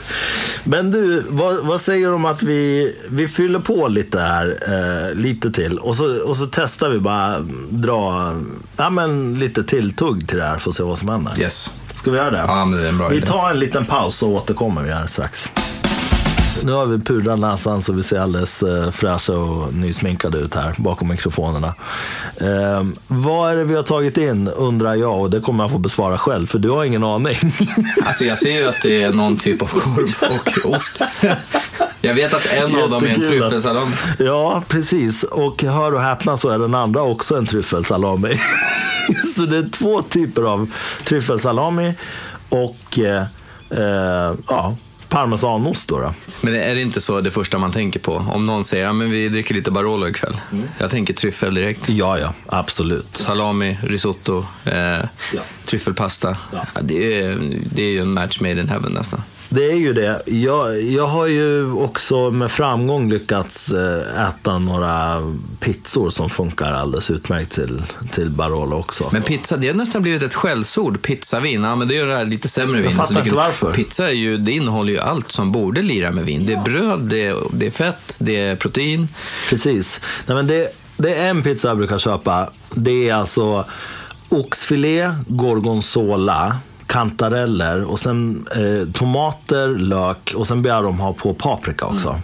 Men 0.64 0.92
du, 0.92 1.24
vad, 1.30 1.66
vad 1.66 1.82
säger 1.82 2.08
du 2.08 2.14
om 2.14 2.26
att 2.26 2.44
vi, 2.44 2.96
vi 3.10 3.28
fyller 3.28 3.60
på 3.60 3.88
lite 3.88 4.20
här, 4.20 4.58
eh, 4.68 5.16
lite 5.16 5.52
till. 5.52 5.78
Och 5.78 5.96
så, 5.96 6.20
och 6.28 6.38
så 6.38 6.46
testar 6.52 6.90
vi 6.90 7.00
bara 7.00 7.40
dra 7.70 8.34
ja, 8.78 8.90
men 8.90 9.40
lite 9.40 9.64
tilltugg 9.64 10.28
till 10.28 10.38
det 10.38 10.44
här 10.44 10.58
för 10.58 10.70
att 10.70 10.76
se 10.76 10.84
vad 10.84 10.98
som 10.98 11.10
händer. 11.10 11.34
Yes. 11.40 11.72
Ska 11.96 12.12
vi 12.12 12.18
göra 12.18 12.32
det? 12.32 12.38
Ja, 12.38 12.66
det 12.66 12.84
är 12.84 12.90
en 12.90 12.98
bra 12.98 13.08
vi 13.08 13.18
idé. 13.18 13.26
tar 13.26 13.50
en 13.50 13.60
liten 13.60 13.86
paus 13.86 14.24
och 14.24 14.30
återkommer 14.30 14.84
vi 14.84 14.92
här 14.92 15.08
strax. 15.08 15.50
Nu 16.64 16.72
har 16.72 16.86
vi 16.86 17.00
pudrat 17.00 17.40
näsan 17.40 17.82
så 17.82 17.94
vi 17.94 18.04
ser 18.04 18.20
alldeles 18.20 18.64
eh, 18.64 18.92
fräscha 18.92 19.34
och 19.34 19.74
nysminkade 19.74 20.38
ut 20.38 20.56
här 20.56 20.76
bakom 20.78 21.08
mikrofonerna. 21.08 21.76
Eh, 22.38 22.84
vad 23.08 23.52
är 23.52 23.56
det 23.56 23.64
vi 23.64 23.76
har 23.76 23.84
tagit 23.84 24.18
in 24.18 24.48
undrar 24.48 24.96
jag 24.96 25.22
och 25.22 25.30
det 25.30 25.40
kommer 25.42 25.64
jag 25.64 25.72
få 25.72 25.78
besvara 25.78 26.18
själv 26.18 26.48
för 26.48 26.60
du 26.60 26.70
har 26.70 26.86
ingen 26.86 27.04
aning. 27.04 27.38
Alltså 28.06 28.26
jag 28.26 28.38
ser 28.38 28.52
ju 28.62 28.68
att 28.68 28.82
det 28.84 29.04
är 29.04 29.14
någon 29.14 29.38
typ 29.38 29.62
av 29.62 29.66
korv 29.68 30.32
och 30.32 30.76
ost. 30.76 31.04
Jag 32.02 32.14
vet 32.14 32.34
att 32.34 32.54
en 32.54 32.76
av 32.84 32.90
dem 32.90 33.04
är 33.04 33.08
en 33.08 33.14
Jättekul. 33.14 33.40
tryffelsalami. 33.40 33.92
ja, 34.20 34.64
precis. 34.68 35.24
Och 35.24 35.64
hör 35.64 35.94
och 35.94 36.02
häpna 36.02 36.38
så 36.38 36.50
är 36.50 36.60
den 36.60 36.76
andra 36.76 37.02
också 37.02 37.36
en 37.36 37.46
tryffelsalami. 37.46 38.40
så 39.36 39.42
det 39.42 39.58
är 39.58 39.70
två 39.70 40.02
typer 40.02 40.42
av 40.42 40.72
tryffelsalami 41.04 41.94
och 42.50 43.00
eh, 43.00 43.24
eh, 43.70 44.36
ja, 44.48 44.76
parmesanost. 45.10 45.90
Då, 45.90 46.00
då. 46.00 46.14
Men 46.42 46.56
är 46.56 46.76
det 46.76 46.82
inte 46.82 47.02
så 47.02 47.22
det 47.22 47.32
första 47.32 47.58
man 47.58 47.72
tänker 47.72 48.00
på? 48.00 48.14
Om 48.16 48.46
någon 48.46 48.64
säger 48.64 48.86
ja, 48.86 48.94
men 48.94 49.10
vi 49.10 49.30
dricker 49.30 49.56
lite 49.56 49.72
Barolo 49.72 50.08
ikväll. 50.08 50.38
Jag 50.78 50.92
tänker 50.92 51.14
tryffel 51.14 51.56
direkt. 51.56 51.90
Ja, 51.90 52.20
ja, 52.20 52.34
absolut. 52.46 53.16
Salami, 53.16 53.78
risotto, 53.84 54.46
eh, 54.66 54.98
tryffelpasta. 55.66 56.38
Ja. 56.52 56.66
Ja, 56.76 56.82
det, 56.82 57.22
är, 57.22 57.38
det 57.74 57.84
är 57.84 57.92
ju 57.92 58.00
en 58.00 58.14
match 58.14 58.40
made 58.42 58.62
in 58.62 58.70
heaven 58.70 58.92
nästan. 58.92 59.22
Det 59.50 59.72
är 59.72 59.76
ju 59.76 59.94
det. 59.94 60.22
Jag, 60.26 60.82
jag 60.82 61.08
har 61.08 61.28
ju 61.28 61.72
också 61.72 62.32
med 62.32 62.52
framgång 62.52 63.10
lyckats 63.10 63.72
eh, 63.72 64.28
äta 64.30 64.60
några 64.60 65.22
pizzor 65.60 66.10
som 66.10 66.30
funkar 66.30 66.74
alldeles 66.74 67.12
utmärkt 67.12 67.52
till, 67.52 67.84
till 68.12 68.30
Barolo 68.30 68.76
också. 68.76 69.10
Men 69.14 69.22
pizza, 69.22 69.58
det 69.58 69.68
har 69.68 69.74
nästan 69.74 70.02
blivit 70.02 70.24
ett 70.24 70.34
skällsord. 70.34 71.02
Pizzavin, 71.02 71.64
ja 71.64 71.76
men 71.76 71.88
det 71.88 71.96
är 71.96 72.00
ju 72.00 72.10
det 72.10 72.16
här 72.16 72.26
lite 72.26 72.50
sämre 72.50 72.82
vin. 72.82 72.92
fattar 72.92 73.06
Så 73.08 73.14
det 73.14 73.20
inte 73.20 73.36
varför. 73.36 73.74
Pizza 73.74 74.10
är 74.10 74.14
ju, 74.14 74.38
det 74.38 74.52
innehåller 74.52 74.94
ju 74.94 75.00
allt 75.00 75.32
som 75.32 75.52
borde 75.52 75.82
lira 75.82 76.12
med 76.12 76.26
vin. 76.26 76.46
Det 76.46 76.54
är 76.54 76.62
bröd, 76.62 77.00
det 77.00 77.26
är, 77.26 77.36
det 77.52 77.66
är 77.66 77.72
fett, 77.72 78.18
det 78.20 78.38
är 78.38 78.56
protein. 78.56 79.08
Precis. 79.50 80.02
Nej, 80.26 80.36
men 80.36 80.48
det, 80.48 80.70
det 80.98 81.16
är 81.16 81.30
en 81.30 81.44
pizza 81.44 81.68
jag 81.68 81.78
brukar 81.78 81.98
köpa. 81.98 82.50
Det 82.70 83.10
är 83.10 83.14
alltså 83.14 83.66
oxfilé, 84.30 85.12
gorgonzola, 85.28 86.58
kantareller 86.98 87.84
och 87.84 88.00
sen 88.00 88.48
eh, 88.56 88.92
tomater, 88.94 89.68
lök 89.68 90.34
och 90.36 90.48
sen 90.48 90.62
ber 90.62 90.70
jag 90.70 90.84
dem 90.84 91.00
ha 91.00 91.14
på 91.14 91.34
paprika 91.34 91.86
också. 91.86 92.10
Mm. 92.10 92.22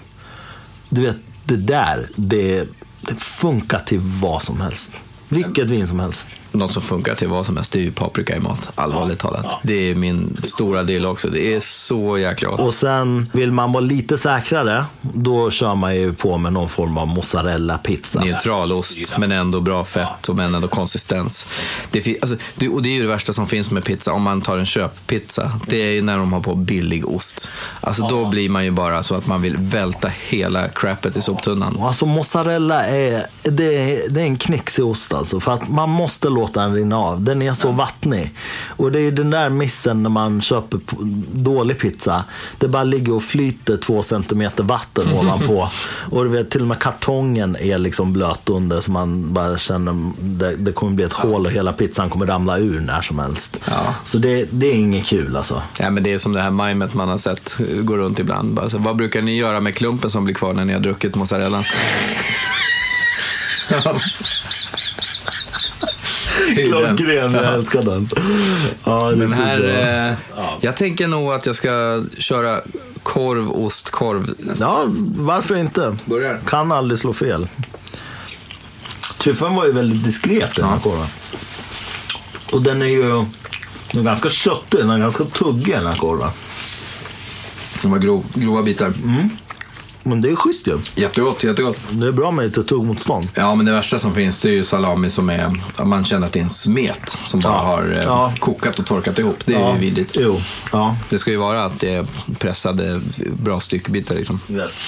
Du 0.90 1.02
vet, 1.02 1.16
det 1.44 1.56
där, 1.56 2.08
det, 2.16 2.68
det 3.02 3.16
funkar 3.16 3.80
till 3.80 4.00
vad 4.00 4.44
som 4.44 4.62
helst. 4.62 4.92
Vilket 5.30 5.70
vin 5.70 5.88
som 5.88 6.00
helst. 6.00 6.28
Något 6.54 6.74
som 6.74 6.82
funkar 6.82 7.16
till 7.16 7.28
vad 7.28 7.46
som 7.46 7.56
helst, 7.58 7.72
det 7.72 7.80
är 7.80 7.84
ju 7.84 7.92
paprika 7.92 8.36
i 8.36 8.40
mat. 8.40 8.72
Allvarligt 8.76 9.20
talat. 9.20 9.60
Det 9.64 9.92
är 9.92 9.96
min 9.96 10.38
stora 10.44 10.84
del 10.84 11.06
också. 11.06 11.28
Det 11.28 11.54
är 11.56 11.60
så 11.60 12.18
jäkla 12.18 12.50
gott. 12.50 12.60
Och 12.60 12.74
sen 12.74 13.30
vill 13.34 13.52
man 13.52 13.72
vara 13.72 13.82
lite 13.82 14.18
säkrare, 14.18 14.86
då 15.02 15.52
kör 15.52 15.76
man 15.76 15.96
ju 15.96 16.14
på 16.14 16.38
med 16.38 16.54
någon 16.54 16.70
form 16.70 16.98
av 16.98 17.08
mozzarella 17.08 17.78
pizza. 17.78 18.20
Neutral 18.20 18.72
ost, 18.72 19.18
men 19.18 19.32
ändå 19.32 19.62
bra 19.62 19.84
fett 19.84 20.30
och 20.30 20.36
men 20.36 20.56
ändå 20.56 20.68
konsistens. 20.68 21.48
Det, 21.92 22.18
alltså, 22.22 22.36
det, 22.56 22.70
och 22.70 22.82
det 22.82 22.90
är 22.90 22.94
ju 22.94 23.02
det 23.02 23.08
värsta 23.08 23.34
som 23.34 23.48
finns 23.48 23.72
med 23.72 23.86
pizza, 23.86 24.12
om 24.12 24.22
man 24.22 24.42
tar 24.42 24.58
en 24.58 24.66
köppizza. 24.66 25.52
Det 25.68 25.82
är 25.82 25.92
ju 25.92 26.02
när 26.02 26.18
de 26.18 26.34
har 26.34 26.40
på 26.40 26.56
billig 26.56 27.10
ost. 27.10 27.50
Alltså 27.82 28.08
då 28.08 28.26
blir 28.26 28.50
man 28.50 28.66
ju 28.66 28.72
bara 28.72 29.04
så 29.04 29.16
att 29.16 29.28
man 29.28 29.42
vill 29.42 29.58
välta 29.58 30.12
hela 30.30 30.70
crappet 30.70 31.18
i 31.18 31.22
soptunnan. 31.22 31.78
Alltså 31.82 32.06
mozzarella 32.06 32.86
är, 32.86 33.26
det 33.42 33.76
är, 33.76 34.10
det 34.10 34.22
är 34.22 34.26
en 34.26 34.36
knixig 34.36 34.86
ost 34.86 35.14
alltså. 35.14 35.40
För 35.40 35.52
att 35.52 35.70
man 35.70 35.90
måste 35.90 36.30
låta 36.30 36.43
den 36.54 36.76
rinna 36.76 36.98
av. 36.98 37.22
Den 37.22 37.42
är 37.42 37.54
så 37.54 37.72
vattnig. 37.72 38.32
Och 38.68 38.92
det 38.92 39.00
är 39.00 39.12
den 39.12 39.30
där 39.30 39.50
missen 39.50 40.04
när 40.04 40.10
man 40.10 40.42
köper 40.42 40.80
dålig 41.34 41.80
pizza. 41.80 42.24
Det 42.58 42.68
bara 42.68 42.84
ligger 42.84 43.14
och 43.14 43.24
flyter 43.24 43.78
två 43.78 44.04
centimeter 44.04 44.64
vatten 44.64 45.14
ovanpå. 45.14 45.70
Och 46.12 46.24
du 46.24 46.30
vet, 46.30 46.50
till 46.50 46.62
och 46.62 46.68
med 46.68 46.80
kartongen 46.80 47.56
är 47.60 47.78
liksom 47.78 48.14
blöt 48.14 48.50
under. 48.50 48.82
Så 48.82 48.92
man 48.92 49.34
bara 49.34 49.58
känner 49.58 50.12
det, 50.20 50.56
det 50.56 50.72
kommer 50.72 50.94
bli 50.94 51.06
ett 51.06 51.14
hål 51.14 51.46
och 51.46 51.52
hela 51.52 51.74
pizzan 51.74 52.10
kommer 52.10 52.26
ramla 52.26 52.58
ur 52.58 52.80
när 52.80 53.02
som 53.02 53.20
helst. 53.20 53.60
Ja. 53.66 53.96
Så 54.04 54.18
det, 54.18 54.48
det 54.52 54.68
är 54.68 54.74
inget 54.74 55.06
kul 55.06 55.36
alltså. 55.36 55.62
Ja, 55.80 55.90
men 55.90 56.04
det 56.04 56.14
är 56.14 56.18
som 56.18 56.34
det 56.34 56.42
här 56.42 56.52
mimet 56.52 56.94
man 56.94 57.10
har 57.10 57.18
sett 57.18 57.56
gå 57.82 57.98
runt 57.98 58.20
ibland. 58.20 58.54
Bara 58.54 58.70
så, 58.70 58.78
vad 58.78 58.96
brukar 58.96 59.22
ni 59.22 59.38
göra 59.38 59.60
med 59.60 59.76
klumpen 59.76 60.10
som 60.10 60.24
blir 60.24 60.36
kvar 60.36 60.54
när 60.54 60.66
ni 60.66 60.74
har 60.74 60.80
druckit 60.80 61.16
mozzarellan? 61.16 61.64
Det 63.68 63.76
är 63.76 63.80
ju 63.80 63.84
den. 63.84 63.96
Klockren, 66.56 67.34
jag 67.34 67.54
älskar 67.54 67.84
den. 67.84 68.10
Ja, 68.84 69.12
Men 69.16 69.34
är 69.34 69.38
här, 69.38 70.10
eh, 70.10 70.38
jag 70.62 70.78
tänker 70.78 71.08
nog 71.08 71.34
att 71.34 71.46
jag 71.46 71.56
ska 71.56 72.04
köra 72.18 72.62
korv, 73.04 73.52
ost, 73.52 73.90
korv. 73.90 74.30
Ja, 74.60 74.86
varför 75.16 75.56
inte? 75.56 75.98
Börjar. 76.06 76.40
Kan 76.46 76.72
aldrig 76.72 77.00
slå 77.00 77.14
fel. 77.14 77.48
Tryffeln 79.18 79.56
var 79.56 79.66
ju 79.66 79.72
väldigt 79.72 80.04
diskret 80.04 80.56
den 80.56 80.70
här 80.70 80.80
korven. 80.80 81.08
Och 82.52 82.62
den 82.62 82.82
är 82.82 82.86
ju 82.86 83.26
den 83.92 84.02
är 84.02 84.04
ganska 84.04 84.30
köttig, 84.30 84.80
den 84.80 84.90
är 84.90 85.00
ganska 85.00 85.24
tuggig 85.24 85.74
den 85.74 85.88
här 85.88 85.96
korven. 85.96 86.30
De 87.82 87.92
var 87.92 88.00
grov, 88.00 88.26
grova 88.34 88.64
bitar. 88.64 88.94
Men 90.04 90.22
det 90.22 90.30
är 90.30 90.36
schysst 90.36 90.68
ju. 90.68 90.80
Jättegott, 90.96 91.44
jättegott. 91.44 91.78
Det 91.92 92.08
är 92.08 92.12
bra 92.12 92.32
med 92.32 92.46
lite 92.46 92.64
tuggmotstånd. 92.64 93.30
Ja, 93.36 93.56
men 93.56 93.66
det 93.66 93.72
värsta 93.72 94.00
som 94.00 94.14
finns 94.14 94.40
det 94.40 94.50
är 94.50 94.54
ju 94.54 94.64
salami 94.64 95.10
som 95.10 95.30
är, 95.30 95.52
man 95.86 96.06
känner 96.06 96.28
att 96.28 96.34
det 96.34 96.40
är 96.40 96.44
en 96.44 96.50
smet 96.50 97.18
som 97.24 97.40
bara 97.40 97.54
Ja. 97.54 97.60
har 97.64 97.92
eh, 97.92 98.04
Ja. 98.04 98.34
kokat 98.40 98.80
och 98.80 98.86
torkat 98.86 99.20
ihop. 99.20 99.38
Det 99.46 99.54
är 99.56 99.74
ju 99.74 99.80
vidrigt. 99.80 100.18
Jo. 100.20 100.42
Ja. 100.72 100.96
Det 101.10 101.20
ska 101.20 101.32
ju 101.32 101.38
vara 101.38 101.66
att 101.66 101.80
det 101.80 101.94
är 101.94 102.06
pressade 102.40 103.02
bra 103.40 103.60
styckbitar 103.60 104.16
liksom. 104.16 104.40
Yes. 104.50 104.84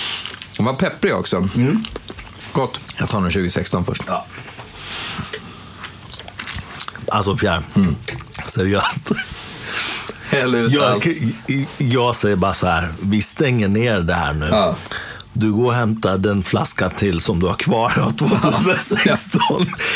Den 0.57 0.66
var 0.66 0.74
pepprig 0.74 1.16
också. 1.16 1.49
Gott. 2.53 2.80
Jag 2.97 3.09
tar 3.09 3.22
den 3.22 3.30
2016 3.32 3.86
först. 3.86 4.03
Ja. 4.07 4.26
Alltså 7.07 7.38
Pierre, 7.38 7.63
seriöst. 8.47 9.11
Häll 10.30 10.55
ut 10.55 10.82
allt. 10.82 11.05
Jag, 11.05 11.65
jag 11.78 12.15
säger 12.15 12.36
bara 12.36 12.53
så 12.53 12.67
här, 12.67 12.93
vi 13.01 13.21
stänger 13.21 13.67
ner 13.67 13.99
det 13.99 14.13
här 14.13 14.34
nu. 14.34 14.47
Ja. 14.51 14.76
Du 15.34 15.53
går 15.53 15.65
och 15.65 15.73
hämtar 15.73 16.17
den 16.17 16.43
flaska 16.43 16.89
till 16.89 17.21
som 17.21 17.39
du 17.39 17.47
har 17.47 17.53
kvar 17.53 17.99
av 17.99 18.11
2016. 18.11 19.41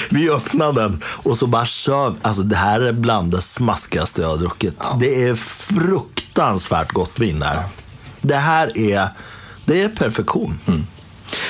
Vi 0.10 0.30
öppnar 0.30 0.74
den 0.74 1.02
och 1.06 1.38
så 1.38 1.48
bara 1.48 1.66
kör 1.66 2.14
Alltså 2.22 2.42
det 2.42 2.56
här 2.56 2.82
är 2.82 2.94
bland 2.94 3.32
det 3.32 3.42
smaskigaste 3.42 4.22
jag 4.22 4.30
har 4.30 4.38
druckit. 4.38 4.76
Det 5.00 5.24
är 5.24 5.36
fruktansvärt 5.36 6.92
gott 6.92 7.20
vin 7.20 7.42
här. 7.42 7.64
Det 8.22 8.36
här 8.36 8.78
är, 8.78 9.08
det 9.66 9.82
är 9.82 9.90
perfektion. 9.90 10.60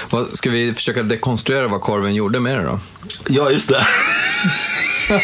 Vad, 0.10 0.38
ska 0.38 0.50
vi 0.50 0.74
försöka 0.74 1.04
dekonstruera 1.04 1.68
vad 1.68 1.82
korven 1.82 2.16
gjorde 2.16 2.40
med 2.40 2.58
det 2.58 2.64
då? 2.64 2.80
Ja, 3.28 3.52
just 3.52 3.70
det. 3.70 3.88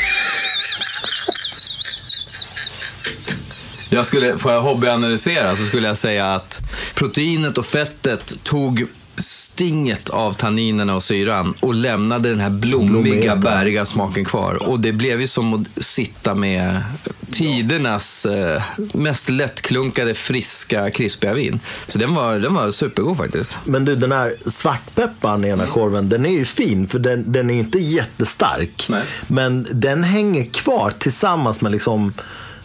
Jag 3.96 4.06
skulle, 4.06 4.38
får 4.38 4.52
jag 4.52 4.62
hobbyanalysera 4.62 5.56
så 5.56 5.66
skulle 5.66 5.88
jag 5.88 5.98
säga 5.98 6.34
att 6.36 6.62
proteinet 6.96 7.58
och 7.58 7.66
fettet 7.66 8.34
tog 8.44 8.86
stinget 9.18 10.10
av 10.10 10.34
tanninerna 10.34 10.96
och 10.96 11.04
syran 11.04 11.54
och 11.60 11.74
lämnade 11.74 12.30
den 12.30 12.40
här 12.40 12.50
blommiga, 12.50 13.36
bäriga 13.36 13.86
smaken 13.86 14.26
kvar. 14.26 14.70
Och 14.70 14.80
det 14.80 14.92
blev 14.94 15.22
ju 15.22 15.28
som 15.28 15.54
att 15.54 15.84
sitta 15.86 16.36
med 16.36 16.84
tidernas 17.32 18.26
eh, 18.26 18.64
mest 18.94 19.30
lättklunkade, 19.30 20.14
friska, 20.14 20.92
krispiga 20.92 21.34
vin. 21.34 21.60
Så 21.88 21.98
den 22.00 22.16
var, 22.16 22.40
den 22.40 22.54
var 22.54 22.72
supergod 22.72 23.18
faktiskt. 23.18 23.58
Men 23.66 23.86
du, 23.86 23.96
den 23.96 24.12
här 24.12 24.34
svartpepparn 24.50 25.46
i 25.46 25.48
Mm. 25.48 25.60
ena 25.60 25.70
korven, 25.72 26.10
den 26.10 26.26
är 26.26 26.30
ju 26.30 26.46
fin 26.46 26.88
för 26.88 27.00
den, 27.00 27.32
den 27.32 27.50
är 27.50 27.54
ju 27.54 27.60
inte 27.60 27.80
jättestark. 27.80 28.86
Nej. 28.90 29.04
Men 29.28 29.68
den 29.72 30.04
hänger 30.04 30.46
kvar 30.46 30.92
tillsammans 31.00 31.62
med 31.62 31.72
liksom, 31.72 32.14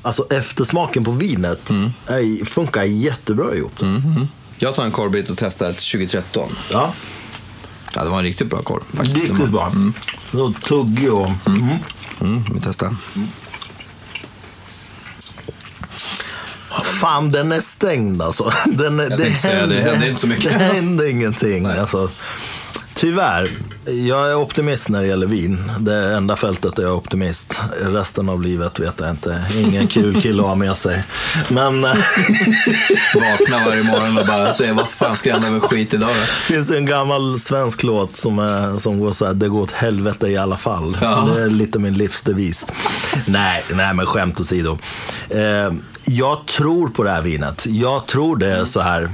alltså 0.02 0.26
eftersmaken 0.30 1.04
på 1.04 1.10
vinet. 1.12 1.70
Mm. 1.70 1.90
Är, 2.06 2.44
funkar 2.44 2.82
jättebra 2.84 3.54
ihop. 3.54 3.80
Jag 4.58 4.74
tar 4.74 4.84
en 4.84 4.90
korvbit 4.92 5.30
och 5.30 5.38
testar 5.38 5.70
ett 5.70 5.76
2013. 5.76 6.48
Ja, 6.72 6.92
Ja, 7.94 8.04
det 8.04 8.10
var 8.10 8.18
en 8.18 8.24
riktigt 8.24 8.50
bra 8.50 8.62
korv. 8.62 8.82
Faktiskt. 8.94 9.16
riktigt 9.24 9.48
bra. 9.50 9.72
Så 10.32 10.52
tuggig 10.52 11.12
och... 11.12 11.30
Mm. 11.46 11.68
Mm, 12.20 12.44
vi 12.54 12.60
testar. 12.64 12.96
Fan, 17.00 17.30
den 17.32 17.52
är 17.52 17.60
stängd 17.60 18.22
alltså. 18.22 18.52
Den, 18.66 19.00
är- 19.00 19.16
det, 19.16 19.36
säga 19.36 19.66
det, 19.66 19.74
händer 19.82 20.08
inte 20.08 20.20
så 20.20 20.26
mycket. 20.26 20.52
Det 20.58 20.64
händer 20.64 21.10
ingenting. 21.10 21.66
Alltså, 21.66 22.10
tyvärr, 23.00 23.48
jag 23.84 24.30
är 24.30 24.34
optimist 24.34 24.88
när 24.88 25.00
det 25.00 25.06
gäller 25.06 25.26
vin. 25.26 25.58
Det 25.78 26.14
enda 26.16 26.36
fältet 26.36 26.78
är 26.78 26.82
jag 26.82 26.96
optimist. 26.96 27.60
Resten 27.82 28.28
av 28.28 28.42
livet 28.42 28.80
vet 28.80 29.00
jag 29.00 29.10
inte. 29.10 29.44
Ingen 29.58 29.86
kul 29.86 30.22
kille 30.22 30.42
att 30.42 30.48
ha 30.48 30.54
med 30.54 30.76
sig. 30.76 31.04
Men 31.48 31.84
eh, 31.84 31.90
Vakna 33.14 33.64
varje 33.66 33.82
morgon 33.82 34.18
och 34.18 34.26
bara 34.26 34.54
säga 34.54 34.74
vad 34.74 34.88
fan 34.88 35.16
ska 35.16 35.28
jag 35.28 35.36
hända 35.36 35.50
med 35.50 35.62
skit 35.62 35.94
idag 35.94 36.08
då? 36.08 36.14
det 36.14 36.54
finns 36.54 36.70
en 36.70 36.86
gammal 36.86 37.40
svensk 37.40 37.82
låt 37.82 38.16
som, 38.16 38.38
är, 38.38 38.78
som 38.78 39.00
går 39.00 39.12
så 39.12 39.26
här, 39.26 39.34
det 39.34 39.48
går 39.48 39.62
åt 39.62 39.72
helvete 39.72 40.28
i 40.28 40.36
alla 40.36 40.56
fall. 40.56 40.96
Ja. 41.00 41.28
Det 41.34 41.42
är 41.42 41.50
lite 41.50 41.78
min 41.78 41.94
livsdevis. 41.94 42.66
nej, 43.26 43.64
nej, 43.72 43.94
men 43.94 44.06
skämt 44.06 44.40
åsido. 44.40 44.78
Eh, 45.28 45.72
jag 46.04 46.46
tror 46.46 46.88
på 46.88 47.02
det 47.02 47.10
här 47.10 47.22
vinet. 47.22 47.66
Jag 47.66 48.06
tror 48.06 48.36
det 48.36 48.52
är 48.52 48.64
så 48.64 48.80
här 48.80 49.10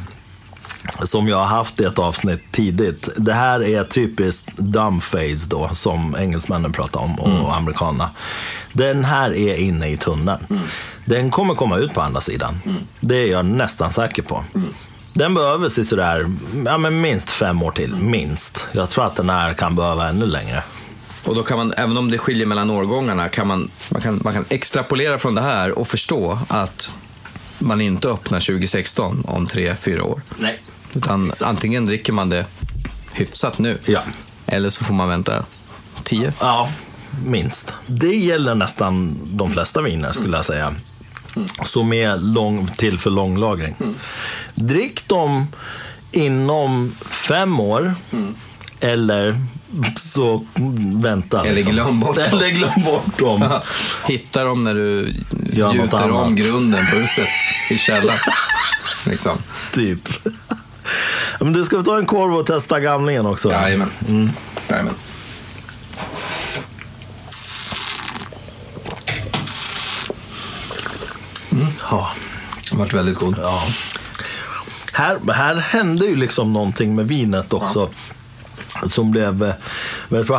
som 0.93 1.29
jag 1.29 1.37
har 1.37 1.45
haft 1.45 1.81
i 1.81 1.85
ett 1.85 1.99
avsnitt 1.99 2.53
tidigt. 2.53 3.09
Det 3.17 3.33
här 3.33 3.63
är 3.63 3.85
typiskt 3.85 4.57
dumb 4.57 5.03
face 5.03 5.47
då, 5.49 5.71
som 5.73 6.17
engelsmännen 6.19 6.73
pratar 6.73 7.01
om 7.01 7.21
och 7.21 7.57
amerikanerna. 7.57 8.11
Den 8.73 9.05
här 9.05 9.35
är 9.35 9.55
inne 9.55 9.89
i 9.89 9.97
tunneln. 9.97 10.47
Den 11.05 11.31
kommer 11.31 11.55
komma 11.55 11.77
ut 11.79 11.95
på 11.95 12.01
andra 12.01 12.21
sidan. 12.21 12.61
Det 13.01 13.17
är 13.17 13.27
jag 13.27 13.45
nästan 13.45 13.93
säker 13.93 14.23
på. 14.23 14.45
Den 15.13 15.35
behöver 15.35 15.69
sig 15.69 15.85
sådär, 15.85 16.27
ja 16.65 16.79
men 16.79 17.01
minst 17.01 17.31
fem 17.31 17.63
år 17.63 17.71
till. 17.71 17.95
Minst. 17.95 18.67
Jag 18.73 18.91
tror 18.91 19.07
att 19.07 19.17
den 19.17 19.31
här 19.31 19.55
kan 19.55 19.77
behöva 19.77 20.09
ännu 20.09 20.27
längre. 20.27 20.63
Och 21.25 21.35
då 21.35 21.43
kan 21.43 21.57
man, 21.59 21.73
även 21.77 21.97
om 21.97 22.11
det 22.11 22.19
skiljer 22.19 22.47
mellan 22.47 22.71
årgångarna, 22.71 23.29
kan 23.29 23.47
man, 23.47 23.71
man, 23.89 24.03
kan, 24.03 24.21
man 24.25 24.33
kan 24.35 24.45
extrapolera 24.49 25.19
från 25.19 25.35
det 25.35 25.41
här 25.41 25.79
och 25.79 25.89
förstå 25.89 26.39
att 26.49 26.91
man 27.59 27.81
inte 27.81 28.09
öppnar 28.09 28.41
2016 28.41 29.25
om 29.27 29.47
tre, 29.47 29.77
fyra 29.77 30.05
år. 30.05 30.21
Nej. 30.37 30.61
Utan 30.97 31.33
antingen 31.41 31.87
dricker 31.87 32.13
man 32.13 32.29
det 32.29 32.47
hyfsat 33.15 33.59
nu, 33.59 33.79
Ja. 33.85 34.01
eller 34.47 34.69
så 34.71 34.85
får 34.85 34.95
man 34.95 35.09
vänta 35.09 35.45
tio. 36.05 36.33
Ja, 36.41 36.69
minst. 37.27 37.73
Det 37.87 38.17
gäller 38.17 38.55
nästan 38.55 39.19
de 39.25 39.53
flesta 39.53 39.83
viner 39.83 40.13
skulle 40.13 40.37
jag 40.37 40.45
säga. 40.45 40.75
Som 41.65 41.93
är 41.93 42.17
lång, 42.17 42.67
till 42.77 42.99
för 42.99 43.11
långlagring. 43.11 43.75
Drick 44.55 45.09
dem 45.09 45.47
inom 46.13 46.97
fem 47.11 47.61
år. 47.61 47.95
Eller 48.81 49.41
så 49.97 50.47
vänta. 51.03 51.45
Eller 51.47 51.63
glöm 51.63 52.01
bort 52.01 52.17
dem. 52.17 52.25
Eller 52.33 52.51
glöm 52.51 52.83
bort 52.85 53.19
dem. 53.19 53.61
Hitta 54.07 54.45
dem 54.45 54.65
när 54.65 54.75
du 54.75 55.15
Gör 55.53 55.75
gjuter 55.75 56.11
om 56.11 56.35
grunden 56.37 56.87
på 56.91 56.97
huset 56.97 57.29
i 57.71 57.79
källaren. 57.79 58.19
liksom. 59.05 59.39
typ. 59.73 60.09
Men 61.41 61.53
du, 61.53 61.65
ska 61.65 61.77
vi 61.77 61.85
ta 61.85 61.99
en 61.99 62.07
korv 62.07 62.35
och 62.37 62.47
testa 62.47 62.81
gamlingen 62.81 63.27
också? 63.27 63.51
Jajamän. 63.53 63.91
Jajamän. 64.71 64.95
Ja. 71.91 72.09
Det 72.65 72.71
har 72.71 72.79
varit 72.79 72.95
väldigt 72.95 73.19
god. 73.19 73.39
Ja. 73.43 73.63
Här, 74.93 75.19
här 75.33 75.55
hände 75.55 76.07
ju 76.07 76.17
liksom 76.17 76.53
någonting 76.53 76.95
med 76.95 77.09
vinet 77.09 77.53
också. 77.53 77.91
Som 78.87 79.11
blev 79.11 79.43
eh, 79.45 79.55
väldigt 80.09 80.29
bra. 80.29 80.37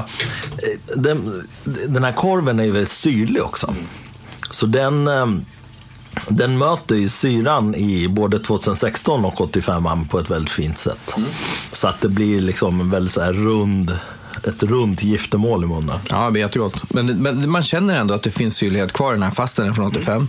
Eh, 0.47 0.97
Den, 0.97 1.43
den 1.87 2.03
här 2.03 2.11
korven 2.11 2.59
är 2.59 2.63
ju 2.63 2.71
väldigt 2.71 2.91
syrlig 2.91 3.43
också. 3.43 3.73
Så 4.51 4.65
den, 4.65 5.07
eh, 5.07 5.25
den 6.29 6.57
möter 6.57 6.95
ju 6.95 7.09
syran 7.09 7.75
i 7.75 8.07
både 8.07 8.39
2016 8.39 9.25
och 9.25 9.41
85 9.41 10.07
på 10.07 10.19
ett 10.19 10.29
väldigt 10.29 10.51
fint 10.51 10.77
sätt. 10.77 11.15
Så 11.71 11.87
att 11.87 12.01
det 12.01 12.09
blir 12.09 12.41
liksom 12.41 12.81
en 12.81 12.89
väldigt 12.89 13.13
så 13.13 13.21
här 13.21 13.33
rund, 13.33 13.97
ett 14.47 14.63
runt 14.63 15.03
giftermål 15.03 15.63
i 15.63 15.67
munnen. 15.67 15.99
Ja, 16.09 16.25
det 16.25 16.31
blir 16.31 16.41
jättegott. 16.41 16.93
Men, 16.93 17.05
men 17.07 17.49
man 17.49 17.63
känner 17.63 17.95
ändå 17.99 18.13
att 18.13 18.23
det 18.23 18.31
finns 18.31 18.55
syrlighet 18.55 18.93
kvar 18.93 19.11
i 19.11 19.15
den 19.15 19.23
här 19.23 19.31
fast 19.31 19.55
den 19.55 19.67
är 19.69 19.73
från 19.73 19.85
85. 19.87 20.27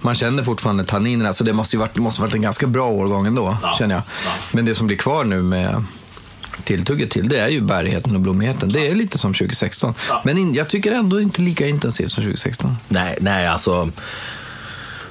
Man 0.00 0.14
känner 0.14 0.42
fortfarande 0.42 0.84
tanninerna, 0.84 1.32
så 1.32 1.44
det 1.44 1.52
måste 1.52 1.76
ju 1.76 1.80
varit, 1.80 1.96
måste 1.96 2.22
varit 2.22 2.34
en 2.34 2.42
ganska 2.42 2.66
bra 2.66 2.88
årgång 2.88 3.26
ändå, 3.26 3.56
Ja. 3.62 3.74
känner 3.78 3.94
jag. 3.94 4.02
Ja. 4.24 4.30
Men 4.52 4.64
det 4.64 4.74
som 4.74 4.86
blir 4.86 4.96
kvar 4.96 5.24
nu 5.24 5.42
med 5.42 5.84
tilltugget 6.64 7.10
till, 7.10 7.28
det 7.28 7.38
är 7.38 7.48
ju 7.48 7.60
bärigheten 7.60 8.14
och 8.14 8.20
blommigheten. 8.20 8.68
Det 8.68 8.88
är 8.88 8.94
lite 8.94 9.18
som 9.18 9.34
2016. 9.34 9.94
Ja. 10.08 10.22
Men 10.24 10.38
in, 10.38 10.54
jag 10.54 10.68
tycker 10.68 10.92
ändå 10.92 11.20
inte 11.20 11.42
lika 11.42 11.66
intensivt 11.66 12.12
som 12.12 12.22
2016. 12.24 12.76
Nej, 12.88 13.18
nej 13.20 13.46
alltså. 13.46 13.90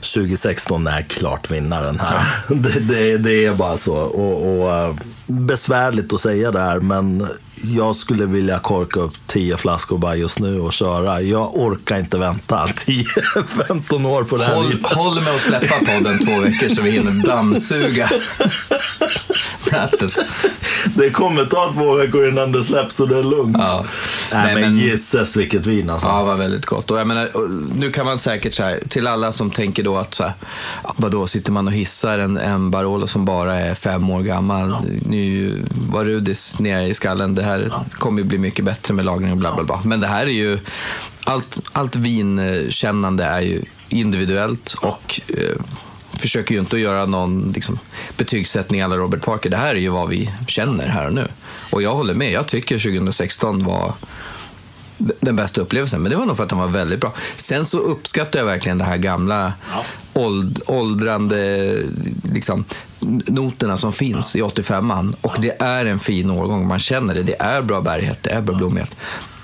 2016 0.02 0.88
är 0.88 1.02
klart 1.02 1.52
vinnaren 1.52 2.00
här. 2.00 2.26
Det, 2.56 2.80
det, 2.80 3.18
det 3.18 3.45
är 3.45 3.54
bara 3.54 3.78
så. 3.78 3.95
Och, 3.95 4.60
och, 4.60 4.72
eh, 4.72 4.95
besvärligt 5.28 6.14
att 6.14 6.22
säga 6.22 6.52
det 6.52 6.60
här, 6.60 6.80
men 6.80 7.28
jag 7.62 7.95
skulle 7.95 8.26
vilja 8.26 8.60
korka 8.60 8.99
upp 8.99 9.14
10 9.28 9.57
flaskor 9.57 9.97
bara 9.97 10.16
just 10.16 10.39
nu 10.39 10.60
och 10.62 10.74
köra. 10.74 11.22
Jag 11.22 11.57
orkar 11.57 11.97
inte 11.99 12.18
vänta 12.18 12.66
10-15 12.68 14.07
år 14.07 14.24
på 14.24 14.38
det 14.38 14.43
här. 14.43 14.55
Håll, 14.55 14.80
håll 14.84 15.22
med 15.22 15.36
att 15.36 15.41
släppa 15.41 15.76
podden 15.86 16.20
två 16.20 16.41
veckor 16.41 16.70
så 16.70 16.82
vi 16.82 16.91
hinner 16.91 17.26
dammsuga 17.28 18.10
nätet. 19.72 20.20
Det 20.95 21.10
kommer 21.10 21.45
ta 21.45 21.74
två 21.74 21.93
veckor 21.93 22.30
innan 22.30 22.51
det 22.51 22.64
släpps 22.64 22.95
så 22.95 23.05
det 23.05 23.18
är 23.20 23.24
lugnt. 23.24 23.55
Ja. 23.60 23.86
Nej, 24.32 24.43
Nej, 24.43 24.53
men, 24.55 24.64
men- 24.76 24.80
gisses 24.80 25.38
vilket 25.38 25.66
vin 25.66 25.89
alltså. 25.89 26.07
Ja, 26.07 26.24
var 26.24 26.36
väldigt 26.36 26.66
gott. 26.66 26.91
Och 26.91 26.99
jag 26.99 27.07
menar, 27.07 27.32
nu 27.80 27.91
kan 27.91 28.05
man 28.05 28.20
säkert 28.20 28.53
så 28.53 28.64
här, 28.64 28.80
till 28.89 29.07
alla 29.07 29.32
som 29.32 29.51
tänker 29.51 29.84
då 29.84 29.97
att 29.97 30.14
så 30.14 30.24
här, 30.24 30.34
vadå, 30.95 31.28
sitter 31.28 31.51
man 31.51 31.68
och 31.68 31.74
hissar 31.74 32.20
en, 32.20 32.38
en 32.38 32.72
Barolo 32.72 33.07
som 33.07 33.26
bara 33.26 33.55
är 33.60 33.76
fem 33.76 34.10
år 34.10 34.22
gammal. 34.22 34.76
Nu 35.05 35.55
var 35.91 36.05
Rudis 36.05 36.60
nere 36.60 36.88
i 36.88 36.93
skallen. 36.93 37.36
Det 37.36 37.43
här 37.50 37.72
kommer 37.91 38.22
ju 38.22 38.28
bli 38.28 38.38
mycket 38.38 38.66
bättre 38.66 38.93
med 38.93 39.06
lagring 39.06 39.32
och 39.32 39.38
bla 39.38 39.56
bla 39.56 39.64
bla. 39.64 39.82
Men 39.86 40.00
det 40.00 40.08
här 40.08 40.26
är 40.26 40.32
ju, 40.32 40.60
allt, 41.24 41.60
allt 41.72 41.95
vinkännande 41.95 43.24
är 43.24 43.41
ju 43.41 43.62
individuellt 43.89 44.74
och 44.82 45.22
eh, 45.28 45.62
försöker 46.20 46.54
ju 46.54 46.60
inte 46.60 46.76
att 46.76 46.82
göra 46.82 47.06
någon 47.06 47.52
liksom, 47.56 47.80
betygssättning 48.18 48.82
alla 48.82 48.95
Robert 48.95 49.22
Parker. 49.22 49.50
Det 49.50 49.58
här 49.58 49.76
är 49.76 49.80
ju 49.80 49.89
vad 49.89 50.10
vi 50.10 50.30
känner 50.47 50.88
här 50.88 51.08
och 51.08 51.14
nu. 51.14 51.28
Och 51.72 51.82
jag 51.82 51.95
håller 51.95 52.14
med. 52.14 52.32
Jag 52.32 52.47
tycker 52.47 52.80
2016 52.80 53.66
var 53.66 53.93
den 54.97 55.36
bästa 55.36 55.62
upplevelsen. 55.62 56.02
Men 56.02 56.12
det 56.12 56.18
var 56.18 56.26
nog 56.26 56.38
för 56.38 56.43
att 56.43 56.50
den 56.50 56.60
var 56.60 56.68
väldigt 56.68 57.00
bra. 57.00 57.14
Sen 57.36 57.66
så 57.66 57.80
uppskattar 57.80 58.39
jag 58.39 58.45
verkligen 58.45 58.78
det 58.78 58.84
här 58.84 58.97
gamla 58.97 59.54
ja. 59.72 59.86
åld, 60.14 60.62
åldrande 60.66 61.76
liksom, 62.34 62.66
noterna 63.26 63.78
som 63.78 63.93
finns 63.93 64.36
ja. 64.36 64.45
i 64.45 64.50
85an. 64.50 65.16
Och 65.22 65.34
ja. 65.36 65.41
det 65.41 65.62
är 65.62 65.86
en 65.86 66.00
fin 66.00 66.30
årgång. 66.30 66.68
Man 66.68 66.80
känner 66.80 67.16
det. 67.16 67.24
Det 67.24 67.41
är 67.41 67.62
bra 67.62 67.82
bärighet, 67.82 68.24
det 68.24 68.30
är 68.30 68.41
bra 68.41 68.56
blommighet. 68.56 68.95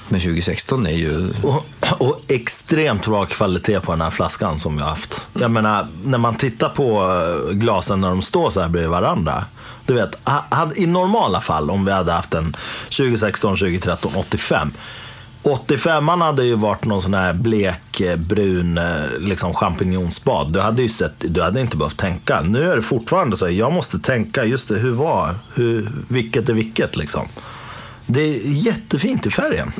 Men 0.09 0.19
2016 0.19 0.87
är 0.87 0.91
ju... 0.91 1.33
Och, 1.43 1.65
och, 1.99 2.21
extremt 2.27 3.05
bra 3.05 3.25
kvalitet 3.25 3.79
på 3.79 3.91
den 3.91 4.01
här 4.01 4.09
flaskan 4.09 4.59
som 4.59 4.75
vi 4.75 4.81
har 4.81 4.89
haft. 4.89 5.21
Jag 5.33 5.51
menar, 5.51 5.87
när 6.03 6.17
man 6.17 6.35
tittar 6.35 6.69
på 6.69 7.01
eh, 7.49 7.55
glasen 7.55 8.01
när 8.01 8.09
de 8.09 8.21
står 8.21 8.49
så 8.49 8.61
här 8.61 8.69
bredvid 8.69 8.89
varandra. 8.89 9.45
Du 9.85 9.93
vet, 9.93 10.15
i 10.75 10.85
normala 10.85 11.41
fall 11.41 11.69
om 11.69 11.85
vi 11.85 11.91
hade 11.91 12.11
haft 12.11 12.33
en 12.33 12.55
2016, 12.89 13.57
2013, 13.57 14.11
85 14.15 14.71
85an 15.45 16.21
hade 16.21 16.45
ju 16.45 16.55
varit 16.55 16.85
någon 16.85 17.01
sån 17.01 17.13
här 17.13 17.33
blekbrun 17.33 18.77
eh, 18.77 19.03
eh, 19.03 19.19
liksom 19.19 19.53
champinjonsbad. 19.53 20.53
Du 20.53 20.59
hade 20.59 20.81
ju 20.81 20.89
sett, 20.89 21.13
du 21.17 21.41
hade 21.41 21.61
inte 21.61 21.77
behövt 21.77 21.97
tänka. 21.97 22.41
Nu 22.41 22.71
är 22.71 22.75
det 22.75 22.81
fortfarande 22.81 23.37
så 23.37 23.45
här, 23.45 23.53
jag 23.53 23.73
måste 23.73 23.99
tänka, 23.99 24.45
just 24.45 24.69
det, 24.69 24.75
hur 24.75 24.91
var, 24.91 25.35
hur, 25.55 25.91
vilket 26.07 26.49
är 26.49 26.53
vilket 26.53 26.95
liksom. 26.95 27.27
Det 28.05 28.21
är 28.21 28.39
jättefint 28.43 29.25
i 29.25 29.29
färgen. 29.29 29.71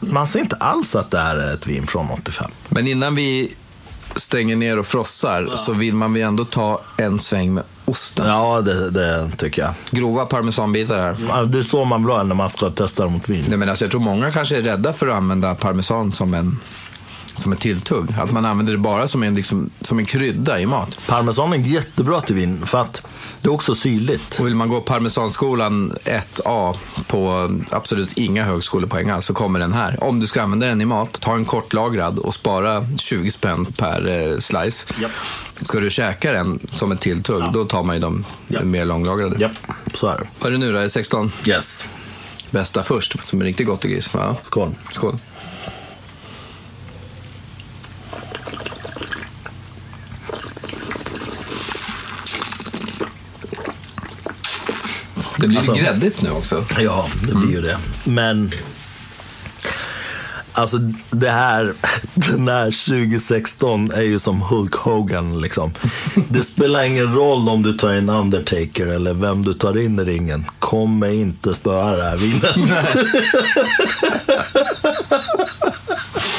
Man 0.00 0.26
ser 0.26 0.40
inte 0.40 0.56
alls 0.56 0.96
att 0.96 1.10
det 1.10 1.18
är 1.18 1.54
ett 1.54 1.66
vin 1.66 1.86
från 1.86 2.10
85. 2.10 2.50
Men 2.68 2.86
innan 2.86 3.14
vi 3.14 3.54
stänger 4.16 4.56
ner 4.56 4.78
och 4.78 4.86
frossar 4.86 5.46
ja. 5.50 5.56
så 5.56 5.72
vill 5.72 5.94
man 5.94 6.12
väl 6.12 6.22
ändå 6.22 6.44
ta 6.44 6.80
en 6.96 7.18
sväng 7.18 7.54
med 7.54 7.64
osten? 7.90 8.26
Ja, 8.26 8.60
det, 8.60 8.90
det 8.90 9.30
tycker 9.36 9.62
jag. 9.62 9.74
Grova 9.90 10.26
parmesanbitar 10.26 10.98
här. 10.98 11.16
Ja, 11.28 11.42
det 11.42 11.58
är 11.58 11.62
så 11.62 11.84
man 11.84 12.06
vill 12.06 12.14
ha 12.14 12.22
när 12.22 12.34
man 12.34 12.50
ska 12.50 12.70
testa 12.70 13.08
mot 13.08 13.28
vin. 13.28 13.44
Nej, 13.48 13.58
men 13.58 13.68
alltså, 13.68 13.84
jag 13.84 13.90
tror 13.90 14.00
många 14.00 14.30
kanske 14.30 14.56
är 14.56 14.62
rädda 14.62 14.92
för 14.92 15.08
att 15.08 15.14
använda 15.14 15.54
parmesan 15.54 16.12
som 16.12 16.34
en 16.34 16.58
som 17.36 17.52
ett 17.52 17.60
tilltugg. 17.60 18.14
Att 18.18 18.32
man 18.32 18.44
använder 18.44 18.72
det 18.72 18.78
bara 18.78 19.08
som 19.08 19.22
en, 19.22 19.34
liksom, 19.34 19.70
som 19.80 19.98
en 19.98 20.04
krydda 20.04 20.60
i 20.60 20.66
mat. 20.66 20.98
Parmesan 21.06 21.52
är 21.52 21.58
jättebra 21.58 22.20
till 22.20 22.34
vin 22.34 22.66
för 22.66 22.78
att 22.78 23.02
det 23.40 23.48
är 23.48 23.52
också 23.52 23.74
syrligt. 23.74 24.40
Och 24.40 24.46
vill 24.46 24.54
man 24.54 24.68
gå 24.68 24.80
Parmesanskolan 24.80 25.92
1A 26.04 26.76
på 27.06 27.50
absolut 27.70 28.18
inga 28.18 28.44
högskolepoäng 28.44 29.10
alls 29.10 29.26
så 29.26 29.34
kommer 29.34 29.58
den 29.58 29.72
här. 29.72 30.04
Om 30.04 30.20
du 30.20 30.26
ska 30.26 30.42
använda 30.42 30.66
den 30.66 30.80
i 30.80 30.84
mat, 30.84 31.20
ta 31.20 31.34
en 31.34 31.44
kortlagrad 31.44 32.18
och 32.18 32.34
spara 32.34 32.86
20 32.98 33.30
spänn 33.30 33.66
per 33.66 34.08
eh, 34.08 34.38
slice. 34.38 34.86
Yep. 35.00 35.10
Ska 35.60 35.80
du 35.80 35.90
käka 35.90 36.32
den 36.32 36.58
som 36.72 36.92
ett 36.92 37.00
tilltugg, 37.00 37.42
ja. 37.42 37.50
då 37.54 37.64
tar 37.64 37.82
man 37.82 37.96
ju 37.96 38.00
de 38.00 38.24
yep. 38.48 38.64
mer 38.64 38.84
långlagrade. 38.84 39.36
Japp, 39.38 39.52
så 39.94 40.06
är 40.06 40.18
det. 40.18 40.26
Vad 40.38 40.46
är 40.46 40.52
det 40.52 40.58
nu 40.58 40.72
då? 40.72 40.78
Är 40.78 40.82
det 40.82 40.90
16? 40.90 41.32
Yes. 41.46 41.86
Bästa 42.50 42.82
först, 42.82 43.24
som 43.24 43.40
är 43.40 43.44
riktigt 43.44 43.66
gott 43.66 43.84
och 43.84 43.90
gris. 43.90 44.10
Skål. 44.42 44.74
Skål. 44.92 45.18
Det 55.40 55.48
blir 55.48 55.58
alltså, 55.58 55.74
gräddigt 55.74 56.22
nu 56.22 56.30
också. 56.30 56.64
Ja, 56.78 57.08
det 57.28 57.34
blir 57.34 57.50
ju 57.50 57.62
det. 57.62 57.78
Men 58.04 58.50
Alltså 60.52 60.78
det 61.10 61.30
här, 61.30 61.74
den 62.14 62.48
här 62.48 62.64
2016 62.64 63.90
är 63.90 64.02
ju 64.02 64.18
som 64.18 64.40
Hulk 64.40 64.74
Hogan 64.74 65.40
liksom. 65.40 65.72
Det 66.28 66.42
spelar 66.42 66.84
ingen 66.84 67.14
roll 67.14 67.48
om 67.48 67.62
du 67.62 67.72
tar 67.72 67.94
in 67.94 68.08
Undertaker 68.08 68.86
eller 68.86 69.14
vem 69.14 69.44
du 69.44 69.54
tar 69.54 69.78
in 69.78 69.98
i 69.98 70.04
ringen. 70.04 70.44
Kommer 70.58 71.08
inte 71.08 71.54
spöa 71.54 71.96
det 71.96 72.02
här 72.02 72.16
vinet. 72.16 72.56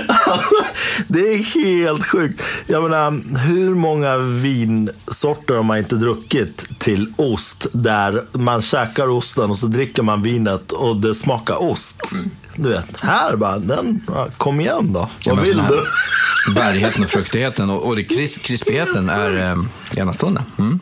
det 1.06 1.20
är 1.20 1.38
helt 1.38 2.06
sjukt. 2.06 2.42
Jag 2.66 2.82
menar, 2.82 3.38
hur 3.38 3.74
många 3.74 4.18
vinsorter 4.18 5.54
har 5.54 5.62
man 5.62 5.78
inte 5.78 5.94
druckit 5.94 6.66
till 6.78 7.12
ost 7.16 7.66
där 7.72 8.24
man 8.32 8.62
käkar 8.62 9.08
osten 9.08 9.50
och 9.50 9.58
så 9.58 9.66
dricker 9.66 10.02
man 10.02 10.22
vinet 10.22 10.72
och 10.72 10.96
det 10.96 11.14
smakar 11.14 11.62
ost. 11.62 12.12
Mm. 12.12 12.30
Du 12.56 12.68
vet, 12.68 12.96
här 13.00 13.36
bara, 13.36 13.58
den, 13.58 14.00
kom 14.36 14.60
igen 14.60 14.92
då. 14.92 15.08
Vad 15.26 15.40
vill 15.40 15.62
du? 15.68 15.84
Bärigheten 16.52 17.04
och 17.04 17.10
fruktigheten 17.10 17.70
och, 17.70 17.88
och 17.88 18.08
kris, 18.08 18.38
krispigheten 18.38 19.08
är 19.08 19.36
eh, 19.36 19.56
enastående. 19.96 20.42
Mm. 20.58 20.80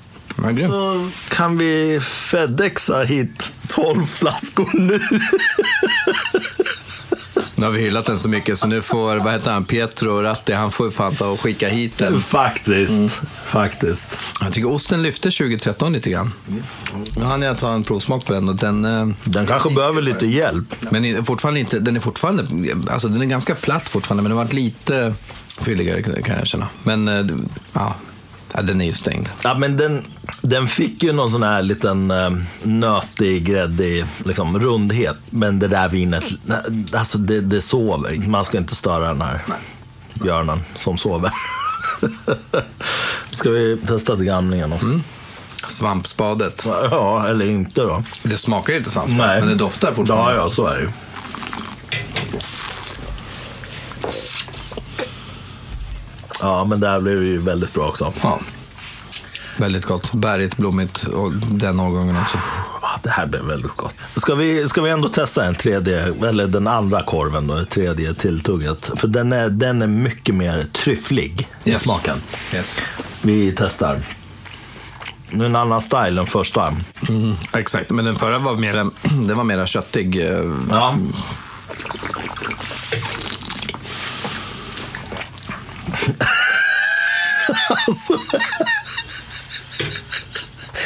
Så 0.68 1.10
kan 1.28 1.58
vi 1.58 2.00
Fedexa 2.00 3.02
hit 3.02 3.52
12 3.68 4.06
flaskor 4.06 4.70
nu. 4.72 5.00
Nu 7.60 7.66
har 7.66 7.72
vi 7.72 7.80
hyllat 7.80 8.06
den 8.06 8.18
så 8.18 8.28
mycket 8.28 8.58
så 8.58 8.66
nu 8.66 8.82
får, 8.82 9.16
vad 9.16 9.32
heter 9.32 9.50
han, 9.50 9.64
Pietro 9.64 10.22
Ratti, 10.22 10.52
han 10.52 10.70
får 10.70 10.86
ju 10.86 10.92
fan 10.92 11.14
ta 11.14 11.26
och 11.26 11.40
skicka 11.40 11.68
hit 11.68 11.98
den. 11.98 12.20
Faktiskt, 12.20 12.92
mm. 12.92 13.10
faktiskt. 13.46 14.18
Jag 14.40 14.52
tycker 14.52 14.70
osten 14.70 15.02
lyfte 15.02 15.30
2013 15.30 15.92
lite 15.92 16.10
grann. 16.10 16.32
Nu 17.16 17.24
hann 17.24 17.42
jag 17.42 17.58
ta 17.58 17.72
en 17.72 17.84
provsmak 17.84 18.24
på 18.24 18.32
den 18.32 18.48
och 18.48 18.56
den... 18.56 18.84
Eh, 18.84 19.08
den 19.24 19.46
kanske 19.46 19.70
behöver 19.70 20.02
lite 20.02 20.26
hjälp. 20.26 20.74
Men 20.90 21.24
fortfarande 21.24 21.60
inte, 21.60 21.78
den 21.78 21.96
är 21.96 22.00
fortfarande, 22.00 22.44
alltså 22.90 23.08
den 23.08 23.22
är 23.22 23.26
ganska 23.26 23.54
platt 23.54 23.88
fortfarande 23.88 24.22
men 24.22 24.30
den 24.30 24.38
har 24.38 24.44
varit 24.44 24.52
lite 24.52 25.14
fylligare 25.60 26.02
kan 26.02 26.36
jag 26.36 26.46
känna. 26.46 26.68
Men 26.82 27.08
eh, 27.08 27.26
ja, 27.72 27.96
Ja, 28.54 28.62
den 28.62 28.80
är 28.80 28.84
ju 28.84 28.92
stängd. 28.92 29.28
Ja, 29.44 29.54
men 29.54 29.76
den, 29.76 30.04
den 30.42 30.68
fick 30.68 31.02
ju 31.02 31.12
någon 31.12 31.30
sån 31.30 31.42
här 31.42 31.62
liten 31.62 32.10
uh, 32.10 32.30
nötig, 32.62 33.44
gräddig 33.44 34.04
liksom, 34.24 34.58
rundhet. 34.58 35.16
Men 35.30 35.58
det 35.58 35.68
där 35.68 35.88
vinet, 35.88 36.24
alltså 36.92 37.18
det, 37.18 37.40
det 37.40 37.60
sover. 37.60 38.28
Man 38.28 38.44
ska 38.44 38.58
inte 38.58 38.74
störa 38.74 39.08
den 39.08 39.22
här 39.22 39.42
Nej. 39.46 39.58
björnen 40.14 40.60
som 40.76 40.98
sover. 40.98 41.32
ska 43.28 43.50
vi 43.50 43.76
testa 43.86 44.16
till 44.16 44.24
gamlingen 44.24 44.72
också? 44.72 44.86
Mm. 44.86 45.02
Svampspadet. 45.68 46.66
Ja, 46.66 47.28
eller 47.28 47.46
inte 47.46 47.80
då. 47.80 48.04
Det 48.22 48.36
smakar 48.36 48.74
inte 48.74 48.90
svampspad, 48.90 49.38
men 49.38 49.48
det 49.48 49.54
doftar 49.54 49.92
fortfarande. 49.92 50.34
Ja, 50.34 50.42
ja, 50.42 50.50
så 50.50 50.66
är 50.66 50.76
det 50.76 50.82
ju. 50.82 50.88
Ja, 56.40 56.64
men 56.64 56.80
det 56.80 56.88
här 56.88 57.00
blev 57.00 57.24
ju 57.24 57.38
väldigt 57.38 57.74
bra 57.74 57.88
också. 57.88 58.12
Ja. 58.22 58.40
Väldigt 59.56 59.84
gott. 59.84 60.12
Bärigt, 60.12 60.56
blommigt 60.56 61.04
och 61.04 61.32
den 61.32 61.80
årgången 61.80 62.16
också. 62.16 62.38
Ja, 62.82 63.00
det 63.02 63.10
här 63.10 63.26
blev 63.26 63.42
väldigt 63.42 63.76
gott. 63.76 63.94
Ska 64.16 64.34
vi, 64.34 64.68
ska 64.68 64.82
vi 64.82 64.90
ändå 64.90 65.08
testa 65.08 65.44
en 65.44 65.54
tredje, 65.54 66.14
eller 66.28 66.46
den 66.46 66.66
andra 66.66 67.02
korven 67.02 67.46
då, 67.46 67.64
tredje 67.64 68.14
tilltugget? 68.14 68.90
För 68.96 69.08
den 69.08 69.32
är, 69.32 69.48
den 69.48 69.82
är 69.82 69.86
mycket 69.86 70.34
mer 70.34 70.62
tryfflig 70.72 71.48
i 71.64 71.70
yes. 71.70 71.82
smaken. 71.82 72.16
Yes. 72.54 72.82
Vi 73.22 73.54
testar. 73.56 73.98
Nu 75.30 75.46
en 75.46 75.56
annan 75.56 75.80
style 75.80 76.20
än 76.20 76.26
första. 76.26 76.74
Mm, 77.08 77.34
exakt, 77.52 77.90
men 77.90 78.04
den 78.04 78.16
förra 78.16 78.38
var 78.38 78.54
mer, 78.56 78.74
den 79.26 79.36
var 79.36 79.44
mer 79.44 79.66
köttig. 79.66 80.16
Eh, 80.16 80.54
ja. 80.70 80.94
alltså. 87.86 88.18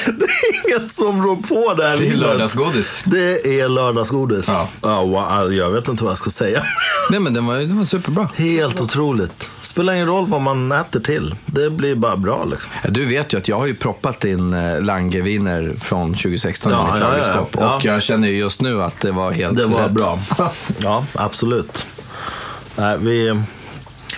Det 0.19 0.25
är 0.25 0.79
inget 0.81 0.91
som 0.91 1.23
rår 1.27 1.37
på 1.37 1.75
det 1.75 1.85
här 1.89 1.97
Det 1.97 2.09
är 2.09 2.15
lördagsgodis. 2.15 3.03
Det 3.07 3.61
är 3.61 3.69
lördagsgodis. 3.69 4.47
Ja. 4.49 4.69
Ja, 4.83 5.51
jag 5.51 5.71
vet 5.71 5.89
inte 5.89 6.05
vad 6.05 6.11
jag 6.11 6.19
ska 6.19 6.31
säga. 6.31 6.63
Nej, 7.11 7.21
men 7.21 7.35
den 7.35 7.47
var, 7.47 7.57
den 7.57 7.79
var 7.79 7.85
superbra. 7.85 8.29
Helt 8.37 8.81
otroligt. 8.81 9.51
Spelar 9.63 9.95
ingen 9.95 10.07
roll 10.07 10.27
vad 10.27 10.41
man 10.41 10.73
äter 10.73 11.01
till. 11.01 11.35
Det 11.47 11.71
blir 11.71 11.95
bara 11.95 12.17
bra 12.17 12.45
liksom. 12.45 12.71
Du 12.89 13.05
vet 13.07 13.35
ju 13.35 13.39
att 13.39 13.49
jag 13.49 13.59
har 13.59 13.67
ju 13.67 13.75
proppat 13.75 14.25
in 14.25 14.55
eh, 14.55 14.81
Langeviner 14.81 15.75
från 15.81 16.15
2016 16.15 16.73
ja, 16.73 16.89
i 16.89 16.93
mitt 16.93 17.27
ja, 17.27 17.47
ja, 17.59 17.77
Och 17.77 17.85
jag 17.85 18.03
känner 18.03 18.29
ju 18.29 18.37
just 18.37 18.61
nu 18.61 18.83
att 18.83 19.01
det 19.01 19.13
var 19.13 19.33
helt 19.33 19.57
Det 19.57 19.65
var 19.65 19.83
rätt. 19.83 19.91
bra. 19.91 20.19
ja, 20.83 21.05
absolut. 21.15 21.87
Nej, 22.77 22.99
vi... 23.01 23.43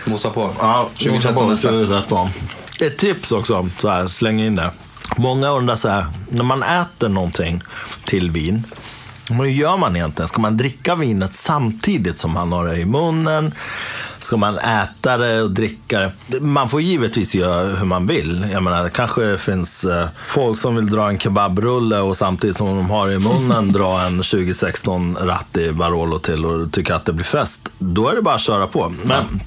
Mosa 0.05 0.31
på. 0.31 0.51
Ja, 0.61 0.89
2013 0.99 1.51
nästa. 1.51 2.31
Ett 2.81 2.99
tips 2.99 3.33
också, 3.33 3.69
så 3.79 3.89
här, 3.89 4.07
släng 4.07 4.41
in 4.41 4.57
det. 4.57 4.71
Många 5.17 5.51
undrar 5.51 5.77
så 5.77 5.89
här, 5.89 6.07
när 6.29 6.45
man 6.45 6.63
äter 6.63 7.09
någonting 7.09 7.63
till 8.05 8.31
vin, 8.31 8.65
vad 9.31 9.49
gör 9.49 9.77
man 9.77 9.97
egentligen? 9.97 10.29
Ska 10.29 10.41
man 10.41 10.57
dricka 10.57 10.95
vinet 10.95 11.35
samtidigt 11.35 12.19
som 12.19 12.33
man 12.33 12.53
har 12.53 12.67
det 12.67 12.77
i 12.77 12.85
munnen? 12.85 13.55
Ska 14.19 14.37
man 14.37 14.59
äta 14.59 15.19
det 15.19 15.43
och 15.43 15.51
dricka 15.51 16.01
det? 16.01 16.41
Man 16.41 16.69
får 16.69 16.81
givetvis 16.81 17.35
göra 17.35 17.77
hur 17.77 17.87
man 17.87 18.07
vill. 18.07 18.47
Jag 18.53 18.63
menar, 18.63 18.85
det 18.85 18.91
kanske 18.91 19.39
finns 19.39 19.85
eh, 19.85 20.09
folk 20.27 20.59
som 20.59 20.77
vill 20.77 20.91
dra 20.91 21.09
en 21.09 21.19
kebabrulle 21.19 21.99
och 21.99 22.17
samtidigt 22.17 22.57
som 22.57 22.67
de 22.67 22.91
har 22.91 23.11
i 23.11 23.19
munnen 23.19 23.73
dra 23.73 24.01
en 24.01 24.17
2016 24.17 25.17
Ratti 25.21 25.73
Barolo 25.73 26.19
till 26.19 26.45
och 26.45 26.73
tycker 26.73 26.95
att 26.95 27.05
det 27.05 27.13
blir 27.13 27.25
fest. 27.25 27.69
Då 27.79 28.09
är 28.09 28.15
det 28.15 28.23
bara 28.23 28.35
att 28.35 28.41
köra 28.41 28.67
på. 28.67 28.93
Men 29.05 29.41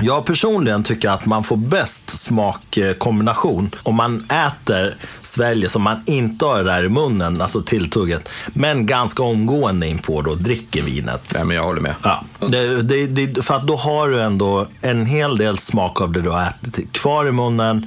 Jag 0.00 0.24
personligen 0.24 0.82
tycker 0.82 1.08
att 1.10 1.26
man 1.26 1.44
får 1.44 1.56
bäst 1.56 2.10
smakkombination 2.10 3.70
om 3.82 3.94
man 3.94 4.16
äter, 4.46 4.96
sväljer 5.20 5.68
som 5.68 5.82
man 5.82 6.02
inte 6.06 6.44
har 6.44 6.58
det 6.58 6.64
där 6.64 6.84
i 6.84 6.88
munnen, 6.88 7.40
alltså 7.40 7.62
tilltugget, 7.62 8.28
men 8.46 8.86
ganska 8.86 9.22
omgående 9.22 9.86
in 9.88 9.98
på 9.98 10.22
då 10.22 10.34
dricker 10.34 10.82
vinet. 10.82 11.24
Nej, 11.34 11.44
men 11.44 11.56
jag 11.56 11.64
håller 11.64 11.80
med. 11.80 11.94
Ja, 12.02 12.24
det, 12.48 12.82
det, 12.82 13.06
det, 13.06 13.42
för 13.42 13.54
att 13.54 13.66
då 13.66 13.76
har 13.76 14.08
du 14.08 14.20
ändå 14.22 14.66
en 14.80 15.06
hel 15.06 15.38
del 15.38 15.58
smak 15.58 16.00
av 16.00 16.12
det 16.12 16.20
du 16.22 16.30
har 16.30 16.46
ätit 16.46 16.92
kvar 16.92 17.28
i 17.28 17.32
munnen 17.32 17.86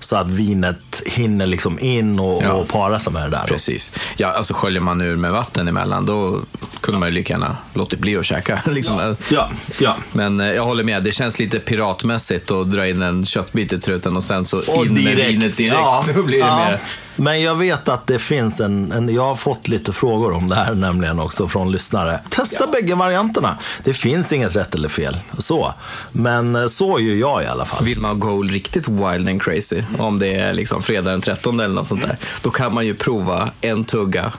så 0.00 0.16
att 0.16 0.30
vinet 0.30 1.02
hinner 1.06 1.46
liksom 1.46 1.78
in 1.78 2.18
och, 2.20 2.42
Ja. 2.42 2.52
och 2.52 2.68
para 2.68 3.00
sig 3.00 3.12
med 3.12 3.22
det 3.22 3.30
där. 3.36 3.44
Precis. 3.46 3.92
Ja, 4.16 4.28
alltså 4.32 4.54
sköljer 4.54 4.80
man 4.80 5.00
ur 5.00 5.16
med 5.16 5.32
vatten 5.32 5.68
emellan, 5.68 6.06
då 6.06 6.40
kunde 6.80 7.00
man 7.00 7.08
ju 7.08 7.14
lika 7.14 7.34
gärna 7.34 7.56
låtit 7.74 7.98
bli 7.98 8.16
att 8.16 8.24
käka. 8.24 8.60
Liksom. 8.66 9.16
Ja, 9.30 9.48
ja. 9.80 9.96
Men 10.12 10.40
eh, 10.40 10.46
jag 10.52 10.64
håller 10.64 10.84
med, 10.84 11.02
det 11.02 11.12
känns 11.12 11.38
lite 11.38 11.47
piratmässigt 11.58 12.50
att 12.50 12.70
dra 12.70 12.88
in 12.88 13.02
en 13.02 13.24
köttbit 13.24 13.72
i 13.72 13.80
truten 13.80 14.16
och 14.16 14.24
sen 14.24 14.44
så 14.44 14.58
Och 14.58 14.86
in 14.86 14.92
med 14.92 15.16
vinet 15.16 15.56
direkt. 15.56 15.76
Ja, 15.78 16.04
Då 16.14 16.22
blir 16.22 16.38
det 16.38 16.46
ja. 16.46 16.58
mer... 16.58 16.80
Men 17.20 17.42
jag 17.42 17.54
vet 17.54 17.88
att 17.88 18.06
det 18.06 18.18
finns 18.18 18.60
en, 18.60 18.92
en, 18.92 19.14
jag 19.14 19.22
har 19.22 19.34
fått 19.34 19.68
lite 19.68 19.92
frågor 19.92 20.32
om 20.32 20.48
det 20.48 20.54
här 20.54 20.74
nämligen 20.74 21.20
också 21.20 21.48
från 21.48 21.72
lyssnare. 21.72 22.20
Testa 22.28 22.66
bägge 22.66 22.94
varianterna. 22.94 23.58
Det 23.84 23.94
finns 23.94 24.32
inget 24.32 24.56
rätt 24.56 24.74
eller 24.74 24.88
fel. 24.88 25.18
Så. 25.38 25.74
Men 26.12 26.56
eh, 26.56 26.66
så 26.66 27.00
gör 27.00 27.14
jag 27.14 27.42
i 27.42 27.46
alla 27.46 27.64
fall. 27.64 27.84
Vill 27.84 28.00
man 28.00 28.20
gå 28.20 28.42
riktigt 28.42 28.88
wild 28.88 29.28
and 29.28 29.42
crazy, 29.42 29.82
om 29.98 30.18
det 30.18 30.34
är 30.34 30.54
liksom 30.54 30.82
fredag 30.82 31.10
den 31.10 31.20
13 31.20 31.60
eller 31.60 31.74
något 31.74 31.86
sånt 31.86 32.02
där, 32.02 32.16
då 32.42 32.50
kan 32.50 32.74
man 32.74 32.86
ju 32.86 32.94
prova 32.94 33.50
en 33.60 33.84
tugga 33.84 34.32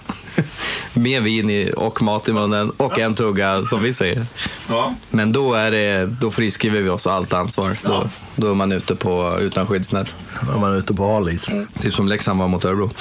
med 0.94 1.24
vin 1.24 1.50
i, 1.50 1.74
och 1.78 2.02
mat 2.02 2.30
i 2.30 2.34
munnen 2.34 2.70
och 2.70 3.00
en 3.00 3.16
tugga, 3.16 3.64
som 3.64 3.84
vi 3.84 3.94
säger. 3.94 4.26
Ja. 4.70 4.96
Men 5.10 5.32
då, 5.32 5.54
är 5.54 5.72
det, 5.72 6.06
då 6.22 6.32
friskriver 6.32 6.82
vi 6.82 6.90
oss 6.90 7.08
allt 7.08 7.34
ansvar. 7.34 7.78
Då, 7.84 8.10
då 8.36 8.50
är 8.50 8.54
man 8.54 8.72
ute 8.72 8.96
på, 8.96 9.38
utan 9.42 9.68
skyddsnät. 9.68 10.16
När 10.48 10.60
man 10.60 10.74
är 10.74 10.78
ute 10.78 10.94
på 10.94 11.14
hal 11.14 11.30
is. 11.30 11.50
Typ 11.80 11.94
som 11.94 12.08
Leksand 12.08 12.40
var 12.40 12.48
mot 12.48 12.66
Örebro. 12.66 12.92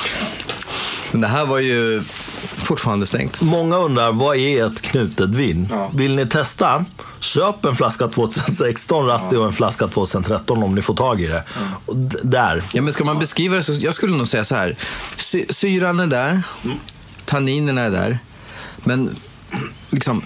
Men 1.13 1.21
det 1.21 1.29
här 1.29 1.47
var 1.47 1.59
ju 1.59 2.03
fortfarande 2.55 3.07
stängt. 3.07 3.41
Många 3.41 3.77
undrar, 3.77 4.13
vad 4.13 4.37
är 4.37 4.67
ett 4.67 4.83
knutet 4.83 5.35
vin? 5.35 5.69
Ja. 5.71 5.91
Vill 5.95 6.15
ni 6.17 6.27
testa? 6.27 6.85
Köp 7.21 7.65
en 7.65 7.77
flaska 7.77 8.09
2016 8.09 9.07
Ratti 9.07 9.37
och 9.37 9.47
en 9.47 9.53
flaska 9.53 9.87
2013 9.89 10.63
om 10.63 10.75
ni 10.75 10.83
får 10.83 10.95
tag 10.95 11.21
i 11.21 11.27
det. 11.27 11.45
D- 11.93 12.17
där. 12.23 12.63
Ja, 12.73 12.83
men 12.83 12.93
ska 12.93 13.05
man 13.05 13.19
beskriva 13.19 13.57
det 13.57 13.63
så 13.63 13.73
jag 13.73 13.95
skulle 13.95 14.17
nog 14.17 14.27
säga 14.27 14.45
så 14.45 14.55
här. 14.55 14.77
Sy 15.17 15.45
syran 15.49 16.01
är 16.01 16.07
där, 16.07 16.43
tanninerna 17.29 17.83
är 17.83 17.91
där, 17.91 18.19
men 18.77 19.17
liksom, 19.91 20.23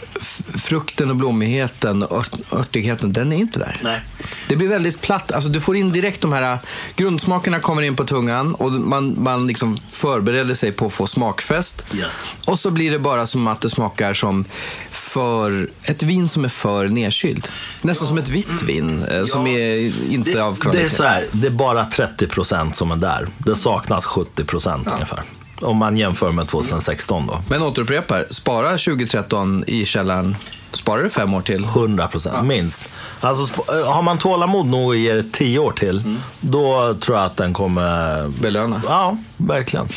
frukten 0.54 1.10
och 1.10 1.16
blommigheten 1.16 2.02
och 2.02 2.18
ört, 2.18 2.52
örtigheten, 2.52 3.12
den 3.12 3.32
är 3.32 3.36
inte 3.36 3.58
där. 3.58 3.80
Nej. 3.82 4.00
Det 4.48 4.56
blir 4.56 4.68
väldigt 4.68 5.00
platt. 5.00 5.32
Alltså, 5.32 5.50
du 5.50 5.60
får 5.60 5.76
in 5.76 5.92
direkt 5.92 6.20
de 6.20 6.32
här 6.32 6.58
grundsmakerna 6.96 7.60
kommer 7.60 7.82
in 7.82 7.96
på 7.96 8.04
tungan 8.04 8.54
och 8.54 8.72
man, 8.72 9.22
man 9.22 9.46
liksom 9.46 9.78
förbereder 9.90 10.54
sig 10.54 10.72
på 10.72 10.86
att 10.86 10.92
få 10.92 11.06
smakfest. 11.06 11.94
Yes. 11.94 12.36
Och 12.46 12.58
så 12.58 12.70
blir 12.70 12.90
det 12.90 12.98
bara 12.98 13.26
som 13.26 13.46
att 13.46 13.60
det 13.60 13.70
smakar 13.70 14.14
som 14.14 14.44
för 14.90 15.70
ett 15.82 16.02
vin 16.02 16.28
som 16.28 16.44
är 16.44 16.48
för 16.48 16.88
nedkylt. 16.88 17.52
Nästan 17.82 18.08
som 18.08 18.18
ett 18.18 18.28
vitt 18.28 18.62
vin 18.62 19.04
eh, 19.04 19.24
som 19.24 19.46
är 19.46 19.92
inte 20.10 20.42
av 20.42 20.56
kvalitet. 20.56 20.82
Det 20.82 20.86
är 20.86 20.90
så 20.90 21.04
här, 21.04 21.26
det 21.32 21.46
är 21.46 21.50
bara 21.50 21.84
30% 21.84 22.72
som 22.72 22.90
är 22.90 22.96
där. 22.96 23.28
Det 23.38 23.54
saknas 23.54 24.06
70% 24.06 24.94
ungefär. 24.94 25.22
Om 25.62 25.76
man 25.76 25.96
jämför 25.96 26.32
med 26.32 26.48
2016 26.48 27.26
då. 27.26 27.42
Men 27.48 27.62
återupprepar, 27.62 28.26
spara 28.30 28.70
2013 28.70 29.64
i 29.66 29.84
källaren. 29.84 30.36
Spara 30.70 31.02
det 31.02 31.10
fem 31.10 31.34
år 31.34 31.42
till. 31.42 31.64
100% 31.64 32.42
minst. 32.42 32.88
Alltså, 33.20 33.72
eh, 33.72 33.92
har 33.92 34.02
man 34.02 34.18
tålamod 34.18 34.66
nog 34.66 34.92
att 34.92 34.98
ge 34.98 35.12
det 35.12 35.32
10 35.32 35.58
år 35.58 35.72
till, 35.72 36.16
då 36.40 36.94
tror 36.94 37.16
jag 37.16 37.26
att 37.26 37.36
den 37.36 37.52
kommer... 37.52 38.28
Belöna. 38.28 38.82
Ja, 38.86 39.16
verkligen. 39.36 39.88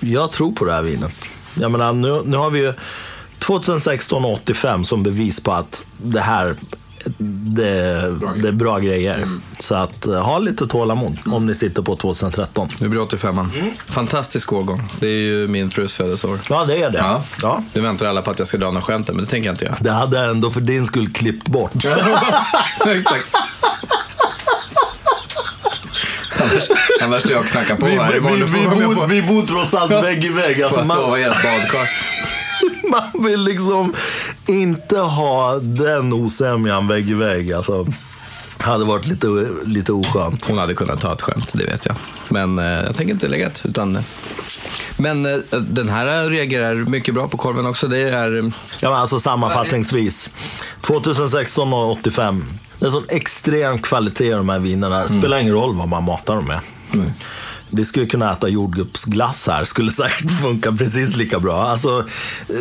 Jag 0.00 0.30
tror 0.30 0.52
på 0.52 0.64
det 0.64 0.72
här 0.72 0.82
vinet. 0.82 1.14
Jag 1.54 1.70
menar, 1.70 1.92
nu, 1.92 2.22
nu 2.24 2.36
har 2.36 2.50
vi 2.50 2.58
ju 2.58 2.74
2016 3.38 4.24
och 4.24 4.32
85 4.32 4.84
som 4.84 5.02
bevis 5.02 5.40
på 5.40 5.52
att 5.52 5.86
det 5.96 6.20
här 6.20 6.56
det, 7.18 8.00
det 8.42 8.48
är 8.48 8.52
bra 8.52 8.78
grejer. 8.78 9.28
Så 9.58 9.74
att 9.74 10.06
eh, 10.06 10.14
ha 10.22 10.38
lite 10.38 10.66
tålamod 10.66 11.18
om 11.26 11.46
ni 11.46 11.54
sitter 11.54 11.82
på 11.82 11.96
2013. 11.96 12.68
Nu 12.80 12.88
blir 12.88 13.00
85 13.00 13.38
an 13.38 13.52
Fantastisk 13.86 14.52
årgång. 14.52 14.82
Det 15.00 15.06
är 15.06 15.10
ju 15.22 15.48
min 15.48 15.70
frus 15.70 15.94
födelseår. 15.94 16.38
Ja, 16.50 16.64
det 16.64 16.82
är 16.82 16.90
det. 16.90 16.98
Ja. 16.98 17.22
Ja. 17.42 17.62
Nu 17.72 17.80
väntar 17.80 18.06
alla 18.06 18.22
på 18.22 18.30
att 18.30 18.38
jag 18.38 18.48
ska 18.48 18.58
dra 18.58 18.66
några 18.66 18.80
skämt, 18.82 19.08
men 19.08 19.16
det 19.24 19.26
tänker 19.26 19.48
jag 19.48 19.52
inte 19.54 19.64
göra. 19.64 19.76
Det 19.80 19.90
hade 19.90 20.16
jag 20.16 20.30
ändå 20.30 20.50
för 20.50 20.60
din 20.60 20.86
skull 20.86 21.08
klippt 21.12 21.48
bort. 21.48 21.70
Exakt. 22.96 23.30
Annars, 26.40 26.68
annars 27.02 27.26
jag 27.26 27.46
knackar 27.46 27.76
på 27.76 27.86
Vi, 27.86 27.92
här 27.96 28.12
vi, 28.12 28.18
imorgon. 28.18 28.36
vi, 28.40 28.46
får 28.46 28.82
jag 28.82 28.94
bor, 28.94 29.06
vi 29.06 29.22
bor 29.22 29.42
trots 29.46 29.74
allt 29.74 29.92
vägg 29.92 30.24
i 30.24 30.28
vägg. 30.28 30.56
Får 30.56 30.64
Alltså, 30.64 30.80
jag 30.80 30.86
sova 31.02 31.18
i 31.18 31.22
ert 31.22 31.42
badkar? 31.42 31.88
man 32.90 33.24
vill 33.24 33.40
liksom 33.40 33.94
inte 34.46 34.98
ha 34.98 35.58
den 35.58 36.12
osämjan 36.12 36.88
vägg 36.88 37.10
i 37.10 37.14
vägg. 37.14 37.52
Alltså, 37.52 37.86
hade 38.60 38.84
varit 38.84 39.06
lite, 39.06 39.26
lite 39.64 39.92
oskönt. 39.92 40.44
Hon 40.44 40.58
hade 40.58 40.74
kunnat 40.74 41.00
ta 41.00 41.12
ett 41.12 41.22
skämt, 41.22 41.52
det 41.54 41.64
vet 41.64 41.86
jag. 41.86 41.96
Men 42.28 42.58
eh, 42.58 42.64
jag 42.64 42.96
tänker 42.96 43.14
inte 43.14 43.28
lägga 43.28 43.46
ett. 43.46 43.62
Utan, 43.64 43.96
eh, 43.96 44.02
men 44.96 45.26
eh, 45.26 45.38
den 45.60 45.88
här 45.88 46.30
reagerar 46.30 46.74
mycket 46.74 47.14
bra 47.14 47.28
på 47.28 47.36
korven 47.36 47.66
också. 47.66 47.86
Det 47.88 47.98
är... 47.98 48.38
eh, 48.38 48.44
Ja, 48.80 48.90
men 48.90 48.98
alltså 48.98 49.20
sammanfattningsvis. 49.20 50.30
2016 50.80 51.72
och 51.72 51.90
85. 51.90 52.44
Det 52.78 52.86
är 52.86 52.90
sån 52.90 53.04
extrem 53.08 53.78
kvalitet 53.78 54.26
i 54.26 54.30
de 54.30 54.48
här 54.48 54.58
vinerna. 54.58 55.02
Det 55.02 55.08
spelar 55.08 55.38
ingen 55.38 55.54
roll 55.54 55.76
vad 55.76 55.88
man 55.88 56.04
matar 56.04 56.34
dem 56.34 56.44
med. 56.46 56.60
Vi 57.70 57.84
skulle 57.84 58.06
kunna 58.06 58.32
äta 58.32 58.48
jordgubbsglass 58.48 59.48
här. 59.48 59.64
Skulle 59.64 59.90
säkert 59.90 60.30
funka 60.40 60.72
precis 60.72 61.16
lika 61.16 61.40
bra. 61.40 61.62
Alltså, 61.62 62.04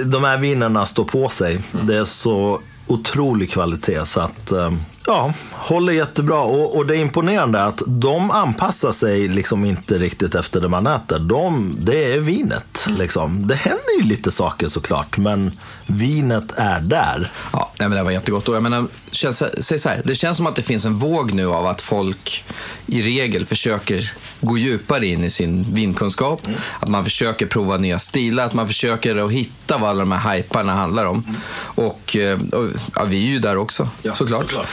de 0.06 0.24
här 0.24 0.38
vinerna 0.38 0.86
står 0.86 1.06
på 1.06 1.30
sig. 1.30 1.60
Det 1.84 1.96
är 1.96 2.06
så 2.06 2.62
otrolig 2.88 3.52
kvalitet 3.52 4.06
så 4.06 4.20
att 4.20 4.52
eh, 4.52 4.72
ja, 5.08 5.34
håller 5.52 5.94
jättebra. 5.94 6.40
Och, 6.40 6.78
och 6.78 6.86
det 6.86 6.98
är 6.98 7.00
imponerande 7.00 7.64
att 7.64 7.82
de 7.88 8.32
anpassar 8.32 8.92
sig 8.92 9.28
liksom 9.28 9.66
inte 9.66 9.98
riktigt 9.98 10.36
efter 10.36 10.62
det 10.62 10.68
man 10.68 10.88
äter. 10.88 11.20
De, 11.20 11.76
det 11.80 12.14
är 12.14 12.20
vinet. 12.20 12.88
Liksom. 12.88 13.48
Det 13.48 13.56
händer 13.56 14.02
ju 14.02 14.08
lite 14.08 14.32
saker 14.32 14.68
såklart, 14.68 15.18
men 15.18 15.52
vinet 15.86 16.58
är 16.58 16.80
där. 16.80 17.32
Ja, 17.54 17.72
men 17.78 17.92
det 17.92 18.04
var 18.04 18.12
jättegott. 18.12 18.50
Och 18.50 18.56
jag 18.56 18.64
menar, 18.64 18.88
känns, 19.12 19.44
säg 19.60 19.80
så 19.80 19.90
här, 19.90 20.02
det 20.06 20.16
känns 20.16 20.38
som 20.38 20.48
att 20.48 20.56
det 20.56 20.62
finns 20.62 20.86
en 20.86 20.96
våg 20.96 21.34
nu 21.34 21.48
av 21.48 21.66
att 21.66 21.82
folk 21.82 22.46
i 22.86 23.02
regel 23.02 23.46
försöker 23.46 24.14
gå 24.42 24.58
djupare 24.58 25.06
in 25.06 25.24
i 25.24 25.30
sin 25.30 25.74
vinkunskap. 25.74 26.48
Att 26.80 26.90
man 26.90 27.04
försöker 27.04 27.46
prova 27.46 27.78
nya 27.78 28.00
stilar, 28.00 28.46
att 28.46 28.54
man 28.54 28.68
försöker 28.68 29.26
att 29.26 29.32
hitta 29.32 29.78
vad 29.78 29.90
alla 29.90 30.00
de 30.00 30.12
här 30.12 30.38
hyparna 30.38 30.76
handlar 30.76 31.06
om. 31.06 31.38
Och, 31.60 32.16
eh, 32.16 32.40
och 32.40 32.70
ja, 32.96 33.04
vi 33.04 33.18
är 33.18 33.32
ju 33.32 33.40
där 33.40 33.58
också, 33.58 33.90
såklart. 34.14 34.52
såklart. 34.52 34.68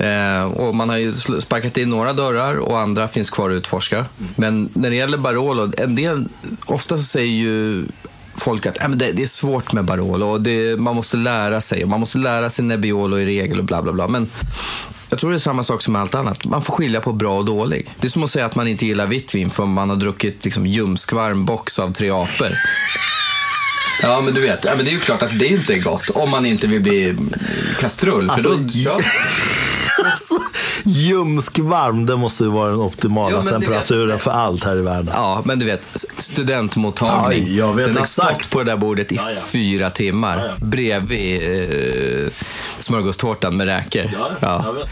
Eh, 0.00 0.42
och 0.44 0.74
man 0.74 0.88
har 0.88 0.96
ju 0.96 1.14
sparkat 1.14 1.76
in 1.76 1.90
några 1.90 2.12
dörrar 2.12 2.56
och 2.56 2.80
andra 2.80 3.08
finns 3.08 3.30
kvar 3.30 3.50
att 3.50 3.54
utforska. 3.54 4.04
Men 4.36 4.68
när 4.72 4.90
det 4.90 4.96
gäller 4.96 5.18
Barolo, 5.18 5.72
en 5.76 5.96
del, 5.96 6.24
ofta 6.66 6.98
så 6.98 7.04
säger 7.04 7.32
ju 7.32 7.84
folk 8.36 8.66
att 8.66 8.80
äh, 8.80 8.88
men 8.88 8.98
det, 8.98 9.12
det 9.12 9.22
är 9.22 9.26
svårt 9.26 9.72
med 9.72 9.84
Barolo 9.84 10.26
och 10.26 10.40
det, 10.40 10.76
man 10.80 10.96
måste 10.96 11.16
lära 11.16 11.60
sig. 11.60 11.84
Man 11.84 12.00
måste 12.00 12.18
lära 12.18 12.50
sig 12.50 12.64
Nebbiolo 12.64 13.18
i 13.18 13.26
regel 13.26 13.58
och 13.58 13.64
bla 13.64 13.82
bla 13.82 13.92
bla. 13.92 14.08
Men 14.08 14.28
jag 15.10 15.18
tror 15.18 15.30
det 15.30 15.36
är 15.36 15.38
samma 15.38 15.62
sak 15.62 15.82
som 15.82 15.92
med 15.92 16.02
allt 16.02 16.14
annat. 16.14 16.44
Man 16.44 16.62
får 16.62 16.72
skilja 16.72 17.00
på 17.00 17.12
bra 17.12 17.38
och 17.38 17.44
dålig. 17.44 17.90
Det 18.00 18.06
är 18.06 18.10
som 18.10 18.24
att 18.24 18.30
säga 18.30 18.46
att 18.46 18.54
man 18.54 18.68
inte 18.68 18.86
gillar 18.86 19.06
vitt 19.06 19.34
vin 19.34 19.50
för 19.50 19.66
man 19.66 19.90
har 19.90 19.96
druckit 19.96 20.44
liksom, 20.44 20.66
ljumskvarm 20.66 21.44
box 21.44 21.78
av 21.78 21.92
tre 21.92 22.10
apor. 22.10 22.48
Ja, 24.02 24.20
men 24.20 24.34
du 24.34 24.40
vet, 24.40 24.64
ja, 24.64 24.72
men 24.76 24.84
det 24.84 24.90
är 24.90 24.92
ju 24.92 24.98
klart 24.98 25.22
att 25.22 25.38
det 25.38 25.46
inte 25.46 25.74
är 25.74 25.80
gott 25.80 26.10
om 26.10 26.30
man 26.30 26.46
inte 26.46 26.66
vill 26.66 26.80
bli 26.80 27.16
kastrull. 27.80 28.28
För 28.28 28.34
Alltså, 28.34 28.56
då, 28.56 28.68
ja. 28.72 28.98
Alltså, 30.04 30.34
ljumskvarm, 30.84 32.06
det 32.06 32.16
måste 32.16 32.44
ju 32.44 32.50
vara 32.50 32.70
den 32.70 32.80
optimala 32.80 33.36
Ja, 33.36 33.42
det 33.42 33.50
temperaturen 33.50 34.08
vet- 34.08 34.22
för 34.22 34.30
allt 34.30 34.64
här 34.64 34.76
i 34.76 34.82
världen. 34.82 35.10
Ja, 35.14 35.42
men 35.44 35.58
du 35.58 35.66
vet, 35.66 35.82
studentmottagning. 36.18 37.42
Ja, 37.46 37.66
jag 37.66 37.74
vet 37.74 37.86
Den 37.86 37.94
har 37.96 38.02
exakt. 38.02 38.44
stått 38.44 38.50
på 38.50 38.58
det 38.58 38.64
där 38.70 38.76
bordet 38.76 39.12
i 39.12 39.14
Ja, 39.16 39.22
ja. 39.30 39.40
fyra 39.52 39.90
timmar. 39.90 40.36
Ja, 40.36 40.44
ja. 40.44 40.64
Bredvid 40.66 41.42
eh, 42.24 42.30
smörgåstårtan 42.78 43.56
med 43.56 43.66
räkor. 43.66 44.02
vet. 44.74 44.88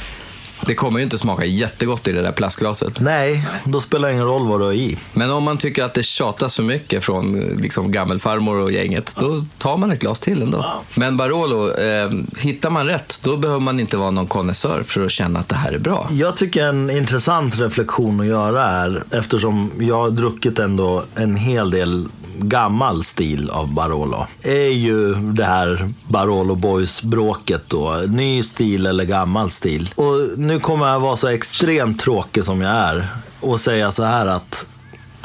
Det 0.67 0.75
kommer 0.75 0.99
ju 0.99 1.05
inte 1.05 1.19
smaka 1.19 1.45
jättegott 1.45 2.09
i 2.09 2.13
det 2.13 2.23
där 2.23 2.33
plastglaset. 2.33 3.01
Nej, 3.01 3.47
då 3.65 3.81
spelar 3.81 4.09
det 4.09 4.15
ingen 4.15 4.27
roll 4.27 4.49
vad 4.49 4.61
du 4.61 4.65
har 4.65 4.73
i. 4.73 4.99
Men 5.13 5.31
om 5.31 5.45
man 5.45 5.59
tycker 5.59 5.85
att 5.85 5.95
det 5.95 6.03
tjatas 6.03 6.57
för 6.57 6.63
mycket 6.63 7.05
från 7.05 7.33
liksom, 7.61 7.93
gammelfarmor 7.93 8.57
och 8.57 8.73
gänget, 8.73 9.15
då 9.19 9.45
tar 9.59 9.77
man 9.77 9.93
ett 9.93 10.01
glas 10.01 10.21
till 10.21 10.43
ändå. 10.43 10.67
Men 10.95 11.17
Barolo, 11.17 11.71
eh, 11.71 12.11
hittar 12.39 12.71
man 12.71 12.87
rätt, 12.87 13.21
då 13.25 13.37
behöver 13.37 13.61
man 13.61 13.81
inte 13.81 13.97
vara 13.97 14.11
någon 14.11 14.27
konnässör 14.27 14.83
för 14.83 15.05
att 15.05 15.11
känna 15.11 15.39
att 15.39 15.49
det 15.49 15.57
här 15.57 15.73
är 15.73 15.79
bra. 15.79 16.09
Jag 16.11 16.37
tycker 16.37 16.67
en 16.67 16.91
intressant 16.91 17.59
reflektion 17.59 18.21
att 18.21 18.27
göra 18.27 18.65
är, 18.65 19.05
eftersom 19.11 19.71
jag 19.81 19.97
har 19.97 20.11
druckit 20.11 20.59
ändå 20.59 21.05
en 21.15 21.37
hel 21.37 21.71
del 21.71 22.09
gammal 22.41 23.05
stil 23.05 23.51
av 23.51 23.75
Barolo 23.75 24.27
är 24.43 24.71
ju 24.71 25.15
det 25.15 25.45
här 25.45 25.89
Barolo 26.09 26.55
Boys-bråket 26.55 27.63
då. 27.69 27.95
Ny 28.09 28.43
stil 28.43 28.87
eller 28.87 29.05
gammal 29.05 29.51
stil. 29.51 29.91
Och 29.95 30.39
nu 30.39 30.61
kommer 30.61 30.89
jag 30.89 31.01
vara 31.01 31.17
så 31.17 31.29
extremt 31.29 32.01
tråkig 32.01 32.45
som 32.45 32.61
jag 32.61 32.73
är 32.73 33.07
och 33.41 33.61
säga 33.61 33.93
så 33.93 34.05
här 34.05 34.27
att 34.27 34.67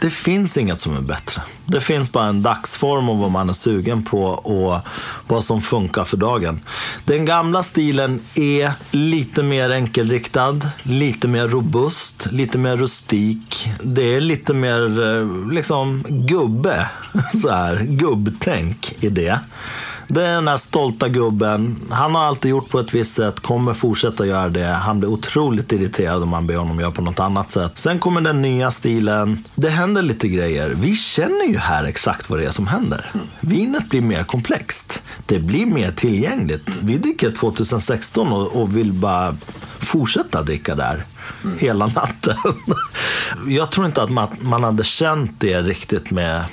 det 0.04 0.10
finns 0.10 0.58
inget 0.58 0.82
som 0.82 0.97
är 0.97 1.01
bättre. 1.01 1.41
Det 1.66 1.82
finns 1.82 2.12
bara 2.12 2.26
en 2.26 2.43
dagsform 2.43 3.10
och 3.10 3.18
vad 3.18 3.32
man 3.32 3.49
är 3.49 3.54
sugen 3.54 4.04
på 4.04 4.24
och 4.24 4.80
vad 5.28 5.43
som 5.43 5.62
funkar 5.62 6.04
för 6.04 6.18
dagen. 6.18 6.62
Den 7.06 7.26
gamla 7.26 7.64
stilen 7.64 8.22
är 8.36 8.72
lite 8.91 9.43
mer 9.43 9.70
enkelriktad, 9.70 10.62
lite 10.84 11.28
mer 11.28 11.47
robust, 11.47 12.28
lite 12.32 12.58
mer 12.58 12.78
rustik. 12.78 13.70
Det 13.84 14.16
är 14.16 14.22
lite 14.22 14.54
mer 14.54 15.04
eh, 15.04 15.51
liksom 15.51 16.04
gubbe, 16.10 16.89
så 17.34 17.49
här, 17.49 17.80
gubbtänk 17.80 18.95
i 18.99 19.10
det. 19.10 19.39
Det 20.14 20.28
är 20.28 20.36
den 20.36 20.47
här 20.47 20.57
stolta 20.57 21.09
gubben. 21.09 21.76
Han 21.89 22.16
har 22.16 22.24
alltid 22.24 22.51
gjort 22.51 22.70
på 22.70 22.80
ett 22.80 22.93
visst 22.93 23.14
sätt, 23.14 23.39
kommer 23.39 23.74
fortsätta 23.74 24.26
göra 24.26 24.49
det. 24.49 24.66
Han 24.66 24.99
blir 24.99 25.09
otroligt 25.09 25.72
irriterad 25.72 26.24
om 26.24 26.30
man 26.30 26.47
ber 26.47 26.55
honom 26.55 26.80
göra 26.80 26.91
på 26.91 27.01
något 27.01 27.20
annat 27.20 27.51
sätt. 27.51 27.72
Sen 27.76 27.99
kommer 27.99 28.22
den 28.22 28.41
nya 28.41 28.72
stilen. 28.72 29.43
Det 29.55 29.70
händer 29.70 30.01
lite 30.01 30.28
grejer. 30.28 30.70
Vi 30.76 30.95
känner 30.95 31.45
ju 31.45 31.57
här 31.57 31.84
exakt 31.84 32.30
vad 32.30 32.39
det 32.39 32.45
är 32.45 32.51
som 32.51 32.68
händer. 32.68 33.05
Vinet 33.39 33.89
blir 33.89 34.01
mer 34.01 34.24
komplext. 34.24 35.03
Det 35.26 35.39
blir 35.39 35.66
mer 35.66 35.91
tillgängligt. 35.91 36.70
Vi 36.82 36.97
dricker 36.97 37.32
2016 37.32 38.34
och, 38.34 38.61
och 38.61 38.78
vill 38.78 38.93
bara 38.93 39.36
fortsätta 39.80 40.43
dricka 40.43 40.76
där 40.76 41.03
hela 41.60 41.88
natten. 41.88 42.38
Jag 43.48 43.72
tror 43.72 43.86
inte 43.86 44.04
att 44.04 44.10
man, 44.10 44.28
man 44.42 44.64
hade 44.64 44.84
känt 44.84 45.40
det 45.40 45.62
riktigt 45.62 46.12
med 46.12 46.44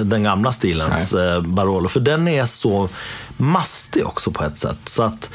den 0.00 0.22
gamla 0.22 0.52
stilens 0.52 1.12
Nej. 1.12 1.42
Barolo. 1.42 1.88
För 1.88 2.00
den 2.00 2.28
är 2.28 2.46
så 2.46 2.88
mastig 3.36 4.06
också 4.06 4.30
på 4.30 4.44
ett 4.44 4.58
sätt. 4.58 4.78
Så 4.84 5.02
att 5.02 5.30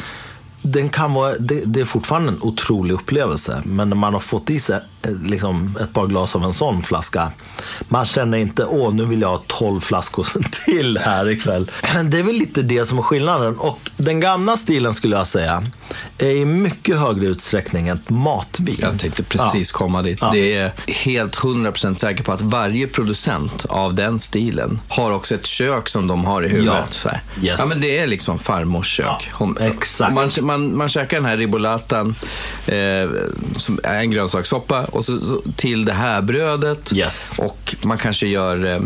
den 0.61 0.89
kan 0.89 1.13
vara, 1.13 1.37
det, 1.37 1.61
det, 1.65 1.81
är 1.81 1.85
fortfarande 1.85 2.31
en 2.31 2.41
otrolig 2.41 2.93
upplevelse. 2.93 3.61
Men 3.65 3.89
när 3.89 3.95
man 3.95 4.13
har 4.13 4.19
fått 4.19 4.49
i 4.49 4.59
sig 4.59 4.75
eh, 4.75 4.81
liksom, 5.23 5.77
ett 5.81 5.93
par 5.93 6.07
glas 6.07 6.35
av 6.35 6.43
en 6.43 6.53
sån 6.53 6.83
flaska. 6.83 7.31
Man 7.87 8.05
känner 8.05 8.37
inte, 8.37 8.65
åh 8.65 8.93
nu 8.93 9.05
vill 9.05 9.21
jag 9.21 9.29
ha 9.29 9.43
tolv 9.47 9.79
flaskor 9.79 10.27
till 10.65 10.97
här 10.97 11.29
ikväll. 11.29 11.71
Det 12.09 12.19
är 12.19 12.23
väl 12.23 12.35
lite 12.35 12.61
det 12.61 12.85
som 12.85 12.97
är 12.97 13.01
skillnaden. 13.01 13.57
Och 13.57 13.89
den 13.97 14.19
gamla 14.19 14.57
stilen 14.57 14.93
skulle 14.93 15.15
jag 15.15 15.27
säga 15.27 15.63
är 16.17 16.29
i 16.29 16.45
mycket 16.45 16.99
högre 16.99 17.25
utsträckning 17.25 17.87
ett 17.87 18.09
matvin. 18.09 18.77
Jag 18.79 18.99
tänkte 18.99 19.23
precis 19.23 19.71
ja. 19.73 19.77
komma 19.77 20.01
dit. 20.01 20.17
Ja. 20.21 20.31
Det 20.33 20.55
är 20.55 20.71
helt 20.87 21.37
100% 21.37 21.95
säker 21.95 22.23
på 22.23 22.31
att 22.31 22.41
varje 22.41 22.87
producent 22.87 23.65
av 23.69 23.93
den 23.93 24.19
stilen 24.19 24.79
har 24.87 25.11
också 25.11 25.35
ett 25.35 25.45
kök 25.45 25.89
som 25.89 26.07
de 26.07 26.25
har 26.25 26.45
i 26.45 26.47
huvudet. 26.47 27.05
Ja, 27.05 27.11
yes. 27.41 27.59
ja 27.59 27.65
men 27.65 27.81
det 27.81 27.97
är 27.97 28.07
liksom 28.07 28.39
farmors 28.39 28.87
kök. 28.87 29.31
Ja, 29.39 29.53
exakt. 29.59 30.13
Man, 30.13 30.29
man, 30.41 30.77
man 30.77 30.89
käkar 30.89 31.17
den 31.17 31.25
här 31.25 31.37
ribolatan, 31.37 32.15
eh, 32.67 33.09
som 33.57 33.79
är 33.83 33.99
en 33.99 34.11
grönsakssoppa, 34.11 34.85
och 34.95 35.05
så, 35.05 35.19
så, 35.21 35.41
till 35.55 35.85
det 35.85 35.93
här 35.93 36.21
brödet. 36.21 36.93
Yes. 36.93 37.35
Och 37.39 37.75
man 37.81 37.97
kanske 37.97 38.27
gör 38.27 38.65
eh, 38.65 38.81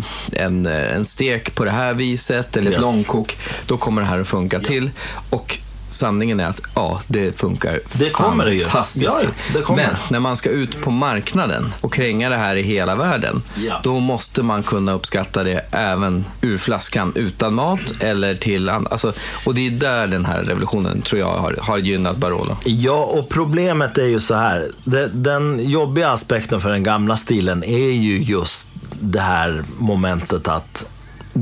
en, 0.46 0.66
eh, 0.66 0.96
en 0.96 1.06
stek 1.06 1.56
på 1.56 1.66
det 1.66 1.72
här 1.72 1.94
viset, 1.94 2.58
eller 2.58 2.72
ett 2.72 2.78
yes. 2.78 2.82
långkok. 2.82 3.38
Då 3.68 3.78
kommer 3.78 4.02
det 4.02 4.08
här 4.08 4.20
att 4.20 4.28
funka 4.28 4.60
till. 4.60 4.90
Och 5.30 5.58
sanningen 6.00 6.40
är 6.40 6.48
att 6.48 6.62
ja, 6.76 7.02
det 7.08 7.40
funkar 7.40 7.80
det 7.94 8.14
kommer 8.14 8.64
fantastiskt. 8.64 9.20
Det 9.20 9.26
ju. 9.26 9.28
Ja, 9.28 9.60
det 9.60 9.62
kommer. 9.62 9.84
Men 9.84 9.96
när 10.10 10.20
man 10.20 10.38
ska 10.38 10.50
ut 10.50 10.82
på 10.82 10.92
marknaden 10.92 11.74
och 11.82 11.94
kränga 11.94 12.30
det 12.30 12.36
här 12.36 12.56
i 12.56 12.62
hela 12.62 12.96
världen, 12.96 13.42
ja. 13.56 13.80
då 13.84 14.00
måste 14.00 14.44
man 14.44 14.64
kunna 14.64 14.94
uppskatta 14.94 15.44
det 15.44 15.66
även 15.72 16.26
ur 16.42 16.58
flaskan 16.58 17.12
utan 17.16 17.54
mat 17.54 17.94
eller 18.00 18.36
till 18.36 18.70
alltså, 18.70 19.14
Och 19.46 19.56
det 19.56 19.68
är 19.68 19.72
där 19.72 20.08
den 20.08 20.26
här 20.26 20.44
revolutionen 20.44 21.02
tror 21.02 21.20
jag 21.20 21.38
har, 21.38 21.58
har 21.62 21.78
gynnat 21.78 22.18
Barolo. 22.18 22.58
Ja, 22.66 23.04
och 23.04 23.30
problemet 23.30 23.98
är 23.98 24.08
ju 24.08 24.20
så 24.20 24.36
här. 24.36 24.68
Den 25.14 25.70
jobbiga 25.70 26.10
aspekten 26.10 26.62
för 26.62 26.70
den 26.70 26.84
gamla 26.84 27.18
stilen 27.18 27.64
är 27.64 27.92
ju 27.92 28.24
just 28.24 28.68
det 29.00 29.20
här 29.20 29.64
momentet 29.78 30.48
att 30.48 30.90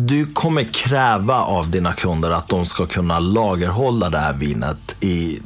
du 0.05 0.25
kommer 0.33 0.63
kräva 0.63 1.41
av 1.41 1.71
dina 1.71 1.93
kunder 1.93 2.31
att 2.31 2.49
de 2.49 2.65
ska 2.65 2.85
kunna 2.85 3.19
lagerhålla 3.19 4.09
det 4.09 4.19
här 4.19 4.33
vinet 4.33 4.95
i 5.03 5.39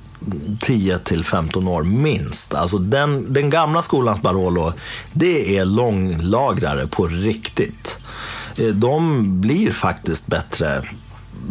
10 0.60 0.98
till 1.00 1.26
15 1.26 1.68
år 1.68 1.84
minst. 1.84 2.54
Alltså 2.54 2.78
den, 2.78 3.34
den 3.34 3.50
gamla 3.50 3.82
skolans 3.82 4.22
Barolo, 4.22 4.74
det 5.14 5.58
är 5.58 5.66
långlagrare 5.66 6.88
på 6.88 7.08
riktigt. 7.08 7.98
Eh, 8.58 8.68
de 8.68 9.26
blir 9.42 9.72
faktiskt 9.72 10.28
bättre 10.28 10.84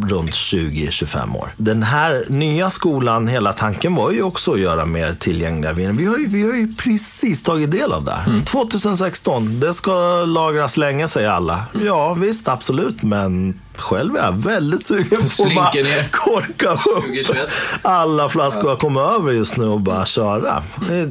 runt 0.09 0.31
20-25 0.31 1.37
år. 1.37 1.53
Den 1.57 1.83
här 1.83 2.25
nya 2.29 2.69
skolan, 2.69 3.27
hela 3.27 3.53
tanken 3.53 3.95
var 3.95 4.11
ju 4.11 4.23
också 4.23 4.53
att 4.53 4.59
göra 4.59 4.85
mer 4.85 5.13
tillgängliga 5.13 5.73
viner. 5.73 5.93
Vi 5.93 6.05
har 6.05 6.17
ju, 6.17 6.27
vi 6.27 6.43
har 6.43 6.57
ju 6.57 6.73
precis 6.75 7.43
tagit 7.43 7.71
del 7.71 7.91
av 7.91 8.05
det. 8.05 8.19
Mm. 8.27 8.45
2016, 8.45 9.59
det 9.59 9.73
ska 9.73 10.25
lagras 10.25 10.77
länge 10.77 11.07
säger 11.07 11.29
alla. 11.29 11.63
Ja 11.85 12.13
visst, 12.13 12.47
absolut, 12.47 13.03
men 13.03 13.59
själv 13.75 14.15
är 14.15 14.23
jag 14.23 14.31
väldigt 14.31 14.85
sugen 14.85 15.19
på 15.37 15.43
att 15.43 15.55
bara 15.55 15.71
korka 16.11 16.71
upp 16.71 17.37
alla 17.81 18.29
flaskor 18.29 18.69
jag 18.69 18.79
kommer 18.79 19.01
över 19.01 19.31
just 19.31 19.57
nu 19.57 19.67
och 19.67 19.81
bara 19.81 20.05
köra. 20.05 20.63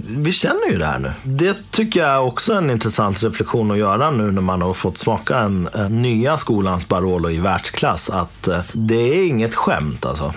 Vi 0.07 0.33
känner 0.33 0.71
ju 0.71 0.79
det 0.79 0.87
här 0.87 0.99
nu. 0.99 1.13
Det 1.23 1.57
tycker 1.71 2.01
jag 2.01 2.27
också 2.27 2.53
är 2.53 2.59
en 2.59 2.71
intressant 2.71 3.23
reflektion 3.23 3.71
att 3.71 3.79
göra 3.79 4.11
nu 4.11 4.31
när 4.31 4.43
man 4.43 4.63
har 4.63 4.75
fått 4.75 4.99
smaka 4.99 5.39
en, 5.39 5.69
en 5.75 6.03
nya 6.03 6.37
skolans 6.37 6.89
Barolo 6.89 7.31
i 7.31 7.39
världsklass. 7.39 8.11
Att 8.11 8.49
eh, 8.49 8.61
det 8.73 9.19
är 9.19 9.27
inget 9.27 9.55
skämt 9.55 10.07
alltså. 10.07 10.35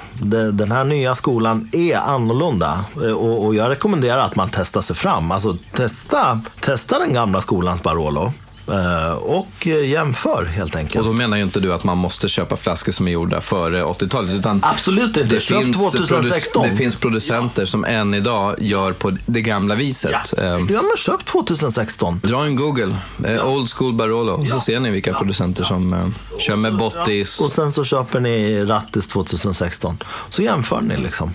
Den 0.53 0.71
här 0.71 0.83
nya 0.83 1.15
skolan 1.15 1.69
är 1.71 1.97
annorlunda 1.97 2.85
och, 2.95 3.45
och 3.45 3.55
jag 3.55 3.69
rekommenderar 3.69 4.19
att 4.19 4.35
man 4.35 4.49
testar 4.51 4.81
sig 4.81 4.95
fram. 4.95 5.31
Alltså 5.31 5.57
testa, 5.71 6.41
testa 6.59 6.99
den 6.99 7.13
gamla 7.13 7.41
skolans 7.41 7.83
Barolo. 7.83 8.33
Eh, 8.67 9.13
och 9.13 9.67
jämför 9.67 10.45
helt 10.45 10.75
enkelt. 10.75 10.95
Och 10.95 11.05
då 11.05 11.13
menar 11.13 11.37
ju 11.37 11.43
inte 11.43 11.59
du 11.59 11.73
att 11.73 11.83
man 11.83 11.97
måste 11.97 12.27
köpa 12.27 12.55
flaskor 12.55 12.91
som 12.91 13.07
är 13.07 13.11
gjorda 13.11 13.41
före 13.41 13.83
80-talet. 13.83 14.31
Utan 14.31 14.59
Absolut 14.63 15.17
inte. 15.17 15.39
Köp 15.39 15.73
2016. 15.73 16.69
Det 16.69 16.75
finns 16.75 16.95
producenter 16.95 17.61
ja. 17.61 17.65
som 17.65 17.85
än 17.85 18.13
idag 18.13 18.55
gör 18.59 18.93
på 18.93 19.17
det 19.25 19.41
gamla 19.41 19.75
viset. 19.75 20.33
Ja, 20.37 20.43
ja 20.69 20.81
men 20.81 20.97
köp 20.97 21.25
2016. 21.25 22.19
Dra 22.23 22.45
en 22.45 22.55
Google. 22.55 22.95
Uh, 23.27 23.47
old 23.47 23.69
School 23.69 23.93
Barolo. 23.93 24.33
Och 24.33 24.47
så 24.47 24.59
ser 24.59 24.79
ni 24.79 24.91
vilka 24.91 25.13
producenter 25.13 25.63
som 25.63 25.93
uh, 25.93 26.07
kör 26.39 26.55
med 26.55 26.77
Bottis. 26.77 27.41
Och 27.41 27.51
sen 27.51 27.71
så 27.71 27.83
köper 27.83 28.19
ni 28.19 28.65
Rattis 28.65 29.07
2016. 29.07 29.97
Så 30.29 30.41
jämför 30.41 30.81
ni 30.81 30.97
liksom. 30.97 31.33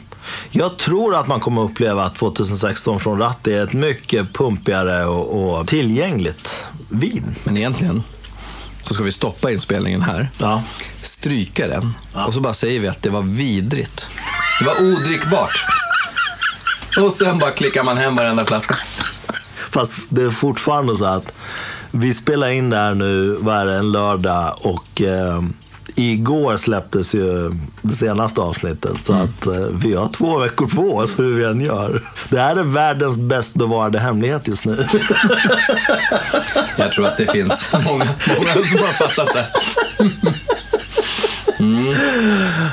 Jag 0.51 0.77
tror 0.77 1.15
att 1.15 1.27
man 1.27 1.41
kommer 1.41 1.63
uppleva 1.63 2.05
att 2.05 2.17
2016 2.17 3.01
från 3.01 3.19
Ratti 3.19 3.55
är 3.55 3.65
ett 3.65 3.73
mycket 3.73 4.33
pumpigare 4.33 5.07
och, 5.07 5.59
och 5.59 5.67
tillgängligt 5.67 6.65
vin. 6.89 7.35
Men 7.45 7.57
egentligen 7.57 8.03
så 8.81 8.95
ska 8.95 9.05
vi 9.05 9.13
stoppa 9.13 9.51
inspelningen 9.51 10.03
här, 10.03 10.31
ja. 10.39 10.63
stryka 11.03 11.67
den 11.67 11.95
ja. 12.15 12.27
och 12.27 12.35
så 12.35 12.41
bara 12.41 12.55
säger 12.55 12.81
vi 12.81 12.89
att 12.89 13.03
det 13.03 13.11
var 13.11 13.23
vidrigt. 13.23 14.07
Det 14.61 14.67
var 14.67 14.93
odrickbart. 14.93 15.65
Och 17.01 17.13
sen 17.13 17.39
bara 17.39 17.51
klickar 17.51 17.85
man 17.85 17.97
hem 17.97 18.17
varenda 18.17 18.47
flaska. 18.47 18.77
Fast 19.71 19.99
det 20.09 20.23
är 20.23 20.31
fortfarande 20.31 20.97
så 20.97 21.05
att 21.05 21.33
vi 21.91 22.15
spelar 22.15 22.49
in 22.49 22.71
det 22.71 22.77
här 22.77 22.95
nu, 22.95 23.37
vad 23.41 23.57
är 23.57 23.67
det, 23.67 23.75
en 23.75 23.93
lördag 23.93 24.55
och 24.63 25.03
eh, 25.03 25.43
Igår 25.95 26.57
släpptes 26.57 27.15
ju 27.15 27.53
det 27.83 27.95
senaste 27.95 28.41
avsnittet. 28.41 29.05
Så 29.05 29.13
mm. 29.13 29.25
att 29.25 29.47
eh, 29.47 29.67
vi 29.73 29.95
har 29.95 30.09
två 30.09 30.39
veckor 30.39 30.67
på 30.67 30.97
oss 30.97 31.19
hur 31.19 31.35
vi 31.35 31.45
än 31.45 31.61
gör. 31.61 32.03
Det 32.31 32.39
här 32.39 32.57
är 32.57 32.65
världens 32.65 33.17
bäst 33.17 33.55
bevarade 33.55 33.99
hemlighet 33.99 34.49
just 34.49 34.65
nu. 34.65 34.87
Jag 36.77 36.93
tror 36.93 37.07
att 37.07 37.17
det 37.17 37.27
finns 37.27 37.69
många, 37.73 38.07
många 38.37 38.53
som 38.53 38.79
har 38.79 39.09
fattat 39.09 39.35
det. 39.35 39.47
Mm. 41.59 41.95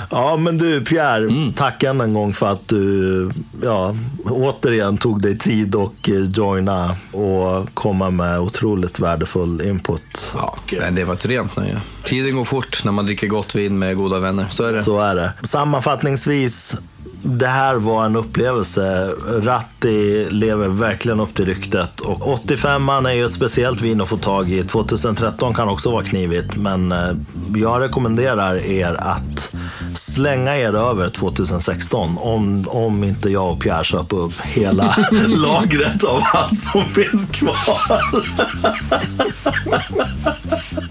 Ja, 0.10 0.38
men 0.38 0.58
du 0.58 0.82
Pierre, 0.82 1.18
mm. 1.18 1.54
tack 1.54 1.84
än 1.84 2.02
en 2.02 2.14
gång 2.14 2.34
för 2.34 2.52
att 2.52 2.68
du 2.68 3.32
ja, 3.64 3.96
återigen 4.26 4.98
tog 4.98 5.22
dig 5.22 5.38
tid 5.38 5.76
och 5.76 6.10
eh, 6.10 6.16
joina 6.16 6.96
och 7.12 7.74
komma 7.74 8.10
med 8.10 8.40
otroligt 8.40 9.00
värdefull 9.00 9.62
input. 9.62 10.32
Ja, 10.34 10.58
men 10.72 10.96
det 10.96 11.04
var 11.04 11.14
ett 11.14 11.26
rent 11.26 11.58
nöje. 11.58 11.82
Tiden 12.04 12.36
går 12.36 12.44
fort 12.44 12.82
när 12.86 12.92
man 12.92 13.06
dricker 13.06 13.28
gott 13.28 13.56
vin 13.56 13.80
med 13.80 13.98
goda 13.98 14.20
vänner. 14.20 14.48
Så 14.50 14.64
är 14.64 14.74
det. 14.74 14.82
Så 14.82 15.00
är 15.00 15.16
det. 15.16 15.34
Sammanfattningsvis, 15.44 16.76
det 17.24 17.48
här 17.48 17.76
var 17.76 18.06
en 18.06 18.16
upplevelse. 18.16 19.14
Ratti 19.28 20.28
lever 20.30 20.68
verkligen 20.68 21.20
upp 21.20 21.34
till 21.34 21.46
ryktet. 21.46 22.00
Och 22.00 22.40
85an 22.48 23.10
är 23.10 23.14
ju 23.14 23.26
ett 23.26 23.32
speciellt 23.32 23.82
vin 23.82 24.02
att 24.02 24.08
få 24.08 24.18
tag 24.18 24.52
i. 24.52 24.64
2013 24.64 25.54
kan 25.54 25.70
också 25.70 25.92
vara 25.92 26.04
knivigt, 26.04 26.58
men 26.58 26.92
eh, 26.92 27.16
jag 27.56 27.82
rekommenderar 27.82 28.58
er 28.58 28.96
att 29.00 29.56
slänga 29.96 30.58
er 30.58 30.74
över 30.74 31.10
2016 31.10 32.18
om, 32.18 32.66
om 32.68 33.04
inte 33.04 33.30
jag 33.30 33.52
och 33.52 33.60
Pierre 33.60 33.84
köper 33.84 34.18
upp 34.18 34.42
hela 34.42 34.96
lagret 35.28 36.04
av 36.04 36.22
allt 36.34 36.60
som 36.60 36.86
finns 36.86 37.30
kvar. 37.32 37.56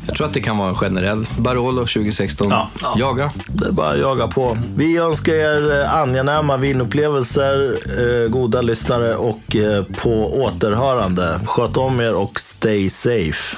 Jag 0.07 0.17
tror 0.17 0.27
att 0.27 0.35
det 0.35 0.41
kan 0.41 0.59
vara 0.59 0.69
en 0.69 0.75
generell 0.75 1.27
Barolo 1.39 1.81
2016. 1.81 2.51
Ja. 2.51 2.71
Jaga. 2.99 3.33
Det 3.47 3.67
är 3.67 3.73
bara 3.73 3.91
att 3.91 3.99
jaga 3.99 4.29
på. 4.29 4.59
Vi 4.77 4.97
önskar 4.97 5.33
er 5.33 5.81
eh, 5.81 5.95
angenäma 5.95 6.57
vinupplevelser, 6.57 7.79
eh, 7.99 8.29
goda 8.31 8.63
lyssnare 8.63 9.15
och 9.15 9.57
eh, 9.57 9.85
på 9.85 10.43
återhörande. 10.43 11.41
Sköt 11.47 11.77
om 11.77 12.01
er 12.01 12.15
och 12.15 12.41
stay 12.41 12.89
safe. 12.89 13.57